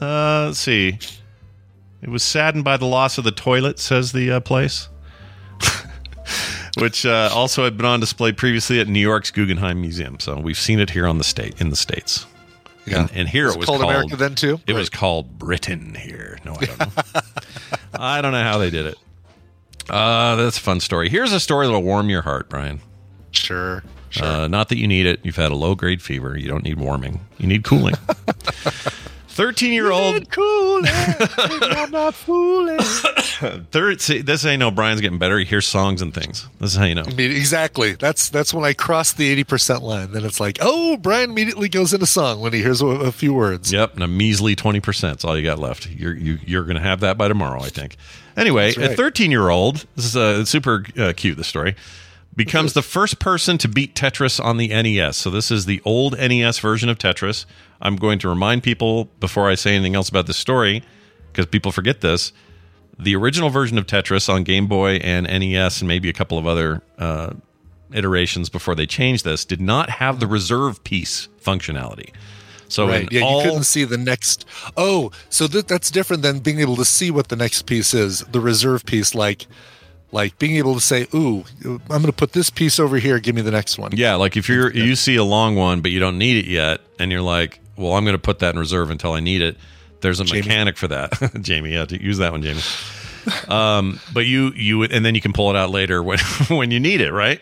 Uh, 0.00 0.46
let's 0.46 0.58
see. 0.58 0.98
It 2.02 2.08
was 2.08 2.22
saddened 2.22 2.64
by 2.64 2.76
the 2.76 2.86
loss 2.86 3.18
of 3.18 3.24
the 3.24 3.32
toilet, 3.32 3.78
says 3.78 4.12
the 4.12 4.30
uh, 4.32 4.40
place, 4.40 4.88
which 6.78 7.06
uh, 7.06 7.30
also 7.32 7.64
had 7.64 7.76
been 7.76 7.86
on 7.86 8.00
display 8.00 8.32
previously 8.32 8.78
at 8.80 8.88
New 8.88 9.00
York's 9.00 9.30
Guggenheim 9.30 9.80
Museum. 9.80 10.20
So 10.20 10.38
we've 10.38 10.58
seen 10.58 10.78
it 10.78 10.90
here 10.90 11.06
on 11.06 11.18
the 11.18 11.24
state 11.24 11.60
in 11.60 11.70
the 11.70 11.76
states. 11.76 12.26
Yeah. 12.84 13.00
And, 13.00 13.12
and 13.12 13.28
here 13.28 13.46
It's 13.46 13.56
it 13.56 13.58
was 13.58 13.66
called 13.66 13.80
called, 13.80 13.90
America 13.90 14.16
then, 14.16 14.34
too? 14.34 14.60
It 14.66 14.74
was 14.74 14.88
called 14.88 15.38
Britain 15.38 15.94
here. 15.94 16.38
No, 16.44 16.54
I 16.54 16.66
don't 16.66 16.78
know. 16.78 17.02
I 17.94 18.22
don't 18.22 18.32
know 18.32 18.42
how 18.44 18.58
they 18.58 18.70
did 18.70 18.86
it. 18.86 18.98
Uh, 19.90 20.36
that's 20.36 20.58
a 20.58 20.60
fun 20.60 20.80
story. 20.80 21.08
Here's 21.08 21.32
a 21.32 21.40
story 21.40 21.66
that'll 21.66 21.82
warm 21.82 22.08
your 22.10 22.22
heart, 22.22 22.48
Brian. 22.48 22.80
Sure. 23.32 23.82
Sure. 24.10 24.26
Uh, 24.26 24.48
not 24.48 24.68
that 24.68 24.78
you 24.78 24.86
need 24.86 25.06
it. 25.06 25.20
You've 25.24 25.36
had 25.36 25.50
a 25.50 25.56
low 25.56 25.74
grade 25.74 26.00
fever. 26.00 26.36
You 26.36 26.48
don't 26.48 26.64
need 26.64 26.78
warming. 26.78 27.20
You 27.38 27.48
need 27.48 27.64
cooling. 27.64 27.94
13 29.36 29.72
year 29.72 29.90
old. 29.92 30.30
cool. 30.30 30.80
I'm 30.84 31.90
not 31.90 32.14
fooling. 32.14 32.78
Third, 33.70 34.00
see, 34.00 34.22
this 34.22 34.40
is 34.40 34.44
how 34.44 34.50
you 34.50 34.56
know 34.58 34.70
Brian's 34.70 35.00
getting 35.00 35.18
better. 35.18 35.38
He 35.38 35.44
hears 35.44 35.66
songs 35.66 36.00
and 36.00 36.12
things. 36.14 36.48
This 36.58 36.72
is 36.72 36.76
how 36.76 36.84
you 36.84 36.94
know. 36.94 37.04
I 37.06 37.12
mean, 37.12 37.30
exactly. 37.30 37.92
That's 37.92 38.30
that's 38.30 38.54
when 38.54 38.64
I 38.64 38.72
cross 38.72 39.12
the 39.12 39.28
eighty 39.28 39.44
percent 39.44 39.82
line. 39.82 40.12
Then 40.12 40.24
it's 40.24 40.40
like, 40.40 40.58
oh, 40.60 40.96
Brian 40.96 41.30
immediately 41.30 41.68
goes 41.68 41.92
into 41.92 42.06
song 42.06 42.40
when 42.40 42.54
he 42.54 42.62
hears 42.62 42.80
a, 42.80 42.86
a 42.86 43.12
few 43.12 43.34
words. 43.34 43.70
Yep, 43.72 43.94
and 43.94 44.02
a 44.02 44.08
measly 44.08 44.56
20%. 44.56 45.00
That's 45.02 45.24
all 45.24 45.36
you 45.36 45.44
got 45.44 45.58
left. 45.58 45.88
You're, 45.90 46.16
you, 46.16 46.38
you're 46.44 46.64
going 46.64 46.76
to 46.76 46.82
have 46.82 47.00
that 47.00 47.18
by 47.18 47.28
tomorrow, 47.28 47.60
I 47.60 47.68
think. 47.68 47.96
Anyway, 48.36 48.68
That's 48.68 48.78
right. 48.78 48.90
a 48.92 48.96
13 48.96 49.30
year 49.30 49.50
old, 49.50 49.86
this 49.96 50.06
is 50.06 50.16
uh, 50.16 50.44
super 50.44 50.84
uh, 50.98 51.12
cute, 51.16 51.36
this 51.36 51.46
story, 51.46 51.76
becomes 52.34 52.72
the 52.74 52.82
first 52.82 53.18
person 53.18 53.58
to 53.58 53.68
beat 53.68 53.94
Tetris 53.94 54.42
on 54.42 54.56
the 54.56 54.68
NES. 54.68 55.16
So 55.16 55.30
this 55.30 55.50
is 55.50 55.66
the 55.66 55.80
old 55.84 56.18
NES 56.18 56.58
version 56.58 56.88
of 56.88 56.98
Tetris. 56.98 57.46
I'm 57.80 57.96
going 57.96 58.18
to 58.20 58.28
remind 58.28 58.62
people 58.62 59.06
before 59.20 59.48
I 59.48 59.54
say 59.54 59.74
anything 59.74 59.94
else 59.94 60.08
about 60.08 60.26
this 60.26 60.36
story, 60.36 60.82
because 61.32 61.46
people 61.46 61.72
forget 61.72 62.00
this. 62.00 62.32
The 62.98 63.14
original 63.14 63.50
version 63.50 63.76
of 63.76 63.86
Tetris 63.86 64.32
on 64.32 64.42
Game 64.42 64.66
Boy 64.66 64.96
and 64.96 65.26
NES 65.26 65.80
and 65.82 65.88
maybe 65.88 66.08
a 66.08 66.14
couple 66.14 66.38
of 66.38 66.46
other 66.46 66.82
uh, 66.98 67.34
iterations 67.92 68.48
before 68.48 68.74
they 68.74 68.86
changed 68.86 69.24
this 69.24 69.44
did 69.44 69.60
not 69.60 69.90
have 69.90 70.20
the 70.20 70.26
reserve 70.26 70.82
piece 70.82 71.28
functionality. 71.42 72.10
So 72.68 72.88
right. 72.88 73.10
Yeah, 73.12 73.22
all, 73.22 73.42
you 73.42 73.48
couldn't 73.48 73.64
see 73.64 73.84
the 73.84 73.98
next. 73.98 74.44
Oh, 74.76 75.12
so 75.30 75.46
that 75.48 75.68
that's 75.68 75.90
different 75.90 76.22
than 76.22 76.40
being 76.40 76.60
able 76.60 76.76
to 76.76 76.84
see 76.84 77.10
what 77.10 77.28
the 77.28 77.36
next 77.36 77.62
piece 77.66 77.94
is. 77.94 78.20
The 78.20 78.40
reserve 78.40 78.84
piece, 78.84 79.14
like, 79.14 79.46
like 80.10 80.38
being 80.38 80.56
able 80.56 80.74
to 80.74 80.80
say, 80.80 81.06
"Ooh, 81.14 81.44
I'm 81.64 81.86
going 81.88 82.06
to 82.06 82.12
put 82.12 82.32
this 82.32 82.50
piece 82.50 82.80
over 82.80 82.96
here. 82.96 83.18
Give 83.20 83.34
me 83.34 83.42
the 83.42 83.50
next 83.50 83.78
one." 83.78 83.92
Yeah, 83.94 84.16
like 84.16 84.36
if 84.36 84.48
you're 84.48 84.72
you 84.72 84.96
see 84.96 85.16
a 85.16 85.24
long 85.24 85.54
one 85.54 85.80
but 85.80 85.90
you 85.90 86.00
don't 86.00 86.18
need 86.18 86.44
it 86.44 86.50
yet, 86.50 86.80
and 86.98 87.12
you're 87.12 87.22
like, 87.22 87.60
well, 87.76 87.94
I'm 87.94 88.04
going 88.04 88.16
to 88.16 88.22
put 88.22 88.38
that 88.40 88.54
in 88.54 88.58
reserve 88.58 88.90
until 88.90 89.12
I 89.12 89.20
need 89.20 89.42
it. 89.42 89.56
There's 90.00 90.20
a 90.20 90.24
mechanic 90.24 90.76
for 90.76 90.88
that, 90.88 91.12
Jamie. 91.40 91.72
Yeah, 91.72 91.86
use 91.90 92.18
that 92.18 92.32
one, 92.32 92.42
Jamie. 92.42 92.60
Um, 93.48 93.98
but 94.12 94.26
you 94.26 94.52
you 94.54 94.84
and 94.84 95.04
then 95.04 95.14
you 95.14 95.20
can 95.20 95.32
pull 95.32 95.50
it 95.50 95.56
out 95.56 95.70
later 95.70 96.02
when 96.02 96.18
when 96.48 96.70
you 96.70 96.78
need 96.80 97.00
it, 97.00 97.12
right? 97.12 97.40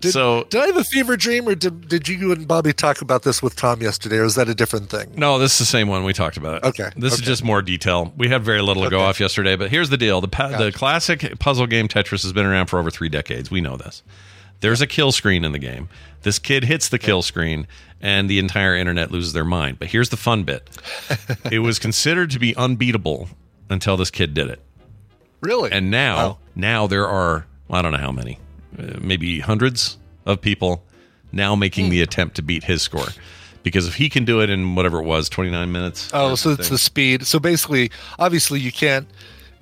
Did, 0.00 0.12
so 0.12 0.44
did 0.44 0.60
I 0.60 0.66
have 0.66 0.76
a 0.76 0.84
fever 0.84 1.16
dream, 1.16 1.48
or 1.48 1.56
did 1.56 1.88
did 1.88 2.06
you 2.06 2.30
and 2.30 2.46
Bobby 2.46 2.72
talk 2.72 3.00
about 3.00 3.24
this 3.24 3.42
with 3.42 3.56
Tom 3.56 3.82
yesterday, 3.82 4.18
or 4.18 4.24
is 4.24 4.36
that 4.36 4.48
a 4.48 4.54
different 4.54 4.90
thing? 4.90 5.12
No, 5.16 5.40
this 5.40 5.54
is 5.54 5.58
the 5.58 5.64
same 5.64 5.88
one 5.88 6.04
we 6.04 6.12
talked 6.12 6.36
about. 6.36 6.58
It. 6.58 6.68
Okay, 6.68 6.90
This 6.96 7.14
is 7.14 7.20
just 7.20 7.42
more 7.42 7.62
detail. 7.62 8.12
We 8.16 8.28
had 8.28 8.44
very 8.44 8.62
little 8.62 8.84
to 8.84 8.90
go 8.90 9.00
off 9.00 9.18
yesterday, 9.18 9.56
but 9.56 9.70
here's 9.70 9.90
the 9.90 9.96
deal. 9.96 10.20
The 10.20 10.28
pa- 10.28 10.56
the 10.56 10.70
classic 10.70 11.40
puzzle 11.40 11.66
game 11.66 11.88
Tetris 11.88 12.22
has 12.22 12.32
been 12.32 12.46
around 12.46 12.66
for 12.66 12.78
over 12.78 12.90
3 12.90 13.08
decades. 13.08 13.50
We 13.50 13.60
know 13.60 13.76
this. 13.76 14.04
There's 14.60 14.80
a 14.80 14.86
kill 14.86 15.12
screen 15.12 15.44
in 15.44 15.52
the 15.52 15.58
game. 15.58 15.88
This 16.22 16.38
kid 16.38 16.64
hits 16.64 16.88
the 16.88 16.98
kill 16.98 17.22
screen 17.22 17.66
and 18.00 18.28
the 18.28 18.38
entire 18.38 18.76
internet 18.76 19.10
loses 19.10 19.32
their 19.32 19.44
mind. 19.44 19.78
But 19.78 19.88
here's 19.88 20.08
the 20.08 20.16
fun 20.16 20.44
bit. 20.44 20.68
it 21.52 21.60
was 21.60 21.78
considered 21.78 22.30
to 22.32 22.38
be 22.38 22.54
unbeatable 22.56 23.28
until 23.70 23.96
this 23.96 24.10
kid 24.10 24.34
did 24.34 24.48
it. 24.48 24.60
Really? 25.40 25.70
And 25.70 25.90
now, 25.90 26.16
Wow. 26.16 26.38
now 26.56 26.86
there 26.86 27.06
are 27.06 27.46
I 27.70 27.82
don't 27.82 27.92
know 27.92 27.98
how 27.98 28.12
many, 28.12 28.38
uh, 28.78 28.94
maybe 29.00 29.40
hundreds 29.40 29.98
of 30.24 30.40
people 30.40 30.82
now 31.32 31.54
making 31.54 31.86
Hmm. 31.86 31.90
the 31.90 32.00
attempt 32.02 32.36
to 32.36 32.42
beat 32.42 32.64
his 32.64 32.80
score. 32.82 33.08
Because 33.62 33.86
if 33.86 33.96
he 33.96 34.08
can 34.08 34.24
do 34.24 34.40
it 34.40 34.48
in 34.48 34.74
whatever 34.74 34.98
it 35.00 35.04
was, 35.04 35.28
29 35.28 35.70
minutes. 35.70 36.08
Oh, 36.14 36.34
so 36.36 36.50
it's 36.52 36.70
the 36.70 36.78
speed. 36.78 37.26
So 37.26 37.38
basically, 37.38 37.90
obviously, 38.18 38.60
you 38.60 38.72
can't. 38.72 39.06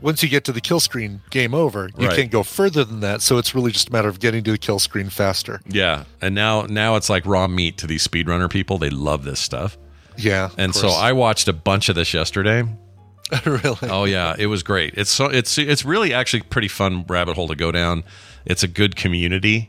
Once 0.01 0.23
you 0.23 0.29
get 0.29 0.45
to 0.45 0.53
the 0.53 0.61
kill 0.61 0.81
screen, 0.81 1.23
game 1.31 1.55
over. 1.55 1.89
You 1.99 2.09
Right. 2.09 2.17
can't 2.17 2.31
go 2.31 2.43
further 2.43 2.85
than 2.85 3.01
that. 3.01 3.23
So 3.23 3.39
it's 3.39 3.55
really 3.55 3.73
just 3.73 3.89
a 3.89 3.93
matter 3.93 4.09
of 4.09 4.21
getting 4.21 4.45
to 4.45 4.53
the 4.53 4.59
kill 4.59 4.79
screen 4.79 5.09
faster. 5.09 5.61
Yeah, 5.67 6.05
and 6.21 6.35
now 6.35 6.63
now 6.63 6.97
it's 6.97 7.09
like 7.09 7.25
raw 7.27 7.47
meat 7.47 7.79
to 7.79 7.87
these 7.87 8.07
speedrunner 8.07 8.51
people. 8.51 8.79
They 8.79 8.91
love 8.91 9.25
this 9.25 9.41
stuff. 9.41 9.79
Yeah. 10.19 10.51
And 10.59 10.75
so 10.75 10.89
I 10.89 11.13
watched 11.13 11.49
a 11.49 11.53
bunch 11.53 11.89
of 11.89 11.95
this 11.95 12.13
yesterday. 12.15 12.65
Really. 13.45 13.77
Oh 13.91 14.05
yeah, 14.05 14.37
it 14.39 14.47
was 14.47 14.63
great. 14.63 14.95
It's 14.97 15.11
so 15.11 15.27
it's 15.27 15.59
it's 15.59 15.85
really 15.85 16.15
actually 16.15 16.43
pretty 16.43 16.69
fun 16.69 17.05
rabbit 17.09 17.35
hole 17.35 17.49
to 17.49 17.57
go 17.57 17.73
down. 17.73 18.05
It's 18.45 18.63
a 18.63 18.69
good 18.69 18.95
community, 18.95 19.69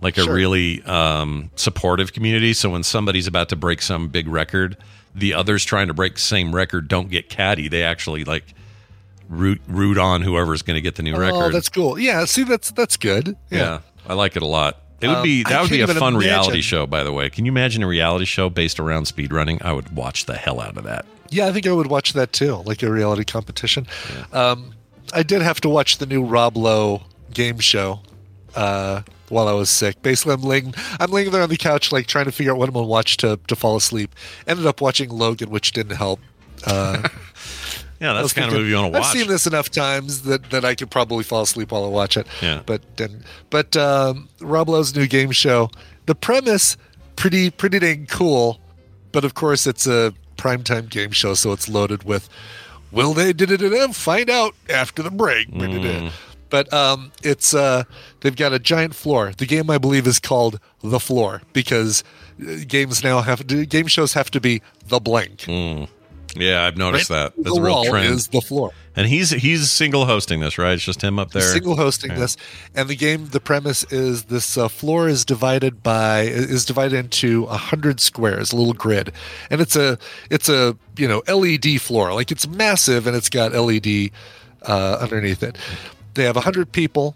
like 0.00 0.18
a 0.18 0.24
really 0.24 0.82
um, 0.82 1.50
supportive 1.54 2.12
community. 2.12 2.52
So 2.52 2.70
when 2.70 2.82
somebody's 2.82 3.28
about 3.28 3.48
to 3.50 3.56
break 3.56 3.80
some 3.80 4.08
big 4.08 4.26
record, 4.26 4.76
the 5.14 5.34
others 5.34 5.64
trying 5.64 5.86
to 5.86 5.94
break 5.94 6.14
the 6.14 6.20
same 6.20 6.52
record 6.52 6.88
don't 6.88 7.08
get 7.08 7.28
catty. 7.28 7.68
They 7.68 7.84
actually 7.84 8.24
like 8.24 8.54
root 9.28 9.60
root 9.68 9.98
on 9.98 10.22
whoever's 10.22 10.62
going 10.62 10.76
to 10.76 10.80
get 10.80 10.94
the 10.96 11.02
new 11.02 11.14
Oh, 11.14 11.18
record. 11.18 11.52
that's 11.52 11.68
cool. 11.68 11.98
Yeah. 11.98 12.24
See, 12.24 12.44
that's 12.44 12.70
that's 12.70 12.96
good. 12.96 13.36
yeah. 13.50 13.80
I 14.08 14.14
like 14.14 14.36
it 14.36 14.42
a 14.42 14.46
lot. 14.46 14.80
It 15.00 15.08
would 15.08 15.16
Um, 15.18 15.22
be 15.24 15.44
I 15.44 15.50
that 15.50 15.60
would 15.62 15.70
be 15.70 15.80
a 15.82 15.86
fun 15.88 16.16
reality 16.16 16.60
show. 16.62 16.86
By 16.86 17.02
the 17.02 17.12
way, 17.12 17.28
can 17.28 17.44
you 17.44 17.52
imagine 17.52 17.82
a 17.82 17.86
reality 17.86 18.24
show 18.24 18.48
based 18.48 18.80
around 18.80 19.04
speedrunning? 19.06 19.60
I 19.62 19.72
would 19.72 19.94
watch 19.94 20.24
the 20.26 20.36
hell 20.36 20.60
out 20.60 20.76
of 20.76 20.84
that. 20.84 21.04
Yeah, 21.28 21.46
I 21.48 21.52
think 21.52 21.66
I 21.66 21.72
would 21.72 21.88
watch 21.88 22.12
that 22.14 22.32
too, 22.32 22.62
like 22.64 22.82
a 22.82 22.90
reality 22.90 23.24
competition. 23.24 23.86
Um, 24.32 24.72
I 25.12 25.22
did 25.22 25.42
have 25.42 25.60
to 25.62 25.68
watch 25.68 25.98
the 25.98 26.06
new 26.06 26.24
Rob 26.24 26.56
Lowe 26.56 27.02
game 27.34 27.58
show 27.58 28.00
uh, 28.54 29.02
while 29.28 29.48
I 29.48 29.52
was 29.52 29.68
sick. 29.68 30.00
Basically, 30.02 30.32
I'm 30.34 30.42
laying 30.42 30.72
I'm 31.00 31.10
laying 31.10 31.30
there 31.30 31.42
on 31.42 31.48
the 31.50 31.56
couch, 31.56 31.90
like 31.92 32.06
trying 32.06 32.24
to 32.26 32.32
figure 32.32 32.52
out 32.52 32.58
what 32.58 32.68
I'm 32.68 32.74
gonna 32.74 32.86
watch 32.86 33.16
to 33.18 33.38
to 33.48 33.56
fall 33.56 33.76
asleep. 33.76 34.14
Ended 34.46 34.66
up 34.66 34.80
watching 34.80 35.10
Logan, 35.10 35.50
which 35.50 35.72
didn't 35.72 35.96
help. 35.96 36.20
Uh, 36.64 37.06
Yeah, 38.00 38.12
that's 38.12 38.32
kind 38.32 38.48
of 38.48 38.54
movie 38.54 38.70
you 38.70 38.76
want 38.76 38.92
to 38.92 38.98
watch. 38.98 39.08
I've 39.08 39.18
seen 39.18 39.28
this 39.28 39.46
enough 39.46 39.70
times 39.70 40.22
that, 40.22 40.50
that 40.50 40.64
I 40.64 40.74
could 40.74 40.90
probably 40.90 41.24
fall 41.24 41.42
asleep 41.42 41.72
while 41.72 41.84
I 41.84 41.88
watch 41.88 42.16
it. 42.16 42.26
Yeah. 42.42 42.62
But 42.66 42.96
didn't. 42.96 43.24
But 43.50 43.76
um, 43.76 44.28
Rob 44.40 44.68
Lowe's 44.68 44.94
new 44.94 45.06
game 45.06 45.30
show, 45.30 45.70
the 46.06 46.14
premise 46.14 46.76
pretty 47.16 47.50
pretty 47.50 47.78
dang 47.78 48.06
cool, 48.06 48.60
but 49.12 49.24
of 49.24 49.34
course 49.34 49.66
it's 49.66 49.86
a 49.86 50.12
primetime 50.36 50.88
game 50.88 51.10
show, 51.10 51.34
so 51.34 51.52
it's 51.52 51.68
loaded 51.68 52.04
with 52.04 52.28
will 52.92 53.14
they 53.14 53.32
did 53.32 53.50
it 53.50 53.94
find 53.94 54.30
out 54.30 54.54
after 54.68 55.02
the 55.02 55.10
break. 55.10 55.50
Mm. 55.50 56.10
But 56.48 56.72
um, 56.72 57.10
it's 57.22 57.54
uh, 57.54 57.84
they've 58.20 58.36
got 58.36 58.52
a 58.52 58.58
giant 58.58 58.94
floor. 58.94 59.32
The 59.36 59.46
game 59.46 59.68
I 59.68 59.78
believe 59.78 60.06
is 60.06 60.20
called 60.20 60.60
the 60.82 61.00
floor 61.00 61.42
because 61.52 62.04
uh, 62.40 62.58
games 62.66 63.02
now 63.02 63.20
have 63.20 63.46
to 63.46 63.66
game 63.66 63.88
shows 63.88 64.12
have 64.12 64.30
to 64.30 64.40
be 64.40 64.62
the 64.86 65.00
blank. 65.00 65.44
Yeah, 66.36 66.64
I've 66.64 66.76
noticed 66.76 67.10
Right? 67.10 67.32
that. 67.34 67.36
That's 67.36 67.54
the 67.56 67.60
a 67.60 67.64
real 67.64 67.84
trend. 67.84 68.14
is 68.14 68.28
the 68.28 68.40
floor. 68.40 68.72
and 68.94 69.06
he's 69.06 69.30
he's 69.30 69.70
single 69.70 70.04
hosting 70.06 70.40
this, 70.40 70.58
right? 70.58 70.72
It's 70.74 70.84
just 70.84 71.02
him 71.02 71.18
up 71.18 71.32
there. 71.32 71.42
single 71.42 71.76
hosting 71.76 72.14
this 72.14 72.36
and 72.74 72.88
the 72.88 72.96
game 72.96 73.28
the 73.28 73.40
premise 73.40 73.84
is 73.92 74.24
this 74.24 74.56
uh, 74.56 74.68
floor 74.68 75.08
is 75.08 75.24
divided 75.24 75.82
by 75.82 76.20
is 76.22 76.64
divided 76.64 76.96
into 76.98 77.44
a 77.44 77.56
hundred 77.56 78.00
squares 78.00 78.52
a 78.52 78.56
little 78.56 78.72
grid 78.74 79.12
and 79.50 79.60
it's 79.60 79.76
a 79.76 79.98
it's 80.30 80.48
a 80.48 80.76
you 80.96 81.06
know 81.08 81.22
led 81.28 81.80
floor 81.80 82.14
like 82.14 82.30
it's 82.32 82.46
massive 82.48 83.06
and 83.06 83.16
it's 83.16 83.28
got 83.28 83.52
led 83.52 84.10
uh, 84.62 84.98
underneath 85.00 85.42
it 85.42 85.56
they 86.14 86.24
have 86.24 86.36
a 86.36 86.40
hundred 86.40 86.72
people 86.72 87.14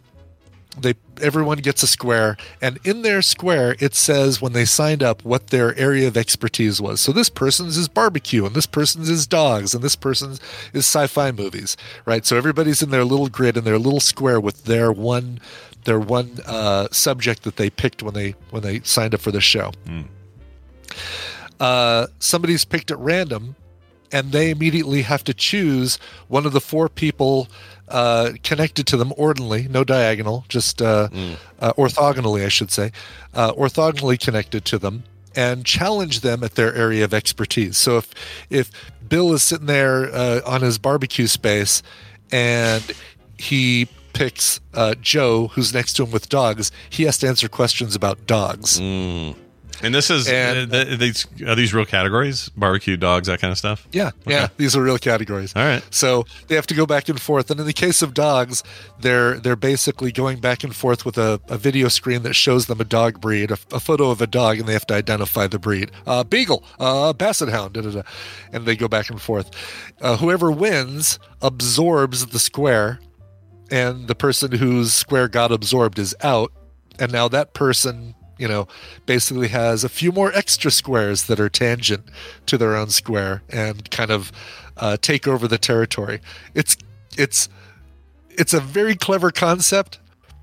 they 0.78 0.94
everyone 1.20 1.58
gets 1.58 1.82
a 1.82 1.86
square 1.86 2.36
and 2.60 2.78
in 2.84 3.02
their 3.02 3.22
square 3.22 3.76
it 3.78 3.94
says 3.94 4.40
when 4.40 4.52
they 4.52 4.64
signed 4.64 5.02
up 5.02 5.24
what 5.24 5.48
their 5.48 5.76
area 5.76 6.08
of 6.08 6.16
expertise 6.16 6.80
was. 6.80 7.00
So 7.00 7.12
this 7.12 7.28
person's 7.28 7.76
is 7.76 7.88
barbecue 7.88 8.44
and 8.46 8.54
this 8.54 8.66
person's 8.66 9.08
is 9.08 9.26
dogs 9.26 9.74
and 9.74 9.82
this 9.82 9.96
person's 9.96 10.40
is 10.72 10.86
sci-fi 10.86 11.32
movies 11.32 11.76
right? 12.04 12.24
So 12.26 12.36
everybody's 12.36 12.82
in 12.82 12.90
their 12.90 13.04
little 13.04 13.28
grid 13.28 13.56
and 13.56 13.66
their 13.66 13.78
little 13.78 14.00
square 14.00 14.40
with 14.40 14.64
their 14.64 14.92
one 14.92 15.40
their 15.84 16.00
one 16.00 16.38
uh, 16.46 16.88
subject 16.90 17.42
that 17.44 17.56
they 17.56 17.70
picked 17.70 18.02
when 18.02 18.14
they 18.14 18.34
when 18.50 18.62
they 18.62 18.80
signed 18.80 19.14
up 19.14 19.20
for 19.20 19.30
the 19.30 19.40
show. 19.40 19.72
Uh, 21.58 22.06
somebody's 22.18 22.64
picked 22.64 22.90
at 22.90 22.98
random 22.98 23.54
and 24.12 24.32
they 24.32 24.50
immediately 24.50 25.02
have 25.02 25.24
to 25.24 25.34
choose 25.34 25.98
one 26.28 26.46
of 26.46 26.52
the 26.52 26.60
four 26.60 26.88
people 26.88 27.48
uh, 27.88 28.32
connected 28.42 28.86
to 28.86 28.96
them 28.96 29.10
ordinally, 29.18 29.68
no 29.68 29.84
diagonal, 29.84 30.44
just 30.48 30.80
uh, 30.80 31.08
uh, 31.60 31.72
orthogonally, 31.74 32.44
I 32.44 32.48
should 32.48 32.70
say, 32.70 32.92
uh, 33.34 33.52
orthogonally 33.52 34.18
connected 34.18 34.64
to 34.66 34.78
them, 34.78 35.02
and 35.34 35.64
challenge 35.64 36.20
them 36.20 36.42
at 36.44 36.54
their 36.54 36.74
area 36.74 37.04
of 37.04 37.12
expertise. 37.14 37.76
So 37.78 37.98
if 37.98 38.10
if 38.48 38.70
Bill 39.08 39.32
is 39.32 39.42
sitting 39.42 39.66
there 39.66 40.12
uh, 40.14 40.40
on 40.46 40.62
his 40.62 40.78
barbecue 40.78 41.26
space 41.26 41.82
and 42.30 42.92
he 43.38 43.88
picks 44.12 44.60
uh, 44.74 44.94
Joe, 45.00 45.48
who's 45.48 45.72
next 45.74 45.94
to 45.94 46.04
him 46.04 46.10
with 46.10 46.28
dogs, 46.28 46.70
he 46.90 47.04
has 47.04 47.18
to 47.18 47.28
answer 47.28 47.48
questions 47.48 47.94
about 47.96 48.26
dogs. 48.26 48.78
And 49.82 49.94
this 49.94 50.10
is 50.10 50.28
And- 50.28 50.72
uh, 50.74 50.84
th- 50.84 50.98
these 50.98 51.26
are 51.46 51.54
these 51.54 51.72
real 51.74 51.84
categories? 51.84 52.48
Barbecue, 52.56 52.96
dogs, 52.96 53.26
that 53.28 53.40
kind 53.40 53.50
of 53.52 53.58
stuff. 53.58 53.86
Yeah, 53.92 54.10
yeah, 54.26 54.48
these 54.56 54.76
are 54.76 54.82
real 54.82 54.98
categories. 54.98 55.52
All 55.56 55.62
right. 55.64 55.82
So 55.90 56.24
they 56.48 56.54
have 56.54 56.66
to 56.68 56.74
go 56.74 56.86
back 56.86 57.08
and 57.08 57.20
forth, 57.20 57.50
and 57.50 57.58
in 57.60 57.66
the 57.66 57.72
case 57.72 58.02
of 58.02 58.14
dogs, 58.14 58.62
they're 59.00 59.38
they're 59.40 59.56
basically 59.56 60.12
going 60.12 60.40
back 60.40 60.64
and 60.64 60.74
forth 60.74 61.04
with 61.04 61.18
a, 61.18 61.40
a 61.48 61.56
video 61.58 61.88
screen 61.88 62.22
that 62.22 62.34
shows 62.34 62.66
them 62.66 62.80
a 62.80 62.84
dog 62.84 63.20
breed, 63.20 63.50
a, 63.50 63.58
a 63.72 63.80
photo 63.80 64.10
of 64.10 64.20
a 64.20 64.26
dog, 64.26 64.58
and 64.58 64.68
they 64.68 64.72
have 64.72 64.86
to 64.86 64.94
identify 64.94 65.46
the 65.46 65.58
breed. 65.58 65.90
Uh, 66.06 66.24
Beagle, 66.24 66.64
uh, 66.78 67.12
Basset 67.12 67.48
Hound, 67.48 67.74
da, 67.74 67.80
da, 67.82 67.90
da. 67.90 68.02
and 68.52 68.66
they 68.66 68.76
go 68.76 68.88
back 68.88 69.10
and 69.10 69.20
forth. 69.20 69.50
Uh, 70.00 70.16
whoever 70.16 70.50
wins 70.50 71.18
absorbs 71.42 72.26
the 72.26 72.38
square, 72.38 72.98
and 73.70 74.08
the 74.08 74.14
person 74.14 74.52
whose 74.52 74.92
square 74.92 75.28
got 75.28 75.52
absorbed 75.52 75.98
is 75.98 76.14
out, 76.22 76.52
and 76.98 77.12
now 77.12 77.28
that 77.28 77.54
person. 77.54 78.14
You 78.40 78.48
know, 78.48 78.68
basically 79.06 79.48
has 79.48 79.84
a 79.84 79.88
few 79.88 80.10
more 80.10 80.32
extra 80.34 80.70
squares 80.72 81.24
that 81.24 81.38
are 81.38 81.48
tangent 81.48 82.04
to 82.46 82.58
their 82.58 82.74
own 82.74 82.90
square 82.90 83.42
and 83.50 83.88
kind 83.90 84.10
of 84.10 84.32
uh, 84.76 84.96
take 85.00 85.28
over 85.28 85.46
the 85.46 85.58
territory. 85.58 86.20
It's 86.54 86.76
it's 87.16 87.48
it's 88.30 88.54
a 88.54 88.60
very 88.60 88.96
clever 88.96 89.30
concept. 89.30 89.99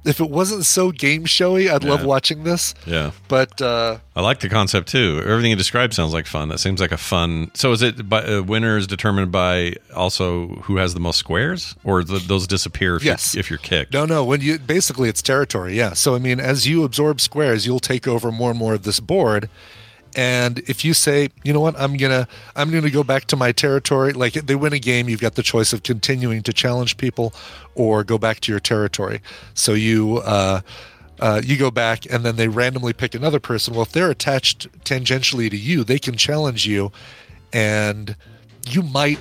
If 0.08 0.20
it 0.22 0.30
wasn't 0.30 0.66
so 0.66 0.92
game 0.92 1.26
showy, 1.26 1.70
I'd 1.70 1.84
love 1.84 2.04
watching 2.06 2.44
this. 2.44 2.74
Yeah, 2.86 3.12
But 3.28 3.62
uh, 3.62 3.98
I 4.16 4.22
like 4.22 4.40
the 4.40 4.50
concept 4.50 4.88
too. 4.88 5.22
Everything 5.26 5.52
you 5.52 5.58
described 5.58 5.94
sounds 5.94 6.14
like 6.14 6.26
fun. 6.26 6.50
That 6.50 6.60
seems 6.60 6.80
like 6.80 6.92
a 6.94 6.98
fun. 6.98 7.52
So 7.54 7.72
is 7.74 7.82
it 7.82 8.08
by, 8.10 8.24
uh, 8.24 8.42
winner 8.42 8.78
is 8.78 8.88
determined 8.88 9.32
by 9.32 9.74
also 9.96 10.48
who 10.64 10.78
has 10.78 10.94
the 10.94 11.00
most 11.00 11.18
squares, 11.18 11.76
or 11.84 12.04
th- 12.04 12.24
those 12.28 12.48
disappear 12.48 12.96
if 12.96 13.04
Yes. 13.04 13.34
you're, 13.36 13.40
if 13.42 13.50
you're 13.50 13.60
kicked? 13.60 13.94
no, 13.94 14.06
no. 14.06 14.24
When 14.24 14.42
you 14.42 14.58
basically 14.60 15.10
it's 15.10 15.22
territory, 15.22 15.76
yeah. 15.76 15.94
So 15.94 16.16
I 16.16 16.20
mean, 16.20 16.40
as 16.40 16.66
you 16.68 16.84
absorb 16.84 17.20
squares, 17.22 17.66
you'll 17.66 17.80
take 17.80 18.08
over 18.08 18.32
more 18.32 18.52
and 18.52 18.60
more 18.60 18.74
of 18.74 18.84
this 18.84 19.00
board. 19.00 19.50
And 20.18 20.58
if 20.68 20.84
you 20.84 20.96
say, 20.96 21.30
you 21.44 21.54
know 21.54 21.60
what, 21.60 21.80
I'm 21.80 21.96
gonna 21.96 22.28
I'm 22.56 22.72
gonna 22.72 22.90
go 22.90 23.04
back 23.04 23.26
to 23.26 23.36
my 23.36 23.52
territory. 23.52 24.14
Like 24.14 24.34
they 24.34 24.56
win 24.56 24.74
a 24.74 24.80
game, 24.80 25.08
you've 25.08 25.22
got 25.22 25.36
the 25.36 25.44
choice 25.44 25.74
of 25.74 25.84
continuing 25.84 26.42
to 26.44 26.52
challenge 26.52 26.98
people 26.98 27.36
or 27.76 28.04
go 28.04 28.18
back 28.18 28.40
to 28.42 28.52
your 28.52 28.60
territory. 28.60 29.22
So 29.54 29.74
you 29.74 30.18
uh, 30.26 30.62
uh, 31.20 31.42
you 31.46 31.56
go 31.56 31.70
back 31.70 32.12
and 32.12 32.26
then 32.26 32.36
they 32.36 32.48
randomly 32.48 32.94
pick 32.94 33.14
another 33.14 33.40
person. 33.40 33.76
Well, 33.76 33.84
if 33.84 33.92
they're 33.92 34.10
attached 34.10 34.68
tangentially 34.84 35.52
to 35.52 35.58
you, 35.58 35.84
they 35.84 36.00
can 36.00 36.18
challenge 36.18 36.66
you, 36.66 36.92
and 37.54 38.16
you 38.68 38.82
might 38.82 39.20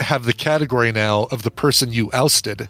have 0.00 0.24
the 0.24 0.32
category 0.32 0.90
now 0.90 1.24
of 1.30 1.44
the 1.44 1.52
person 1.52 1.92
you 1.92 2.10
ousted 2.12 2.68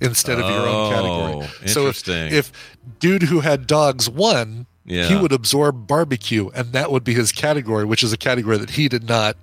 instead 0.00 0.38
of 0.38 0.48
your 0.48 0.68
own 0.68 0.92
category. 0.92 1.48
Oh, 1.62 1.66
So 1.66 1.86
if, 1.88 1.96
if 2.32 2.52
dude 3.00 3.24
who 3.24 3.40
had 3.40 3.66
dogs 3.66 4.08
won, 4.08 4.66
Yeah. 4.86 5.08
he 5.08 5.16
would 5.16 5.32
absorb 5.32 5.86
barbecue, 5.86 6.48
and 6.54 6.72
that 6.72 6.90
would 6.92 7.02
be 7.04 7.12
his 7.14 7.32
category, 7.32 7.84
which 7.84 8.02
is 8.04 8.12
a 8.12 8.16
category 8.16 8.56
that 8.58 8.70
he 8.70 8.88
did 8.88 9.08
not. 9.08 9.36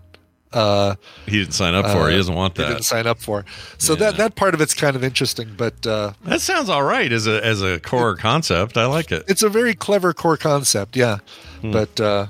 Uh, 0.54 0.96
He 1.26 1.40
didn't 1.40 1.54
sign 1.56 1.74
up 1.76 1.86
for 1.88 2.08
it. 2.08 2.12
He 2.12 2.14
uh, 2.16 2.18
doesn't 2.20 2.36
want 2.36 2.56
that. 2.56 2.68
He 2.68 2.74
didn't 2.74 2.86
sign 2.86 3.08
up 3.08 3.20
for. 3.20 3.44
So 3.80 3.96
that 3.96 4.18
that 4.18 4.36
part 4.36 4.54
of 4.54 4.62
it's 4.62 4.74
kind 4.76 4.96
of 4.96 5.04
interesting, 5.04 5.50
but 5.58 5.86
uh, 5.88 6.14
That 6.26 6.42
sounds 6.42 6.70
all 6.70 6.84
right 6.84 7.12
as 7.12 7.26
a 7.28 7.44
as 7.44 7.62
a 7.64 7.80
core 7.80 8.16
concept. 8.16 8.78
I 8.78 8.86
like 8.86 9.12
it. 9.12 9.24
it's 9.28 9.42
a 9.44 9.50
very 9.50 9.74
clever 9.74 10.14
core 10.14 10.38
concept. 10.38 10.96
Yeah, 10.96 11.18
Hmm. 11.62 11.72
but 11.72 12.00
uh, 12.00 12.28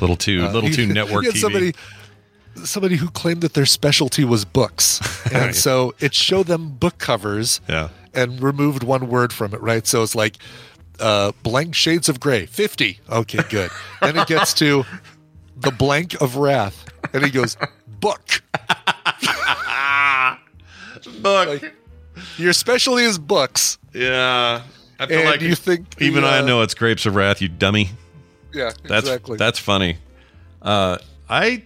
Little 0.00 0.16
too 0.16 0.46
uh, 0.46 0.52
little 0.52 0.70
too 0.70 0.86
network 1.00 1.26
TV. 1.26 1.36
Somebody, 1.36 1.72
somebody 2.64 2.96
who 2.96 3.08
claimed 3.10 3.42
that 3.42 3.52
their 3.54 3.66
specialty 3.66 4.24
was 4.24 4.44
books, 4.46 5.00
and 5.32 5.54
so 5.54 5.94
it 6.00 6.14
showed 6.14 6.46
them 6.46 6.70
book 6.70 6.98
covers. 6.98 7.60
Yeah. 7.68 7.90
and 8.14 8.42
removed 8.42 8.82
one 8.82 9.08
word 9.08 9.32
from 9.32 9.52
it. 9.54 9.60
Right, 9.60 9.86
so 9.86 10.02
it's 10.02 10.14
like 10.14 10.38
uh, 11.00 11.32
blank 11.42 11.74
shades 11.74 12.08
of 12.08 12.20
gray, 12.20 12.46
fifty. 12.46 13.00
Okay, 13.10 13.40
good. 13.48 13.70
then 14.00 14.16
it 14.18 14.26
gets 14.26 14.54
to 14.54 14.84
the 15.56 15.70
blank 15.70 16.20
of 16.20 16.36
wrath, 16.36 16.86
and 17.12 17.24
he 17.24 17.30
goes 17.30 17.56
book. 18.00 18.42
Book. 21.22 21.62
Your 22.36 22.52
specialty 22.52 23.04
is 23.04 23.18
books, 23.18 23.78
yeah. 23.94 24.62
I 24.98 25.06
feel 25.06 25.20
and 25.20 25.28
like 25.28 25.40
you 25.40 25.54
think 25.54 25.94
the, 25.96 26.04
even 26.04 26.24
I 26.24 26.40
uh, 26.40 26.44
know 26.44 26.62
it's 26.62 26.74
grapes 26.74 27.06
of 27.06 27.14
wrath, 27.14 27.40
you 27.40 27.48
dummy. 27.48 27.90
Yeah, 28.52 28.72
That's 28.84 29.06
exactly. 29.06 29.36
that's 29.36 29.58
funny. 29.58 29.98
Uh, 30.60 30.98
I 31.28 31.62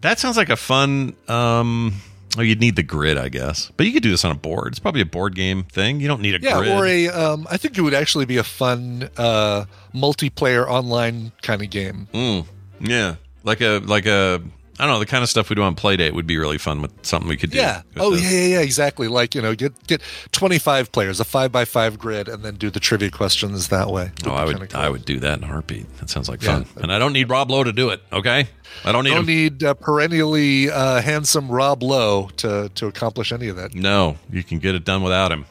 that 0.00 0.18
sounds 0.18 0.36
like 0.36 0.48
a 0.48 0.56
fun. 0.56 1.16
Um, 1.26 1.94
oh, 2.38 2.42
you'd 2.42 2.60
need 2.60 2.76
the 2.76 2.82
grid, 2.82 3.18
I 3.18 3.28
guess, 3.28 3.70
but 3.76 3.86
you 3.86 3.92
could 3.92 4.02
do 4.02 4.10
this 4.10 4.24
on 4.24 4.30
a 4.30 4.34
board. 4.36 4.68
It's 4.68 4.78
probably 4.78 5.00
a 5.00 5.06
board 5.06 5.34
game 5.34 5.64
thing. 5.64 6.00
You 6.00 6.08
don't 6.08 6.20
need 6.22 6.34
a 6.34 6.40
Yeah, 6.40 6.58
grid. 6.58 6.70
or 6.72 6.86
a. 6.86 7.08
Um, 7.08 7.46
I 7.50 7.56
think 7.56 7.76
it 7.76 7.82
would 7.82 7.94
actually 7.94 8.24
be 8.26 8.36
a 8.36 8.44
fun 8.44 9.10
uh, 9.16 9.64
multiplayer 9.94 10.66
online 10.66 11.32
kind 11.42 11.62
of 11.62 11.70
game. 11.70 12.08
Mm, 12.14 12.46
yeah, 12.80 13.16
like 13.44 13.60
a 13.60 13.78
like 13.80 14.06
a. 14.06 14.40
I 14.78 14.84
don't 14.84 14.94
know 14.94 14.98
the 15.00 15.06
kind 15.06 15.24
of 15.24 15.28
stuff 15.28 15.50
we 15.50 15.56
do 15.56 15.62
on 15.62 15.74
Playdate 15.74 16.12
would 16.12 16.26
be 16.26 16.36
really 16.38 16.58
fun 16.58 16.80
with 16.82 16.92
something 17.04 17.28
we 17.28 17.36
could 17.36 17.50
do. 17.50 17.58
Yeah. 17.58 17.82
Oh, 17.96 18.14
yeah, 18.14 18.30
yeah, 18.30 18.46
yeah. 18.46 18.60
Exactly. 18.60 19.08
Like 19.08 19.34
you 19.34 19.42
know, 19.42 19.54
get 19.54 19.72
get 19.86 20.00
twenty 20.30 20.58
five 20.58 20.92
players, 20.92 21.18
a 21.20 21.24
five 21.24 21.50
by 21.50 21.64
five 21.64 21.98
grid, 21.98 22.28
and 22.28 22.44
then 22.44 22.54
do 22.56 22.70
the 22.70 22.78
trivia 22.80 23.10
questions 23.10 23.68
that 23.68 23.90
way. 23.90 24.12
Oh, 24.24 24.30
I 24.32 24.44
Would 24.44 24.54
be 24.54 24.60
would 24.60 24.68
kinda 24.70 24.74
cool. 24.74 24.80
I 24.80 24.88
would 24.88 25.04
do 25.04 25.18
that 25.20 25.38
in 25.38 25.44
a 25.44 25.48
heartbeat. 25.48 25.98
That 25.98 26.10
sounds 26.10 26.28
like 26.28 26.42
Yeah. 26.42 26.62
fun. 26.62 26.66
And 26.82 26.92
I 26.92 26.98
don't 26.98 27.12
need 27.12 27.28
Rob 27.28 27.50
Lowe 27.50 27.64
to 27.64 27.72
do 27.72 27.88
it. 27.90 28.00
Okay, 28.12 28.48
I 28.84 28.92
don't 28.92 29.04
need 29.04 29.10
Don't 29.10 29.20
him. 29.20 29.26
need 29.26 29.64
uh, 29.64 29.74
perennially 29.74 30.70
uh, 30.70 31.00
handsome 31.02 31.48
Rob 31.50 31.82
Lowe 31.82 32.28
to 32.36 32.70
to 32.76 32.86
accomplish 32.86 33.32
any 33.32 33.48
of 33.48 33.56
that. 33.56 33.74
No, 33.74 34.16
you 34.30 34.44
can 34.44 34.58
get 34.60 34.74
it 34.76 34.84
done 34.84 35.02
without 35.02 35.32
him. 35.32 35.44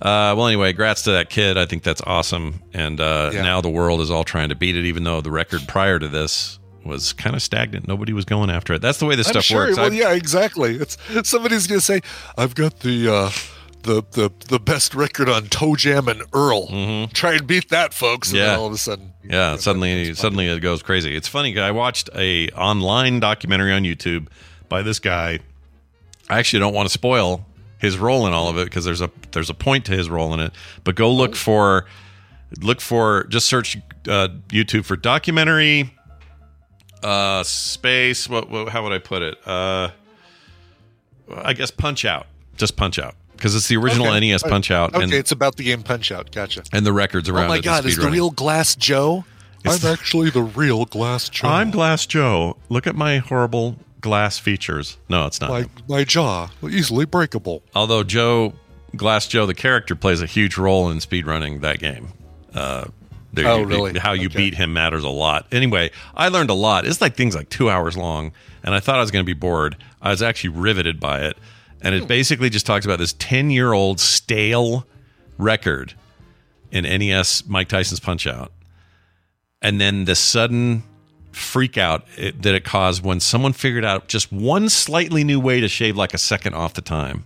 Uh, 0.00 0.30
well, 0.36 0.46
anyway, 0.46 0.72
grats 0.72 1.02
to 1.04 1.10
that 1.10 1.28
kid. 1.28 1.58
I 1.58 1.66
think 1.66 1.82
that's 1.82 2.00
awesome. 2.06 2.60
And 2.72 3.00
uh, 3.00 3.30
Yeah. 3.34 3.42
now 3.42 3.60
the 3.60 3.68
world 3.68 4.00
is 4.00 4.12
all 4.12 4.22
trying 4.22 4.50
to 4.50 4.54
beat 4.54 4.76
it, 4.76 4.84
even 4.84 5.02
though 5.02 5.20
the 5.20 5.32
record 5.32 5.66
prior 5.66 5.98
to 5.98 6.06
this 6.06 6.60
was 6.88 7.12
kind 7.12 7.36
of 7.36 7.42
stagnant. 7.42 7.86
Nobody 7.86 8.12
was 8.12 8.24
going 8.24 8.50
after 8.50 8.74
it. 8.74 8.82
That's 8.82 8.98
the 8.98 9.06
way 9.06 9.14
this 9.14 9.28
I'm 9.28 9.32
stuff 9.34 9.44
sure. 9.44 9.66
works. 9.66 9.76
Well, 9.76 9.86
I've- 9.86 9.96
yeah, 9.98 10.12
exactly. 10.12 10.74
It's 10.76 10.96
somebody's 11.28 11.66
gonna 11.68 11.80
say, 11.80 12.00
"I've 12.36 12.54
got 12.56 12.80
the." 12.80 13.08
Uh, 13.08 13.30
the, 13.82 14.02
the 14.10 14.30
the 14.48 14.58
best 14.58 14.92
record 14.92 15.28
on 15.28 15.42
ToeJam 15.44 16.08
and 16.10 16.22
Earl. 16.34 17.06
Try 17.14 17.34
and 17.34 17.46
beat 17.46 17.68
that, 17.68 17.94
folks. 17.94 18.30
And 18.32 18.38
Mm-hmm. 18.38 18.44
Yeah. 18.44 18.50
then 18.50 18.58
all 18.58 18.66
of 18.66 18.72
a 18.72 18.76
sudden, 18.76 19.12
Yeah, 19.22 19.56
suddenly 19.56 20.14
suddenly 20.14 20.48
it 20.48 20.58
goes 20.60 20.82
crazy. 20.82 21.14
It's 21.14 21.28
funny. 21.28 21.56
I 21.58 21.70
watched 21.70 22.10
a 22.14 22.48
online 22.50 23.20
documentary 23.20 23.72
on 23.72 23.84
YouTube 23.84 24.26
by 24.68 24.82
this 24.82 24.98
guy. 24.98 25.38
I 26.28 26.38
actually 26.40 26.58
don't 26.58 26.74
want 26.74 26.88
to 26.88 26.92
spoil 26.92 27.46
his 27.78 27.96
role 27.96 28.26
in 28.26 28.32
all 28.32 28.48
of 28.48 28.58
it 28.58 28.64
because 28.64 28.84
there's 28.84 29.00
a 29.00 29.10
there's 29.30 29.48
a 29.48 29.54
point 29.54 29.84
to 29.86 29.92
his 29.92 30.10
role 30.10 30.34
in 30.34 30.40
it. 30.40 30.52
But 30.82 30.96
go 30.96 31.10
look 31.14 31.36
for 31.36 31.86
look 32.60 32.80
for 32.80 33.24
just 33.28 33.46
search 33.46 33.76
uh, 34.08 34.28
YouTube 34.48 34.86
for 34.86 34.96
documentary 34.96 35.94
uh 37.02 37.42
space 37.42 38.28
what, 38.28 38.50
what 38.50 38.68
how 38.70 38.82
would 38.82 38.92
I 38.92 38.98
put 38.98 39.22
it? 39.22 39.38
Uh 39.46 39.90
I 41.34 41.52
guess 41.52 41.70
Punch 41.70 42.04
Out. 42.04 42.26
Just 42.56 42.76
Punch 42.76 42.98
Out 42.98 43.14
because 43.32 43.54
it's 43.54 43.68
the 43.68 43.76
original 43.76 44.08
Okay. 44.08 44.20
NES 44.30 44.42
Punch 44.42 44.70
Out 44.70 44.94
Okay, 44.94 45.04
and 45.04 45.12
it's 45.12 45.30
about 45.32 45.56
the 45.56 45.64
game 45.64 45.82
Punch 45.82 46.10
Out. 46.10 46.32
Gotcha. 46.32 46.62
and 46.72 46.84
the 46.84 46.92
records 46.92 47.28
around 47.28 47.44
Oh 47.46 47.48
my 47.48 47.60
God, 47.60 47.84
is 47.86 47.96
the 47.96 48.08
real 48.10 48.30
Glass 48.30 48.74
Joe? 48.76 49.24
It's 49.64 49.84
I'm 49.84 49.92
actually 49.92 50.30
the 50.30 50.42
real 50.42 50.84
Glass 50.84 51.28
Joe. 51.28 51.48
I'm 51.48 51.70
Glass 51.70 52.06
Joe. 52.06 52.56
Look 52.68 52.86
at 52.86 52.94
my 52.94 53.18
horrible 53.18 53.76
glass 54.00 54.38
features. 54.38 54.96
No, 55.08 55.26
it's 55.26 55.40
not. 55.40 55.50
my 55.50 55.66
my 55.88 56.04
jaw 56.04 56.48
easily 56.62 57.04
breakable. 57.04 57.62
Although 57.74 58.04
Joe 58.04 58.52
Glass 58.96 59.26
Joe, 59.26 59.44
the 59.46 59.54
character, 59.54 59.94
plays 59.96 60.22
a 60.22 60.26
huge 60.26 60.56
role 60.56 60.88
in 60.90 60.98
speedrunning 60.98 61.60
that 61.60 61.78
game. 61.80 62.08
Uh, 62.54 62.86
there 63.32 63.46
Oh, 63.46 63.58
you- 63.60 63.66
really? 63.66 63.98
How 63.98 64.12
you 64.12 64.26
Okay. 64.26 64.36
beat 64.38 64.54
him 64.54 64.72
matters 64.72 65.04
a 65.04 65.08
lot. 65.08 65.46
Anyway, 65.52 65.90
I 66.14 66.28
learned 66.28 66.50
a 66.50 66.54
lot. 66.54 66.86
It's 66.86 67.00
like 67.00 67.14
things 67.16 67.34
like 67.34 67.48
two 67.50 67.68
hours 67.70 67.96
long, 67.96 68.32
and 68.64 68.74
I 68.74 68.80
thought 68.80 68.96
I 68.96 69.00
was 69.00 69.10
going 69.10 69.24
to 69.24 69.26
be 69.26 69.38
bored. 69.38 69.76
I 70.00 70.10
was 70.10 70.22
actually 70.22 70.50
riveted 70.50 70.98
by 71.00 71.20
it, 71.20 71.36
and 71.82 71.94
Hmm. 71.94 72.02
it 72.02 72.08
basically 72.08 72.50
just 72.50 72.64
talks 72.66 72.84
about 72.86 72.98
this 72.98 73.14
ten-year-old 73.18 74.00
stale 74.00 74.86
record 75.36 75.94
in 76.70 76.84
NES 76.84 77.44
Mike 77.46 77.68
Tyson's 77.68 78.00
Punch 78.00 78.26
Out, 78.26 78.52
and 79.62 79.80
then 79.80 80.04
the 80.04 80.14
sudden 80.14 80.82
freak 81.32 81.78
out 81.78 82.04
it, 82.16 82.42
that 82.42 82.54
it 82.54 82.64
caused 82.64 83.04
when 83.04 83.20
someone 83.20 83.52
figured 83.52 83.84
out 83.84 84.08
just 84.08 84.32
one 84.32 84.68
slightly 84.68 85.22
new 85.22 85.38
way 85.38 85.60
to 85.60 85.68
shave 85.68 85.96
like 85.96 86.12
a 86.12 86.18
second 86.18 86.54
off 86.54 86.74
the 86.74 86.80
time 86.80 87.22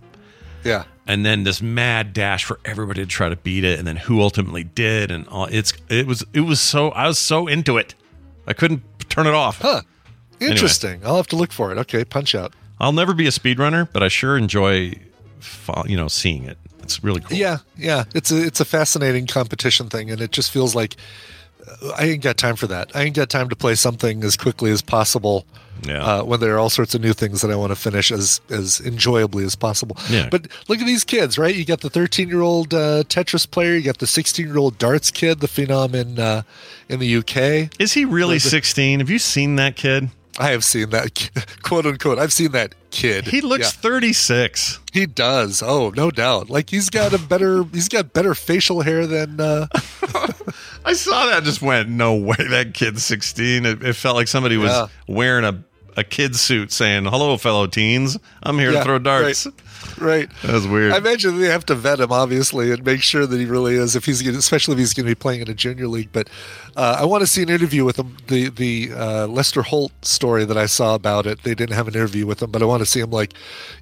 Yeah. 0.63 0.83
And 1.07 1.25
then 1.25 1.43
this 1.43 1.61
mad 1.61 2.13
dash 2.13 2.43
for 2.45 2.59
everybody 2.65 3.01
to 3.01 3.07
try 3.07 3.29
to 3.29 3.35
beat 3.35 3.63
it 3.63 3.77
and 3.79 3.87
then 3.87 3.95
who 3.97 4.21
ultimately 4.21 4.63
did 4.63 5.11
and 5.11 5.27
all 5.27 5.45
it's 5.51 5.73
it 5.89 6.07
was 6.07 6.23
it 6.33 6.41
was 6.41 6.59
so 6.61 6.89
i 6.91 7.07
was 7.07 7.17
so 7.19 7.47
into 7.47 7.77
it 7.77 7.93
i 8.47 8.53
couldn't 8.53 8.81
turn 9.09 9.27
it 9.27 9.33
off 9.33 9.59
Huh. 9.61 9.81
Interesting. 10.39 10.99
I'll 11.05 11.15
have 11.15 11.27
to 11.27 11.37
look 11.37 11.53
for 11.53 11.71
it. 11.71 11.77
Okay, 11.77 12.03
Punch 12.03 12.35
Out. 12.35 12.53
i'll 12.79 12.91
never 12.91 13.13
be 13.13 13.27
a 13.27 13.31
speedrunner 13.31 13.87
but 13.93 14.01
i 14.03 14.07
sure 14.07 14.37
enjoy 14.37 14.93
you 15.85 15.95
know 15.97 16.07
seeing 16.07 16.43
it 16.45 16.57
it's 16.81 17.03
really 17.03 17.21
cool 17.21 17.37
Yeah, 17.37 17.57
yeah. 17.77 18.03
It's 18.13 18.31
a 18.31 18.43
it's 18.45 18.59
a 18.59 18.65
fascinating 18.65 19.25
competition 19.27 19.87
thing, 19.89 20.11
and 20.11 20.19
it 20.19 20.31
just 20.31 20.51
feels 20.51 20.75
like 20.75 20.97
uh, 21.81 21.91
I 21.97 22.03
ain't 22.07 22.21
got 22.23 22.35
time 22.37 22.57
for 22.57 22.67
that. 22.67 22.91
I 22.93 23.03
ain't 23.03 23.15
got 23.15 23.29
time 23.29 23.47
to 23.49 23.55
play 23.55 23.75
something 23.75 24.21
as 24.25 24.35
quickly 24.35 24.69
as 24.69 24.81
possible. 24.81 25.45
Yeah. 25.85 26.03
Uh, 26.03 26.23
when 26.23 26.39
there 26.39 26.55
are 26.55 26.59
all 26.59 26.69
sorts 26.69 26.95
of 26.95 27.01
new 27.01 27.13
things 27.13 27.41
that 27.41 27.51
I 27.51 27.55
want 27.55 27.71
to 27.71 27.75
finish 27.75 28.11
as 28.11 28.41
as 28.49 28.79
enjoyably 28.79 29.43
as 29.43 29.55
possible. 29.55 29.97
Yeah. 30.09 30.29
But 30.29 30.47
look 30.67 30.79
at 30.79 30.85
these 30.85 31.03
kids, 31.03 31.37
right? 31.37 31.55
You 31.55 31.65
got 31.65 31.81
the 31.81 31.89
13 31.89 32.29
year 32.29 32.41
old 32.41 32.73
uh, 32.73 33.03
Tetris 33.03 33.49
player. 33.49 33.75
You 33.75 33.83
got 33.83 33.97
the 33.97 34.07
16 34.07 34.45
year 34.45 34.57
old 34.57 34.77
darts 34.77 35.11
kid, 35.11 35.39
the 35.39 35.47
phenom 35.47 35.93
in 35.93 36.19
uh, 36.19 36.43
in 36.89 36.99
the 36.99 37.17
UK. 37.17 37.71
is 37.79 37.93
he 37.93 38.05
really 38.05 38.39
16 38.39 38.99
have 38.99 39.09
you 39.09 39.19
seen 39.19 39.55
that 39.55 39.75
kid 39.75 40.09
I 40.39 40.49
have 40.51 40.63
seen 40.63 40.89
that 40.91 41.29
quote 41.63 41.85
unquote. 41.85 42.17
I've 42.19 42.33
seen 42.33 42.51
that 42.53 42.73
kid. 42.91 43.25
he 43.27 43.41
looks 43.41 43.65
Yeah. 43.75 43.81
36 43.81 44.79
He 44.91 45.05
does. 45.05 45.61
Oh, 45.63 45.91
no 45.95 46.09
doubt. 46.11 46.49
Like 46.49 46.69
he's 46.69 46.89
got 46.89 47.13
a 47.13 47.17
better 47.19 47.63
he's 47.71 47.87
got 47.89 48.13
better 48.13 48.33
facial 48.35 48.81
hair 48.81 49.05
than 49.07 49.39
uh 49.39 49.67
i 50.85 50.93
saw 50.93 51.25
that 51.27 51.37
and 51.37 51.45
just 51.45 51.61
went 51.61 51.89
no 51.89 52.15
way 52.15 52.35
that 52.49 52.73
kid's 52.73 53.03
16 53.05 53.65
it, 53.65 53.83
it 53.83 53.93
felt 53.93 54.15
like 54.15 54.27
somebody 54.27 54.57
was 54.57 54.71
Yeah. 54.71 54.87
wearing 55.07 55.45
a 55.45 55.63
a 55.95 56.03
kid 56.03 56.35
suit 56.35 56.71
saying 56.71 57.05
hello 57.05 57.37
fellow 57.37 57.67
teens 57.67 58.17
i'm 58.41 58.57
here 58.57 58.71
Yeah, 58.71 58.79
to 58.79 58.83
throw 58.85 58.99
darts 58.99 59.45
Right. 59.45 59.55
Right. 59.99 60.29
That's 60.43 60.65
weird 60.65 60.93
I 60.93 60.97
imagine 60.97 61.39
they 61.39 61.47
have 61.47 61.65
to 61.67 61.75
vet 61.75 61.99
him 61.99 62.11
obviously 62.11 62.71
and 62.71 62.83
make 62.85 63.01
sure 63.01 63.25
that 63.25 63.39
he 63.39 63.45
really 63.45 63.75
is 63.75 63.95
if 63.95 64.05
he's 64.05 64.21
gonna, 64.21 64.37
especially 64.37 64.73
if 64.73 64.79
he's 64.79 64.93
going 64.93 65.05
to 65.05 65.11
be 65.11 65.15
playing 65.15 65.41
in 65.41 65.49
a 65.49 65.53
junior 65.53 65.87
league. 65.87 66.09
But 66.11 66.29
uh, 66.75 66.97
I 66.99 67.05
want 67.05 67.21
to 67.21 67.27
see 67.27 67.41
an 67.43 67.49
interview 67.49 67.85
with 67.85 67.97
him. 67.97 68.17
The 68.27 68.49
the 68.49 68.91
uh, 68.93 69.27
Lester 69.27 69.61
Holt 69.63 69.91
story 70.03 70.45
that 70.45 70.57
I 70.57 70.65
saw 70.65 70.95
about 70.95 71.25
it, 71.27 71.43
they 71.43 71.55
didn't 71.55 71.75
have 71.75 71.87
an 71.87 71.95
interview 71.95 72.25
with 72.25 72.41
him, 72.41 72.51
but 72.51 72.61
I 72.61 72.65
want 72.65 72.81
to 72.81 72.85
see 72.85 72.99
him 72.99 73.11
like, 73.11 73.33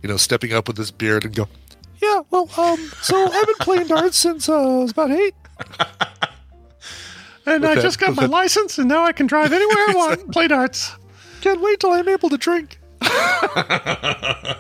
you 0.01 0.09
know, 0.09 0.18
stepping 0.18 0.53
up 0.53 0.68
with 0.68 0.78
his 0.78 0.91
beard 0.91 1.26
and 1.26 1.36
go, 1.36 1.47
yeah, 2.01 2.22
well, 2.32 2.49
um, 2.57 2.78
so 3.01 3.16
I've 3.32 3.45
been 3.45 3.55
playing 3.59 3.88
darts 3.88 4.18
since 4.18 4.49
uh, 4.49 4.53
I 4.59 4.78
was 4.84 4.91
about 4.91 5.12
eight. 5.12 5.36
And 7.45 7.62
With 7.64 7.72
I 7.72 7.76
that- 7.76 7.82
just 7.82 7.99
got 7.99 8.16
my 8.16 8.24
that- 8.24 8.30
license, 8.30 8.78
and 8.78 8.88
now 8.88 9.03
I 9.03 9.12
can 9.12 9.26
drive 9.28 9.51
anywhere 9.51 9.76
I 9.89 9.93
want 9.95 10.22
and 10.22 10.32
play 10.34 10.47
darts. 10.47 10.91
Can't 11.41 11.59
wait 11.62 11.80
till 11.80 11.91
I'm 11.91 12.07
able 12.07 12.30
to 12.30 12.38
drink. 12.38 12.80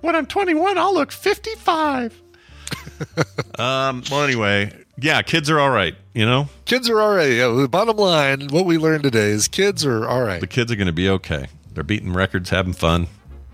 When 0.00 0.14
I'm 0.14 0.26
21, 0.26 0.78
I'll 0.78 0.94
look 0.94 1.10
55. 1.10 2.22
um. 3.58 4.02
Well, 4.10 4.22
anyway, 4.22 4.72
yeah, 4.98 5.22
kids 5.22 5.50
are 5.50 5.58
all 5.58 5.70
right. 5.70 5.94
You 6.14 6.26
know, 6.26 6.48
Kids 6.64 6.88
are 6.88 7.00
all 7.00 7.14
right. 7.14 7.32
Yeah, 7.32 7.48
the 7.48 7.68
bottom 7.68 7.96
line, 7.96 8.48
what 8.48 8.66
we 8.66 8.78
learned 8.78 9.02
today 9.02 9.30
is 9.30 9.48
kids 9.48 9.84
are 9.84 10.06
all 10.06 10.22
right. 10.22 10.40
the 10.40 10.46
kids 10.46 10.70
are 10.70 10.76
going 10.76 10.86
to 10.86 10.92
be 10.92 11.08
okay. 11.08 11.48
They're 11.72 11.84
beating 11.84 12.12
records, 12.12 12.50
having 12.50 12.72
fun. 12.72 13.08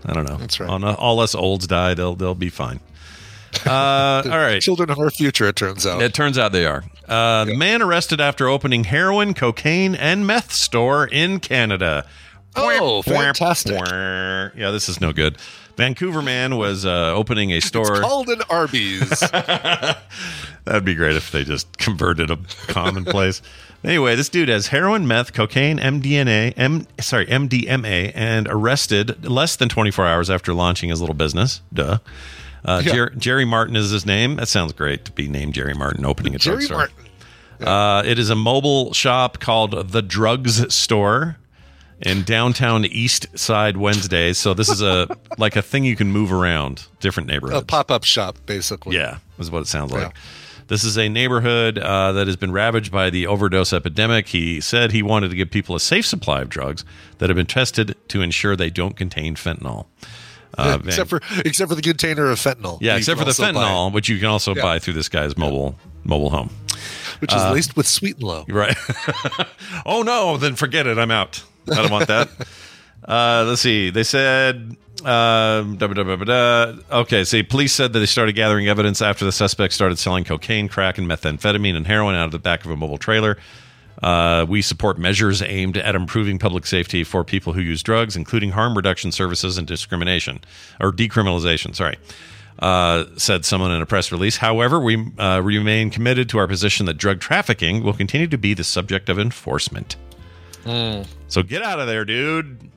I 0.05 0.13
don't 0.13 0.27
know. 0.29 0.37
That's 0.37 0.59
right. 0.59 0.69
On 0.69 0.83
all 0.83 1.19
us 1.19 1.33
olds 1.35 1.67
die, 1.67 1.93
they'll 1.93 2.15
they'll 2.15 2.35
be 2.35 2.49
fine. 2.49 2.79
Uh, 3.65 3.69
all 4.25 4.37
right. 4.37 4.61
Children 4.61 4.89
of 4.89 4.99
our 4.99 5.09
future, 5.09 5.47
it 5.47 5.55
turns 5.55 5.85
out. 5.85 6.01
It 6.01 6.13
turns 6.13 6.37
out 6.37 6.51
they 6.51 6.65
are. 6.65 6.83
Uh, 7.07 7.45
man 7.49 7.81
arrested 7.81 8.21
after 8.21 8.47
opening 8.47 8.85
heroin, 8.85 9.33
cocaine, 9.33 9.95
and 9.95 10.27
meth 10.27 10.53
store 10.53 11.05
in 11.05 11.39
Canada. 11.39 12.05
Oh, 12.55 13.01
fantastic. 13.01 13.73
Yeah, 13.75 14.71
this 14.71 14.89
is 14.89 15.01
no 15.01 15.13
good. 15.13 15.37
Vancouver 15.75 16.21
man 16.21 16.57
was 16.57 16.85
uh, 16.85 17.13
opening 17.15 17.51
a 17.51 17.59
store. 17.59 17.93
It's 17.93 17.99
called 18.01 18.29
an 18.29 18.41
Arby's. 18.49 19.09
That'd 20.65 20.85
be 20.85 20.93
great 20.95 21.15
if 21.15 21.31
they 21.31 21.43
just 21.43 21.77
converted 21.77 22.29
a 22.31 22.37
commonplace. 22.67 23.41
anyway, 23.83 24.15
this 24.15 24.29
dude 24.29 24.49
has 24.49 24.67
heroin, 24.67 25.07
meth, 25.07 25.33
cocaine, 25.33 25.79
MDNA, 25.79 26.53
M 26.55 26.87
sorry, 26.99 27.25
MDMA, 27.25 28.11
and 28.15 28.47
arrested 28.49 29.25
less 29.27 29.55
than 29.55 29.67
24 29.67 30.05
hours 30.07 30.29
after 30.29 30.53
launching 30.53 30.89
his 30.89 31.01
little 31.01 31.15
business. 31.15 31.61
Duh. 31.73 31.97
Uh, 32.63 32.81
Yeah. 32.85 32.93
Jer- 32.93 33.09
Jerry 33.17 33.45
Martin 33.45 33.75
is 33.75 33.89
his 33.89 34.05
name. 34.05 34.35
That 34.37 34.47
sounds 34.47 34.71
great 34.73 35.03
to 35.05 35.11
be 35.11 35.27
named 35.27 35.53
Jerry 35.53 35.73
Martin 35.73 36.05
opening 36.05 36.35
a 36.35 36.37
Jerry 36.37 36.65
drugstore. 36.67 36.77
Martin. 36.77 37.67
Uh, 37.67 38.03
it 38.05 38.19
is 38.19 38.29
a 38.29 38.35
mobile 38.35 38.93
shop 38.93 39.39
called 39.39 39.89
the 39.91 40.01
Drugs 40.01 40.73
Store 40.73 41.37
in 42.01 42.23
downtown 42.23 42.85
East 42.85 43.27
Side 43.37 43.77
Wednesday. 43.77 44.33
So 44.33 44.53
this 44.53 44.69
is 44.69 44.81
a 44.81 45.07
like 45.37 45.55
a 45.55 45.61
thing 45.61 45.83
you 45.85 45.95
can 45.95 46.11
move 46.11 46.31
around 46.33 46.87
different 46.99 47.27
neighborhoods. 47.29 47.61
A 47.61 47.65
pop 47.65 47.91
up 47.91 48.03
shop, 48.03 48.37
basically. 48.45 48.95
Yeah, 48.95 49.17
is 49.39 49.51
what 49.51 49.61
it 49.61 49.67
sounds 49.67 49.91
like. 49.91 50.01
Yeah. 50.13 50.21
This 50.67 50.85
is 50.85 50.97
a 50.97 51.09
neighborhood 51.09 51.77
uh, 51.77 52.13
that 52.13 52.25
has 52.25 52.37
been 52.37 52.51
ravaged 52.53 52.91
by 52.91 53.09
the 53.09 53.27
overdose 53.27 53.73
epidemic. 53.73 54.29
He 54.29 54.61
said 54.61 54.91
he 54.91 55.03
wanted 55.03 55.29
to 55.29 55.35
give 55.35 55.51
people 55.51 55.75
a 55.75 55.79
safe 55.79 56.05
supply 56.05 56.41
of 56.41 56.49
drugs 56.49 56.85
that 57.17 57.29
have 57.29 57.35
been 57.35 57.45
tested 57.45 57.95
to 58.07 58.21
ensure 58.21 58.55
they 58.55 58.69
don't 58.69 58.95
contain 58.95 59.35
fentanyl. 59.35 59.85
Uh, 60.55 60.77
except 60.85 61.09
for 61.09 61.19
except 61.43 61.67
for 61.67 61.73
the 61.73 61.81
container 61.81 62.29
of 62.29 62.37
fentanyl. 62.37 62.77
yeah, 62.79 62.95
except 62.95 63.17
for 63.17 63.25
the 63.25 63.29
also 63.29 63.51
buy, 63.51 63.59
fentanyl, 63.59 63.91
which 63.91 64.07
you 64.07 64.19
can 64.19 64.27
also 64.27 64.53
Yeah. 64.53 64.61
buy 64.61 64.77
through 64.77 64.93
this 64.93 65.09
guy's 65.09 65.35
mobile 65.35 65.79
mobile 66.03 66.29
home. 66.29 66.51
which 67.21 67.33
is 67.33 67.41
laced 67.45 67.75
with 67.75 67.87
sweet 67.87 68.17
and 68.17 68.23
low. 68.23 68.45
Right. 68.47 68.77
oh 69.83 70.03
no, 70.03 70.37
then 70.37 70.55
forget 70.55 70.85
it. 70.85 70.99
I'm 70.99 71.09
out. 71.09 71.43
I 71.71 71.81
don't 71.81 71.91
want 71.91 72.07
that. 72.07 72.29
uh, 73.07 73.45
let's 73.47 73.61
see. 73.61 73.89
They 73.89 74.03
said. 74.03 74.77
Da, 75.03 75.63
da, 75.63 75.87
da, 75.87 76.15
da. 76.15 76.73
Okay, 76.89 77.25
see, 77.25 77.43
police 77.43 77.73
said 77.73 77.91
that 77.91 77.99
they 77.99 78.05
started 78.05 78.35
gathering 78.35 78.69
evidence 78.69 79.01
after 79.01 79.25
the 79.25 79.33
suspect 79.33 79.73
started 79.73 79.99
selling 79.99 80.23
cocaine, 80.23 80.69
crack, 80.69 80.97
and 80.97 81.09
methamphetamine 81.09 81.75
and 81.75 81.85
heroin 81.85 82.15
out 82.15 82.25
of 82.25 82.31
the 82.31 82.39
back 82.39 82.63
of 82.63 82.71
a 82.71 82.77
mobile 82.77 82.97
trailer. 82.97 83.37
Uh, 84.01 84.45
we 84.47 84.61
support 84.61 84.97
measures 84.97 85.41
aimed 85.41 85.75
at 85.75 85.95
improving 85.95 86.39
public 86.39 86.65
safety 86.65 87.03
for 87.03 87.25
people 87.25 87.51
who 87.51 87.61
use 87.61 87.83
drugs, 87.83 88.15
including 88.15 88.51
harm 88.51 88.75
reduction 88.75 89.11
services 89.11 89.57
and 89.57 89.67
discrimination 89.67 90.39
or 90.79 90.91
decriminalization. 90.91 91.75
Sorry 91.75 91.97
uh, 92.59 93.05
said 93.17 93.45
someone 93.45 93.71
in 93.71 93.81
a 93.81 93.85
press 93.85 94.11
release. 94.11 94.37
However, 94.37 94.79
we 94.79 95.11
uh, 95.17 95.41
remain 95.41 95.89
committed 95.89 96.29
to 96.29 96.37
our 96.37 96.47
position 96.47 96.85
that 96.85 96.97
drug 96.97 97.19
trafficking 97.19 97.83
will 97.83 97.93
continue 97.93 98.27
to 98.27 98.37
be 98.37 98.53
the 98.53 98.63
subject 98.63 99.09
of 99.09 99.19
enforcement. 99.19 99.95
So 100.65 101.43
get 101.43 101.61
out 101.61 101.79
of 101.79 101.87
there, 101.87 102.05
dude, 102.05 102.69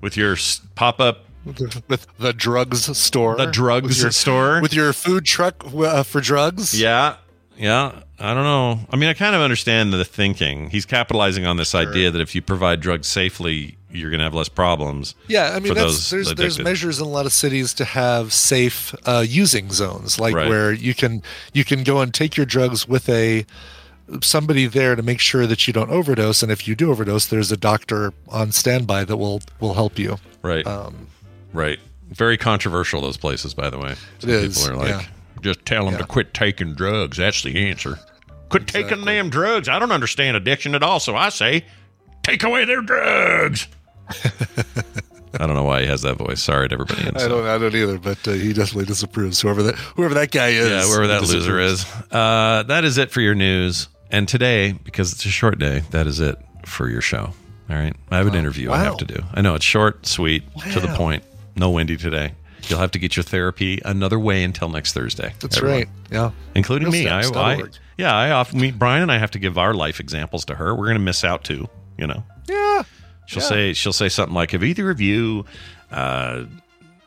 with 0.00 0.16
your 0.16 0.36
pop 0.74 1.00
up 1.00 1.24
with 1.44 2.06
the 2.18 2.32
drugs 2.32 2.96
store. 2.98 3.36
The 3.36 3.46
drugs 3.46 3.88
With 3.88 3.98
your- 4.02 4.10
store? 4.10 4.60
With 4.60 4.74
your 4.74 4.92
food 4.92 5.24
truck 5.24 5.64
uh, 5.74 6.02
for 6.02 6.20
drugs. 6.20 6.78
Yeah. 6.78 7.16
Yeah. 7.56 8.02
I 8.20 8.34
don't 8.34 8.44
know. 8.44 8.80
I 8.90 8.96
mean, 8.96 9.08
I 9.08 9.14
kind 9.14 9.34
of 9.36 9.40
understand 9.42 9.92
the 9.92 10.04
thinking. 10.04 10.70
He's 10.70 10.84
capitalizing 10.84 11.46
on 11.46 11.56
this 11.56 11.74
idea 11.74 12.10
that 12.10 12.20
if 12.20 12.34
you 12.34 12.42
provide 12.42 12.80
drugs 12.80 13.06
safely, 13.06 13.76
you're 13.90 14.10
going 14.10 14.18
to 14.18 14.24
have 14.24 14.34
less 14.34 14.48
problems. 14.48 15.14
Yeah, 15.28 15.52
I 15.54 15.60
mean, 15.60 15.68
for 15.68 15.74
that's, 15.74 16.10
there's 16.10 16.34
there's 16.34 16.58
measures 16.58 16.98
in 17.00 17.06
a 17.06 17.08
lot 17.08 17.26
of 17.26 17.32
cities 17.32 17.72
to 17.74 17.84
have 17.84 18.32
safe 18.32 18.94
uh, 19.06 19.24
using 19.26 19.70
zones, 19.70 20.18
like 20.20 20.34
Right. 20.34 20.48
where 20.48 20.72
you 20.72 20.94
can 20.94 21.22
you 21.52 21.64
can 21.64 21.84
go 21.84 22.00
and 22.00 22.12
take 22.12 22.36
your 22.36 22.44
drugs 22.44 22.86
with 22.88 23.08
a 23.08 23.46
somebody 24.22 24.66
there 24.66 24.94
to 24.96 25.02
make 25.02 25.20
sure 25.20 25.46
that 25.46 25.66
you 25.66 25.72
don't 25.72 25.90
overdose, 25.90 26.42
and 26.42 26.50
if 26.50 26.66
you 26.66 26.74
do 26.74 26.90
overdose, 26.90 27.26
there's 27.26 27.52
a 27.52 27.56
doctor 27.56 28.12
on 28.28 28.52
standby 28.52 29.04
that 29.04 29.16
will 29.16 29.40
will 29.60 29.74
help 29.74 29.98
you. 29.98 30.16
Right. 30.42 30.66
Um, 30.66 31.08
right. 31.52 31.78
Very 32.10 32.38
controversial, 32.38 33.00
those 33.00 33.16
places, 33.16 33.54
by 33.54 33.68
the 33.70 33.78
way. 33.78 33.94
Some 34.18 34.30
is, 34.30 34.58
People 34.58 34.72
are 34.72 34.76
like, 34.76 35.02
yeah. 35.02 35.08
just 35.42 35.64
tell 35.66 35.84
them 35.84 35.98
to 35.98 36.04
quit 36.04 36.32
taking 36.32 36.74
drugs. 36.74 37.18
That's 37.18 37.42
the 37.42 37.68
answer. 37.68 37.98
Quit 38.48 38.66
taking 38.66 39.04
them 39.04 39.28
drugs. 39.28 39.68
I 39.68 39.78
don't 39.78 39.92
understand 39.92 40.36
addiction 40.36 40.74
at 40.74 40.82
all, 40.82 41.00
so 41.00 41.16
I 41.16 41.28
say, 41.28 41.66
take 42.22 42.42
away 42.44 42.64
their 42.64 42.80
drugs. 42.80 43.68
I 45.38 45.46
don't 45.46 45.54
know 45.54 45.64
why 45.64 45.82
he 45.82 45.86
has 45.86 46.02
that 46.02 46.16
voice. 46.16 46.42
Sorry 46.42 46.68
to 46.68 46.72
everybody. 46.72 47.06
in 47.06 47.16
I 47.16 47.28
don't 47.28 47.44
I 47.46 47.58
don't 47.58 47.74
either, 47.74 47.98
but 47.98 48.26
uh, 48.26 48.32
he 48.32 48.54
definitely 48.54 48.86
disapproves. 48.86 49.40
Whoever 49.40 49.62
that 49.64 49.74
whoever 49.74 50.14
that 50.14 50.30
guy 50.30 50.48
is, 50.48 50.70
Yeah, 50.70 50.86
wherever 50.86 51.06
that 51.08 51.22
loser 51.22 51.60
is. 51.60 51.84
Uh, 52.10 52.62
that 52.66 52.84
is 52.84 52.96
it 52.96 53.10
for 53.10 53.20
your 53.20 53.34
news. 53.34 53.88
And 54.10 54.26
today, 54.28 54.72
because 54.72 55.12
it's 55.12 55.24
a 55.26 55.30
short 55.30 55.58
day, 55.58 55.82
that 55.90 56.06
is 56.06 56.20
it 56.20 56.38
for 56.64 56.88
your 56.88 57.00
show. 57.00 57.32
All 57.70 57.76
right. 57.76 57.94
I 58.10 58.16
have 58.16 58.26
an 58.26 58.34
interview 58.34 58.70
I 58.72 58.78
have 58.78 58.96
to 58.98 59.04
do. 59.04 59.22
I 59.34 59.42
know 59.42 59.54
it's 59.54 59.64
short, 59.64 60.06
sweet, 60.06 60.42
to 60.72 60.80
the 60.80 60.88
point. 60.88 61.22
No 61.56 61.70
Wendy 61.70 61.96
today. 61.96 62.32
You'll 62.68 62.78
have 62.78 62.90
to 62.92 62.98
get 62.98 63.16
your 63.16 63.22
therapy 63.24 63.80
another 63.84 64.18
way 64.18 64.42
until 64.42 64.68
next 64.68 64.92
Thursday. 64.92 65.32
That's 65.40 65.56
everyone. 65.58 65.78
right. 65.80 65.88
Yeah, 66.10 66.30
Including 66.54 66.90
me. 66.90 67.08
I, 67.08 67.20
I, 67.20 67.62
yeah, 67.96 68.14
I 68.14 68.30
often 68.30 68.60
meet 68.60 68.78
Brian 68.78 69.02
and 69.02 69.12
I 69.12 69.18
have 69.18 69.30
to 69.32 69.38
give 69.38 69.58
our 69.58 69.74
life 69.74 70.00
examples 70.00 70.44
to 70.46 70.54
her. 70.54 70.74
We're 70.74 70.86
going 70.86 70.96
to 70.98 71.02
miss 71.02 71.24
out 71.24 71.44
too, 71.44 71.68
you 71.96 72.06
know. 72.06 72.24
yeah. 72.48 72.82
She'll 73.26 73.42
Yeah. 73.42 73.48
say 73.48 73.72
she'll 73.74 73.92
say 73.92 74.08
something 74.08 74.34
like, 74.34 74.52
"Have 74.52 74.64
either 74.64 74.88
of 74.90 75.02
you 75.02 75.44
uh, 75.92 76.44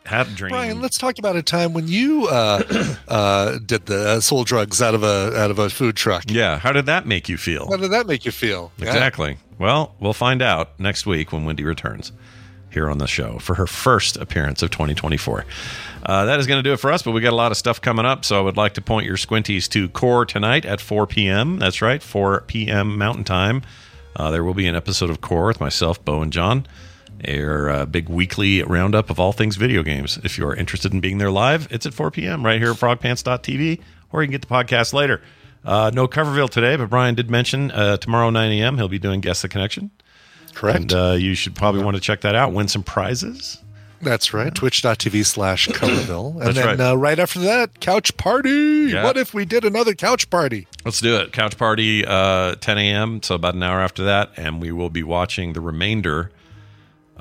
had 0.06 0.28
a 0.28 0.32
dream?" 0.32 0.52
Brian, 0.52 0.82
let's 0.82 0.98
talk 0.98 1.20
about 1.20 1.36
a 1.36 1.44
time 1.44 1.74
when 1.74 1.88
you 1.88 2.28
uh, 2.28 2.96
uh, 3.08 3.58
did 3.66 3.86
the 3.86 4.10
uh, 4.10 4.20
sold 4.20 4.48
drugs 4.48 4.82
out 4.82 4.96
of 4.96 5.04
a 5.04 5.34
out 5.38 5.52
of 5.52 5.60
a 5.60 5.70
food 5.70 5.96
truck. 5.96 6.24
yeah, 6.28 6.60
how 6.60 6.72
did 6.72 6.86
that 6.88 7.06
make 7.06 7.30
you 7.30 7.38
feel? 7.38 7.68
How 7.70 7.78
did 7.78 7.92
that 7.92 8.08
make 8.08 8.26
you 8.26 8.32
feel? 8.32 8.72
Yeah. 8.78 8.88
Exactly. 8.88 9.38
Well, 9.60 9.96
we'll 10.00 10.14
find 10.14 10.42
out 10.42 10.80
next 10.80 11.06
week 11.06 11.32
when 11.32 11.46
Wendy 11.46 11.64
returns 11.64 12.12
here 12.72 12.90
on 12.90 12.98
the 12.98 13.06
show 13.08 13.38
for 13.40 13.56
her 13.56 13.68
first 13.68 14.18
appearance 14.18 14.64
of 14.64 14.72
2024. 14.72 15.46
Uh, 16.04 16.26
that 16.26 16.40
is 16.40 16.48
going 16.48 16.58
to 16.58 16.64
do 16.68 16.74
it 16.74 16.78
for 16.78 16.92
us, 16.92 17.04
but 17.04 17.12
we 17.12 17.22
got 17.22 17.34
a 17.34 17.36
lot 17.36 17.52
of 17.52 17.58
stuff 17.58 17.80
coming 17.82 18.06
up. 18.06 18.26
So 18.26 18.40
I 18.40 18.42
would 18.42 18.58
like 18.58 18.74
to 18.76 18.82
point 18.82 19.06
your 19.06 19.18
squinties 19.18 19.70
to 19.70 19.90
Core 19.90 20.26
tonight 20.26 20.66
at 20.66 20.82
4 20.82 21.06
p.m. 21.06 21.60
That's 21.60 21.82
right, 21.82 22.02
4 22.02 22.46
p.m. 22.48 22.98
Mountain 22.98 23.26
Time. 23.26 23.62
Uh, 24.16 24.32
there 24.32 24.44
will 24.44 24.54
be 24.54 24.68
an 24.68 24.76
episode 24.76 25.10
of 25.10 25.22
Core 25.22 25.48
with 25.48 25.60
myself, 25.60 26.04
Bo, 26.04 26.22
and 26.22 26.34
John. 26.34 26.66
Our 27.28 27.70
uh, 27.70 27.86
big 27.86 28.10
weekly 28.10 28.64
roundup 28.64 29.10
of 29.10 29.20
all 29.20 29.32
things 29.32 29.56
video 29.56 29.84
games. 29.84 30.20
If 30.24 30.38
you 30.38 30.48
are 30.48 30.56
interested 30.56 30.94
in 30.94 31.00
being 31.00 31.18
there 31.18 31.32
live, 31.32 31.68
it's 31.72 31.86
at 31.86 31.94
4 31.94 32.12
p.m. 32.12 32.46
right 32.46 32.60
here 32.60 32.72
at 32.72 32.78
frogpants.tv, 32.78 33.80
or 34.12 34.22
you 34.24 34.28
can 34.28 34.32
get 34.32 34.42
the 34.42 34.48
podcast 34.48 34.94
later. 34.94 35.22
Uh, 35.64 35.92
no 35.94 36.08
Coverville 36.08 36.50
today, 36.50 36.76
but 36.76 36.90
Brian 36.90 37.14
did 37.16 37.30
mention 37.30 37.72
uh, 37.72 37.98
tomorrow 37.98 38.30
9 38.30 38.52
a.m. 38.52 38.78
he'll 38.78 38.88
be 38.88 39.00
doing 39.00 39.22
Guess 39.22 39.44
the 39.44 39.50
Connection. 39.50 39.92
Correct. 40.54 40.80
And 40.80 40.94
uh, 40.94 41.12
you 41.12 41.36
should 41.36 41.56
probably 41.56 41.84
want 41.84 41.96
to 41.96 42.02
check 42.02 42.22
that 42.22 42.36
out. 42.36 42.54
Win 42.54 42.68
some 42.68 42.84
prizes. 42.84 43.60
That's 44.02 44.34
right. 44.34 44.54
Twitch.tv 44.54 45.26
slash 45.26 45.68
Coverville. 45.70 46.32
And 46.38 46.42
That's 46.42 46.56
then 46.56 46.66
right. 46.66 46.80
Uh, 46.80 46.98
right 46.98 47.20
after 47.20 47.40
that, 47.42 47.80
couch 47.80 48.18
party. 48.18 48.90
Yeah. 48.92 49.04
What 49.04 49.18
if 49.18 49.34
we 49.34 49.46
did 49.46 49.64
another 49.64 49.94
couch 49.94 50.30
party? 50.30 50.68
Let's 50.84 51.00
do 51.02 51.16
it. 51.18 51.32
Couch 51.34 51.58
party, 51.58 52.04
uh, 52.06 52.56
10 52.56 52.78
a.m. 52.80 53.22
So 53.22 53.36
about 53.36 53.54
an 53.54 53.64
hour 53.64 53.80
after 53.80 54.04
that, 54.06 54.32
and 54.38 54.60
we 54.60 54.72
will 54.72 54.90
be 54.90 55.04
watching 55.04 55.54
the 55.54 55.62
remainder 55.62 56.32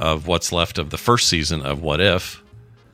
of 0.00 0.26
what's 0.26 0.50
left 0.52 0.78
of 0.78 0.90
the 0.90 0.98
first 0.98 1.28
season 1.28 1.62
of 1.62 1.80
What 1.82 2.00
If, 2.00 2.42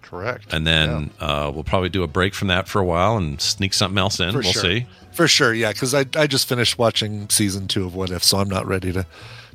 Correct. 0.03 0.53
and 0.53 0.67
then 0.67 1.11
uh, 1.21 1.51
we'll 1.55 1.65
probably 1.65 1.89
do 1.89 2.03
a 2.03 2.07
break 2.07 2.35
from 2.35 2.49
that 2.49 2.69
for 2.69 2.81
a 2.81 2.85
while 2.85 3.17
and 3.17 3.41
sneak 3.41 3.73
something 3.73 3.97
else 3.99 4.21
in. 4.21 4.33
For 4.33 4.39
we'll 4.41 4.53
sure. 4.53 4.63
see. 4.63 4.87
For 5.13 5.27
sure, 5.29 5.55
yeah, 5.55 5.73
because 5.73 5.95
I, 5.95 6.05
I 6.15 6.27
just 6.27 6.47
finished 6.49 6.79
watching 6.79 7.29
season 7.31 7.69
two 7.69 7.87
of 7.87 7.95
What 7.95 8.11
If, 8.11 8.23
so 8.23 8.37
I'm 8.39 8.49
not 8.51 8.67
ready 8.67 8.93
to, 8.93 9.07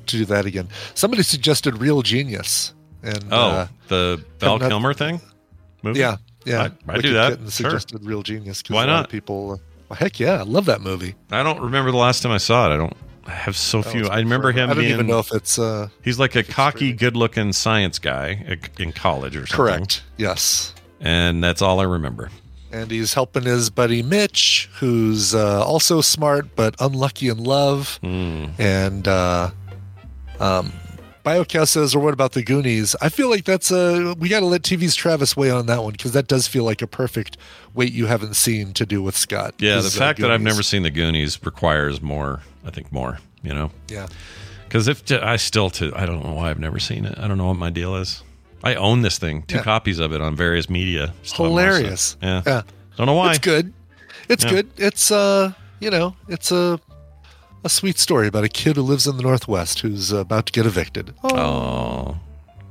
to 0.08 0.18
do 0.18 0.26
that 0.26 0.46
again. 0.48 0.70
Somebody 0.96 1.22
suggested 1.24 1.78
Real 1.78 2.02
Genius. 2.02 2.74
And 3.04 3.24
Oh, 3.32 3.50
uh, 3.50 3.68
the 3.88 4.24
Val 4.40 4.58
Kilmer 4.60 4.94
thing. 4.94 5.22
Movie? 5.84 6.00
yeah, 6.00 6.18
yeah. 6.46 6.70
I- 6.88 6.94
I'd 6.94 7.02
do 7.02 7.14
that. 7.14 7.32
Kitten 7.32 7.50
Sure. 7.50 7.70
Suggested 7.72 8.04
Real 8.06 8.24
Genius. 8.24 8.64
Why 8.70 8.86
not? 8.86 9.10
people. 9.10 9.52
Uh, 9.54 9.58
well, 9.90 9.98
heck 9.98 10.20
yeah, 10.20 10.40
I 10.40 10.44
love 10.44 10.66
that 10.66 10.82
movie. 10.82 11.16
I 11.32 11.44
don't 11.44 11.60
remember 11.60 11.92
the 11.92 11.98
last 11.98 12.24
time 12.24 12.32
I 12.32 12.38
saw 12.38 12.70
it. 12.72 12.74
I 12.76 12.78
don't. 12.78 12.96
I 13.26 13.32
have 13.32 13.56
so 13.56 13.82
few. 13.84 14.08
I 14.08 14.18
remember 14.20 14.52
forever. 14.52 14.60
him 14.66 14.70
I 14.72 14.74
don't 14.74 14.84
being. 14.84 14.94
even 14.94 15.08
know 15.08 15.20
if 15.20 15.32
it's 15.34 15.60
uh, 15.60 15.90
He's 16.04 16.18
like 16.20 16.36
a 16.36 16.44
cocky, 16.44 16.92
good-looking 16.94 17.54
science 17.54 18.00
guy 18.00 18.58
in 18.80 18.92
college 18.94 19.36
or 19.36 19.46
something. 19.46 19.56
correct. 19.78 20.04
Yes. 20.18 20.74
And 21.00 21.44
that's 21.44 21.62
all 21.62 21.80
I 21.80 21.84
remember. 21.84 22.30
and 22.72 22.90
he's 22.90 23.14
helping 23.14 23.44
his 23.44 23.70
buddy 23.70 24.02
Mitch, 24.02 24.70
who's 24.80 25.36
uh, 25.36 25.64
also 25.66 26.02
smart 26.02 26.56
but 26.56 26.76
unlucky 26.80 27.28
in 27.28 27.44
love. 27.44 27.98
Hmm. 28.04 28.46
And 28.58 29.08
uh, 29.08 29.52
um, 30.40 30.72
BioCow 31.24 31.68
says, 31.68 31.94
or 31.94 32.00
what 32.00 32.14
about 32.14 32.32
the 32.32 32.42
Goonies? 32.44 32.96
I 33.02 33.10
feel 33.10 33.30
like 33.30 33.44
that's 33.46 33.70
a 33.72 34.16
we 34.18 34.30
got 34.30 34.40
to 34.40 34.46
let 34.48 34.64
TV's 34.64 34.96
Travis 34.96 35.38
weigh 35.38 35.52
on 35.52 35.68
that 35.68 35.84
one 35.84 35.92
because 35.92 36.14
that 36.14 36.28
does 36.28 36.48
feel 36.48 36.64
like 36.64 36.82
a 36.82 36.88
perfect 36.88 37.38
wait 37.76 37.94
you 37.94 38.08
haven't 38.08 38.36
seen 38.36 38.74
to 38.74 38.86
do 38.86 39.04
with 39.04 39.16
Scott. 39.16 39.54
Yeah, 39.60 39.82
the 39.82 39.90
fact 39.92 40.20
that 40.22 40.32
I've 40.32 40.42
never 40.42 40.64
seen 40.64 40.82
the 40.84 40.90
Goonies 40.90 41.40
requires 41.46 42.02
more. 42.02 42.42
I 42.66 42.72
think 42.72 42.92
more. 42.92 43.20
You 43.44 43.54
know, 43.54 43.72
yeah 43.88 44.08
because 44.68 44.88
if 44.88 45.12
I 45.12 45.36
still 45.36 45.70
to 45.72 45.92
I 45.96 46.06
don't 46.06 46.24
know 46.24 46.34
why 46.34 46.50
I've 46.50 46.60
never 46.60 46.80
seen 46.80 47.06
it. 47.06 47.18
I 47.20 47.28
don't 47.28 47.38
know 47.38 47.48
what 47.48 47.58
my 47.58 47.70
deal 47.70 47.96
is. 47.96 48.24
I 48.64 48.76
own 48.76 49.02
this 49.02 49.18
thing, 49.18 49.42
two 49.44 49.58
Yeah. 49.58 49.64
copies 49.64 49.98
of 50.00 50.14
it 50.14 50.22
on 50.22 50.36
various 50.36 50.70
media. 50.70 51.14
Still 51.24 51.46
haven't 51.46 51.56
watched 51.56 51.66
it. 51.68 51.80
hilarious. 51.80 52.18
Yeah. 52.22 52.42
yeah. 52.46 52.62
Don't 52.96 53.08
know 53.08 53.14
why. 53.16 53.32
It's 53.32 53.40
good. 53.40 53.74
It's 54.30 54.44
Yeah. 54.44 54.50
good. 54.52 54.70
It's 54.78 55.12
uh, 55.12 55.54
you 55.80 55.90
know, 55.90 56.16
it's 56.28 56.52
a 56.52 56.80
a 57.64 57.70
sweet 57.70 57.98
story 58.00 58.28
about 58.28 58.44
a 58.44 58.50
kid 58.50 58.76
who 58.76 58.82
lives 58.84 59.06
in 59.08 59.18
the 59.18 59.24
Northwest 59.24 59.80
who's 59.82 60.12
about 60.12 60.46
to 60.48 60.52
get 60.52 60.66
evicted. 60.66 61.14
Oh, 61.24 61.36
Oh, 61.38 62.20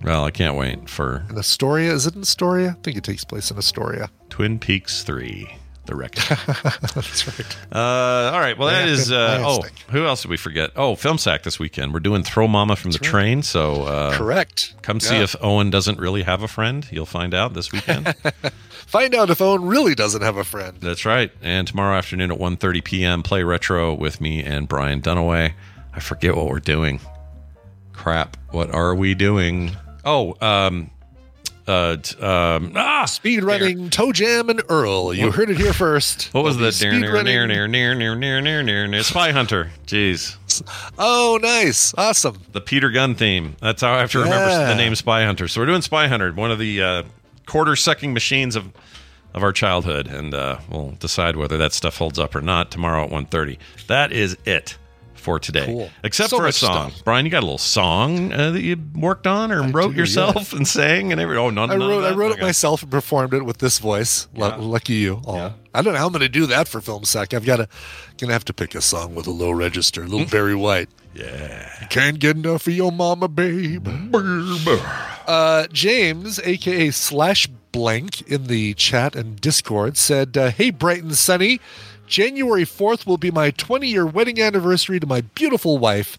well, 0.03 0.25
I 0.25 0.31
can't 0.31 0.57
wait 0.57 0.89
for 0.89 1.27
in 1.29 1.37
Astoria, 1.39 1.93
is 1.93 2.07
it 2.07 2.15
in 2.15 2.23
Astoria? 2.23 2.77
I 2.79 2.83
think 2.83 2.97
it 2.97 3.05
takes 3.05 3.25
place 3.25 3.51
in 3.51 3.59
Astoria. 3.59 4.11
Twin 4.31 4.59
Peaks 4.59 5.03
Three: 5.03 5.49
The. 5.95 6.91
That's 6.95 7.27
right. 7.27 7.57
Uh, 7.75 8.31
all 8.33 8.41
right. 8.41 8.57
Well, 8.59 8.69
that 8.69 8.89
is. 8.89 9.11
Uh, 9.13 9.43
oh, 9.45 9.63
who 9.91 10.05
else 10.07 10.23
did 10.23 10.31
we 10.31 10.37
forget? 10.37 10.71
Oh, 10.77 10.95
Film 10.97 11.19
Sack 11.19 11.43
this 11.43 11.59
weekend. 11.59 11.93
We're 11.93 12.01
doing 12.01 12.23
Throw 12.23 12.47
Mama 12.49 12.77
from 12.77 12.91
the 12.93 12.99
Train. 12.99 13.43
So 13.43 13.83
uh, 13.85 14.17
Correct. 14.17 14.75
come 14.83 15.01
see 15.01 15.17
Yeah. 15.17 15.23
if 15.25 15.37
Owen 15.41 15.71
doesn't 15.71 15.99
really 15.99 16.23
have 16.23 16.43
a 16.43 16.49
friend. 16.49 16.87
You'll 16.91 17.07
find 17.07 17.35
out 17.35 17.55
this 17.55 17.73
weekend. 17.73 18.15
Find 18.91 19.15
out 19.15 19.31
if 19.31 19.41
Owen 19.41 19.67
really 19.67 19.95
doesn't 19.95 20.23
have 20.23 20.37
a 20.37 20.43
friend. 20.43 20.77
That's 20.81 21.05
right. 21.05 21.31
And 21.43 21.69
tomorrow 21.69 21.97
afternoon 21.97 22.33
at 22.33 22.39
1.30 22.41 22.83
p.m., 22.83 23.23
play 23.23 23.45
retro 23.45 23.95
with 23.95 24.21
me 24.21 24.43
and 24.43 24.67
Brian 24.67 25.01
Dunaway. 25.01 25.53
I 25.95 26.01
forget 26.01 26.35
what 26.35 26.47
we're 26.49 26.59
doing. 26.59 26.99
Crap. 27.93 28.37
What 28.51 28.71
are 28.73 28.93
we 28.97 29.15
doing? 29.15 29.77
Oh, 30.05 30.35
um, 30.41 30.91
uh, 31.67 31.97
um, 32.21 32.73
ah, 32.77 33.05
Speed 33.05 33.43
running 33.43 33.91
ToeJam 33.91 34.49
and 34.49 34.63
Earl. 34.69 35.15
You 35.15 35.31
heard 35.31 35.51
it 35.51 35.57
here 35.57 35.73
first. 35.73 36.31
What 36.33 36.45
was 36.45 36.57
the 36.57 36.77
near, 36.83 36.99
near, 37.01 37.23
near, 37.23 37.47
near, 37.47 37.67
near, 37.69 37.95
near, 37.95 38.15
near, 38.15 38.41
near, 38.41 38.63
near, 38.63 38.87
near, 38.87 39.03
Spy 39.03 39.33
Hunter? 39.33 39.71
Jeez. 39.87 40.37
Oh, 40.99 41.39
nice. 41.41 41.95
Awesome. 41.97 42.39
the 42.53 42.61
Peter 42.61 42.91
Gunn 42.91 43.15
theme. 43.15 43.57
That's 43.61 43.83
how 43.83 43.93
I 43.95 43.99
have 44.01 44.11
to 44.13 44.19
remember 44.21 44.49
Yeah. 44.49 44.69
the 44.69 44.75
name 44.75 44.95
Spy 44.95 45.25
Hunter. 45.25 45.49
So 45.49 45.61
we're 45.61 45.67
doing 45.67 45.83
Spy 45.83 46.09
Hunter, 46.09 46.33
one 46.33 46.51
of 46.51 46.59
the 46.59 46.83
uh, 46.83 47.03
quarter 47.47 47.77
sucking 47.77 48.13
machines 48.13 48.57
of 48.57 48.73
of 49.33 49.45
our 49.45 49.53
childhood, 49.53 50.09
and 50.09 50.35
uh, 50.35 50.59
we'll 50.69 50.91
decide 50.99 51.37
whether 51.37 51.57
that 51.57 51.73
stuff 51.73 51.99
holds 51.99 52.19
up 52.19 52.35
or 52.35 52.41
not 52.41 52.73
tomorrow 52.73 53.05
at 53.05 53.11
1.30. 53.11 53.59
That 53.87 54.11
is 54.11 54.37
it 54.45 54.77
for 55.21 55.39
today. 55.39 55.67
Cool. 55.67 55.91
Except 56.03 56.31
So 56.31 56.39
for 56.39 56.47
a 56.47 56.53
song. 56.53 56.91
stuff. 56.91 57.05
Brian, 57.05 57.25
you 57.25 57.31
got 57.31 57.41
a 57.45 57.47
little 57.47 57.59
song 57.59 58.33
uh, 58.33 58.51
that 58.51 58.63
you 58.63 58.77
worked 58.95 59.27
on 59.27 59.53
or 59.53 59.63
wrote 59.63 59.93
do, 59.93 59.99
yourself 60.01 60.53
and 60.53 60.67
sang 60.67 61.13
and 61.13 61.21
every. 61.21 61.37
Oh, 61.37 61.51
none, 61.51 61.71
I 61.71 61.77
none 61.77 61.83
of 61.83 61.89
wrote 61.89 62.05
I 62.05 62.15
wrote 62.17 62.33
Okay. 62.33 62.41
it 62.41 62.45
myself 62.45 62.83
and 62.83 62.91
performed 62.91 63.35
it 63.35 63.45
with 63.45 63.59
this 63.59 63.79
voice. 63.79 64.27
Yeah. 64.35 64.57
Lucky 64.57 64.95
you. 64.95 65.21
Oh, 65.27 65.55
I 65.75 65.83
don't 65.83 65.93
know 65.93 65.99
how 66.01 66.07
I'm 66.07 66.13
going 66.13 66.21
to 66.23 66.29
do 66.29 66.47
that 66.47 66.67
for 66.67 66.81
Film 66.81 67.05
Sack. 67.05 67.33
I've 67.35 67.45
got 67.45 67.57
to 67.57 67.69
gonna 68.19 68.33
have 68.33 68.45
to 68.47 68.53
pick 68.53 68.75
a 68.75 68.81
song 68.81 69.15
with 69.15 69.27
a 69.27 69.31
low 69.31 69.51
register, 69.53 70.03
a 70.03 70.07
little 70.07 70.27
very 70.27 70.55
White. 70.57 70.89
Yeah. 71.15 71.87
Can't 71.91 72.19
get 72.21 72.37
enough 72.37 72.67
of 72.67 72.73
your 72.75 72.93
mama, 72.93 73.27
babe. 73.29 73.89
Uh, 75.27 75.67
James, 75.73 76.39
aka 76.41 76.91
Slash 76.91 77.49
Blank, 77.73 78.23
in 78.23 78.49
the 78.49 78.75
chat 78.75 79.15
and 79.15 79.41
Discord 79.41 79.97
said, 79.97 80.37
uh, 80.37 80.51
"Hey, 80.51 80.71
bright 80.71 81.03
and 81.05 81.17
sunny, 81.17 81.61
January 82.11 82.65
fourth 82.65 83.07
will 83.07 83.17
be 83.17 83.31
my 83.31 83.53
20 83.53 83.87
year 83.87 84.05
wedding 84.05 84.41
anniversary 84.41 85.01
to 85.01 85.07
my 85.07 85.21
beautiful 85.21 85.79
wife, 85.79 86.19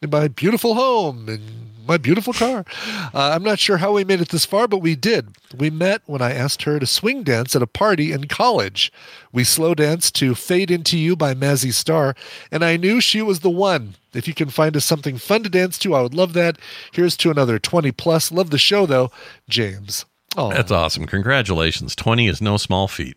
in 0.00 0.08
my 0.08 0.28
beautiful 0.28 0.74
home, 0.74 1.28
and 1.28 1.42
my 1.86 1.96
beautiful 1.96 2.32
car. 2.32 2.64
Uh, 3.12 3.32
I'm 3.34 3.42
not 3.42 3.58
sure 3.58 3.76
how 3.78 3.92
we 3.92 4.04
made 4.04 4.20
it 4.20 4.28
this 4.28 4.44
far, 4.44 4.66
but 4.68 4.78
we 4.78 4.94
did. 4.94 5.36
We 5.56 5.68
met 5.68 6.02
when 6.06 6.22
I 6.22 6.32
asked 6.32 6.62
her 6.62 6.78
to 6.78 6.86
swing 6.86 7.22
dance 7.22 7.54
at 7.54 7.62
a 7.62 7.66
party 7.66 8.12
in 8.12 8.28
college. 8.28 8.92
We 9.32 9.44
slow 9.44 9.74
danced 9.74 10.14
to 10.16 10.34
Fade 10.34 10.70
Into 10.70 10.96
You 10.96 11.16
by 11.16 11.34
Mazzy 11.34 11.72
Star, 11.72 12.14
and 12.50 12.64
I 12.64 12.76
knew 12.76 13.00
she 13.00 13.22
was 13.22 13.40
the 13.40 13.50
one. 13.50 13.94
If 14.14 14.26
you 14.26 14.34
can 14.34 14.48
find 14.48 14.76
us 14.76 14.84
something 14.84 15.18
fun 15.18 15.42
to 15.42 15.48
dance 15.48 15.78
to, 15.80 15.94
I 15.94 16.02
would 16.02 16.14
love 16.14 16.32
that. 16.34 16.56
Here's 16.92 17.16
to 17.18 17.30
another 17.30 17.58
20 17.58 17.92
plus. 17.92 18.32
Love 18.32 18.50
the 18.50 18.58
show, 18.58 18.86
though. 18.86 19.10
James. 19.48 20.04
Oh, 20.36 20.50
That's 20.50 20.70
awesome. 20.70 21.06
Congratulations. 21.06 21.96
20 21.96 22.28
is 22.28 22.40
no 22.40 22.56
small 22.56 22.88
feat. 22.88 23.16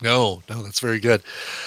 No, 0.00 0.42
no, 0.48 0.62
that's 0.62 0.80
very 0.80 1.00
good. 1.00 1.22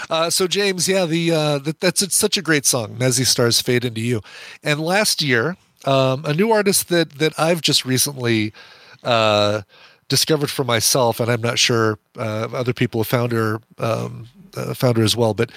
Uh, 0.09 0.29
so 0.29 0.47
James, 0.47 0.87
yeah, 0.87 1.05
the 1.05 1.31
uh, 1.31 1.57
that, 1.59 1.79
that's 1.79 2.01
it's 2.01 2.15
such 2.15 2.37
a 2.37 2.41
great 2.41 2.65
song, 2.65 2.95
Mazzy 2.95 3.25
Star's 3.25 3.59
Fade 3.61 3.83
Into 3.83 4.01
You. 4.01 4.21
And 4.63 4.79
last 4.79 5.21
year, 5.21 5.57
um, 5.85 6.23
a 6.25 6.33
new 6.33 6.51
artist 6.51 6.89
that 6.89 7.11
that 7.19 7.37
I've 7.37 7.61
just 7.61 7.83
recently 7.85 8.53
uh, 9.03 9.63
discovered 10.07 10.49
for 10.49 10.63
myself, 10.63 11.19
and 11.19 11.29
I'm 11.29 11.41
not 11.41 11.59
sure 11.59 11.99
uh, 12.17 12.47
other 12.53 12.73
people 12.73 13.01
have 13.01 13.07
found 13.07 13.31
her 13.33 13.59
um, 13.77 14.29
uh, 14.55 14.73
found 14.73 14.97
her 14.97 15.03
as 15.03 15.15
well, 15.15 15.33
but. 15.33 15.51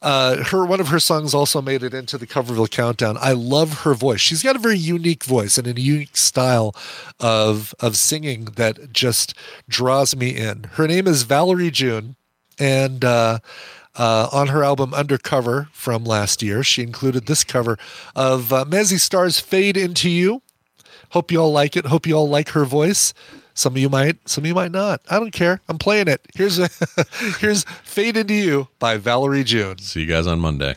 Uh, 0.00 0.44
her 0.44 0.64
one 0.64 0.78
of 0.80 0.88
her 0.88 1.00
songs 1.00 1.34
also 1.34 1.60
made 1.60 1.82
it 1.82 1.92
into 1.92 2.16
the 2.16 2.26
Coverville 2.26 2.70
Countdown. 2.70 3.16
I 3.20 3.32
love 3.32 3.80
her 3.80 3.94
voice. 3.94 4.20
She's 4.20 4.44
got 4.44 4.54
a 4.54 4.60
very 4.60 4.78
unique 4.78 5.24
voice 5.24 5.58
and 5.58 5.66
a 5.66 5.80
unique 5.80 6.16
style 6.16 6.74
of 7.18 7.74
of 7.80 7.96
singing 7.96 8.44
that 8.56 8.92
just 8.92 9.34
draws 9.68 10.14
me 10.14 10.36
in. 10.36 10.64
Her 10.74 10.86
name 10.86 11.08
is 11.08 11.24
Valerie 11.24 11.72
June, 11.72 12.14
and 12.60 13.04
uh, 13.04 13.40
uh, 13.96 14.28
on 14.32 14.48
her 14.48 14.62
album 14.62 14.94
Undercover 14.94 15.68
from 15.72 16.04
last 16.04 16.42
year, 16.42 16.62
she 16.62 16.82
included 16.82 17.26
this 17.26 17.42
cover 17.42 17.76
of 18.14 18.52
uh, 18.52 18.64
Mazzy 18.66 19.00
Star's 19.00 19.40
"Fade 19.40 19.76
Into 19.76 20.08
You." 20.08 20.42
Hope 21.10 21.32
you 21.32 21.40
all 21.40 21.52
like 21.52 21.76
it. 21.76 21.86
Hope 21.86 22.06
you 22.06 22.14
all 22.14 22.28
like 22.28 22.50
her 22.50 22.64
voice. 22.64 23.12
Some 23.58 23.72
of 23.72 23.78
you 23.78 23.88
might, 23.88 24.16
some 24.28 24.44
of 24.44 24.46
you 24.46 24.54
might 24.54 24.70
not. 24.70 25.00
I 25.10 25.18
don't 25.18 25.32
care. 25.32 25.60
I'm 25.68 25.78
playing 25.78 26.06
it. 26.06 26.24
Here's 26.32 26.60
a, 26.60 26.68
here's 27.40 27.64
"Fade 27.82 28.16
Into 28.16 28.34
You" 28.34 28.68
by 28.78 28.98
Valerie 28.98 29.42
June. 29.42 29.78
See 29.78 30.02
you 30.02 30.06
guys 30.06 30.28
on 30.28 30.38
Monday. 30.38 30.76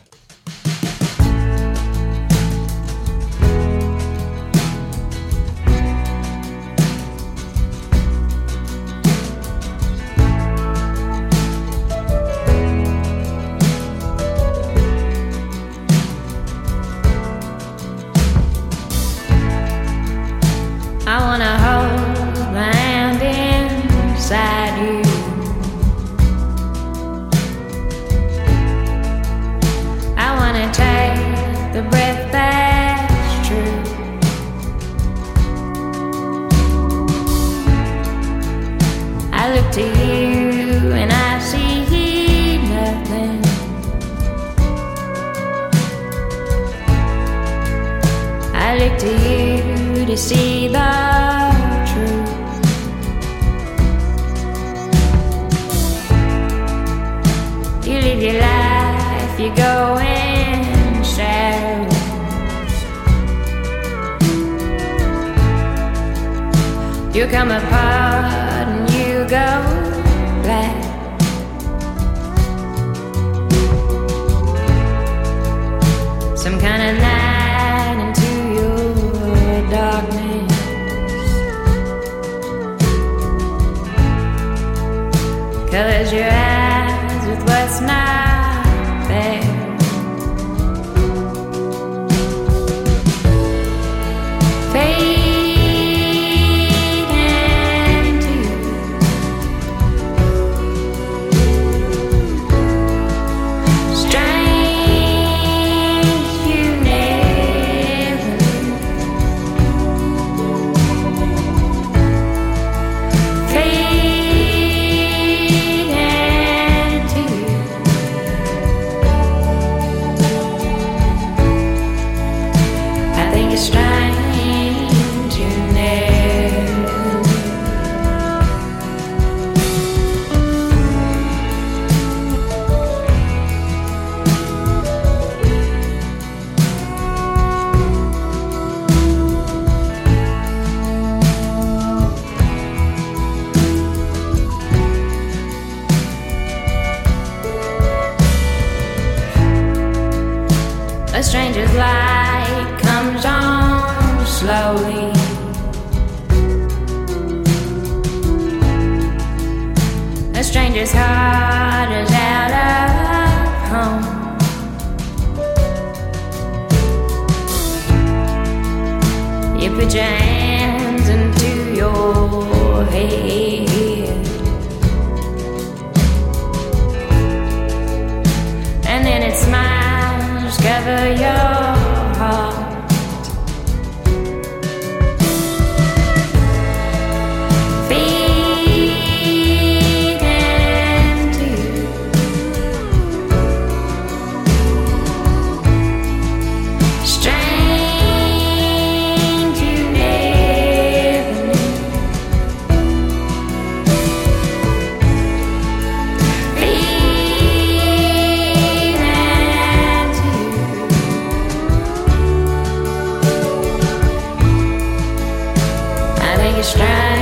Into 216.62 217.21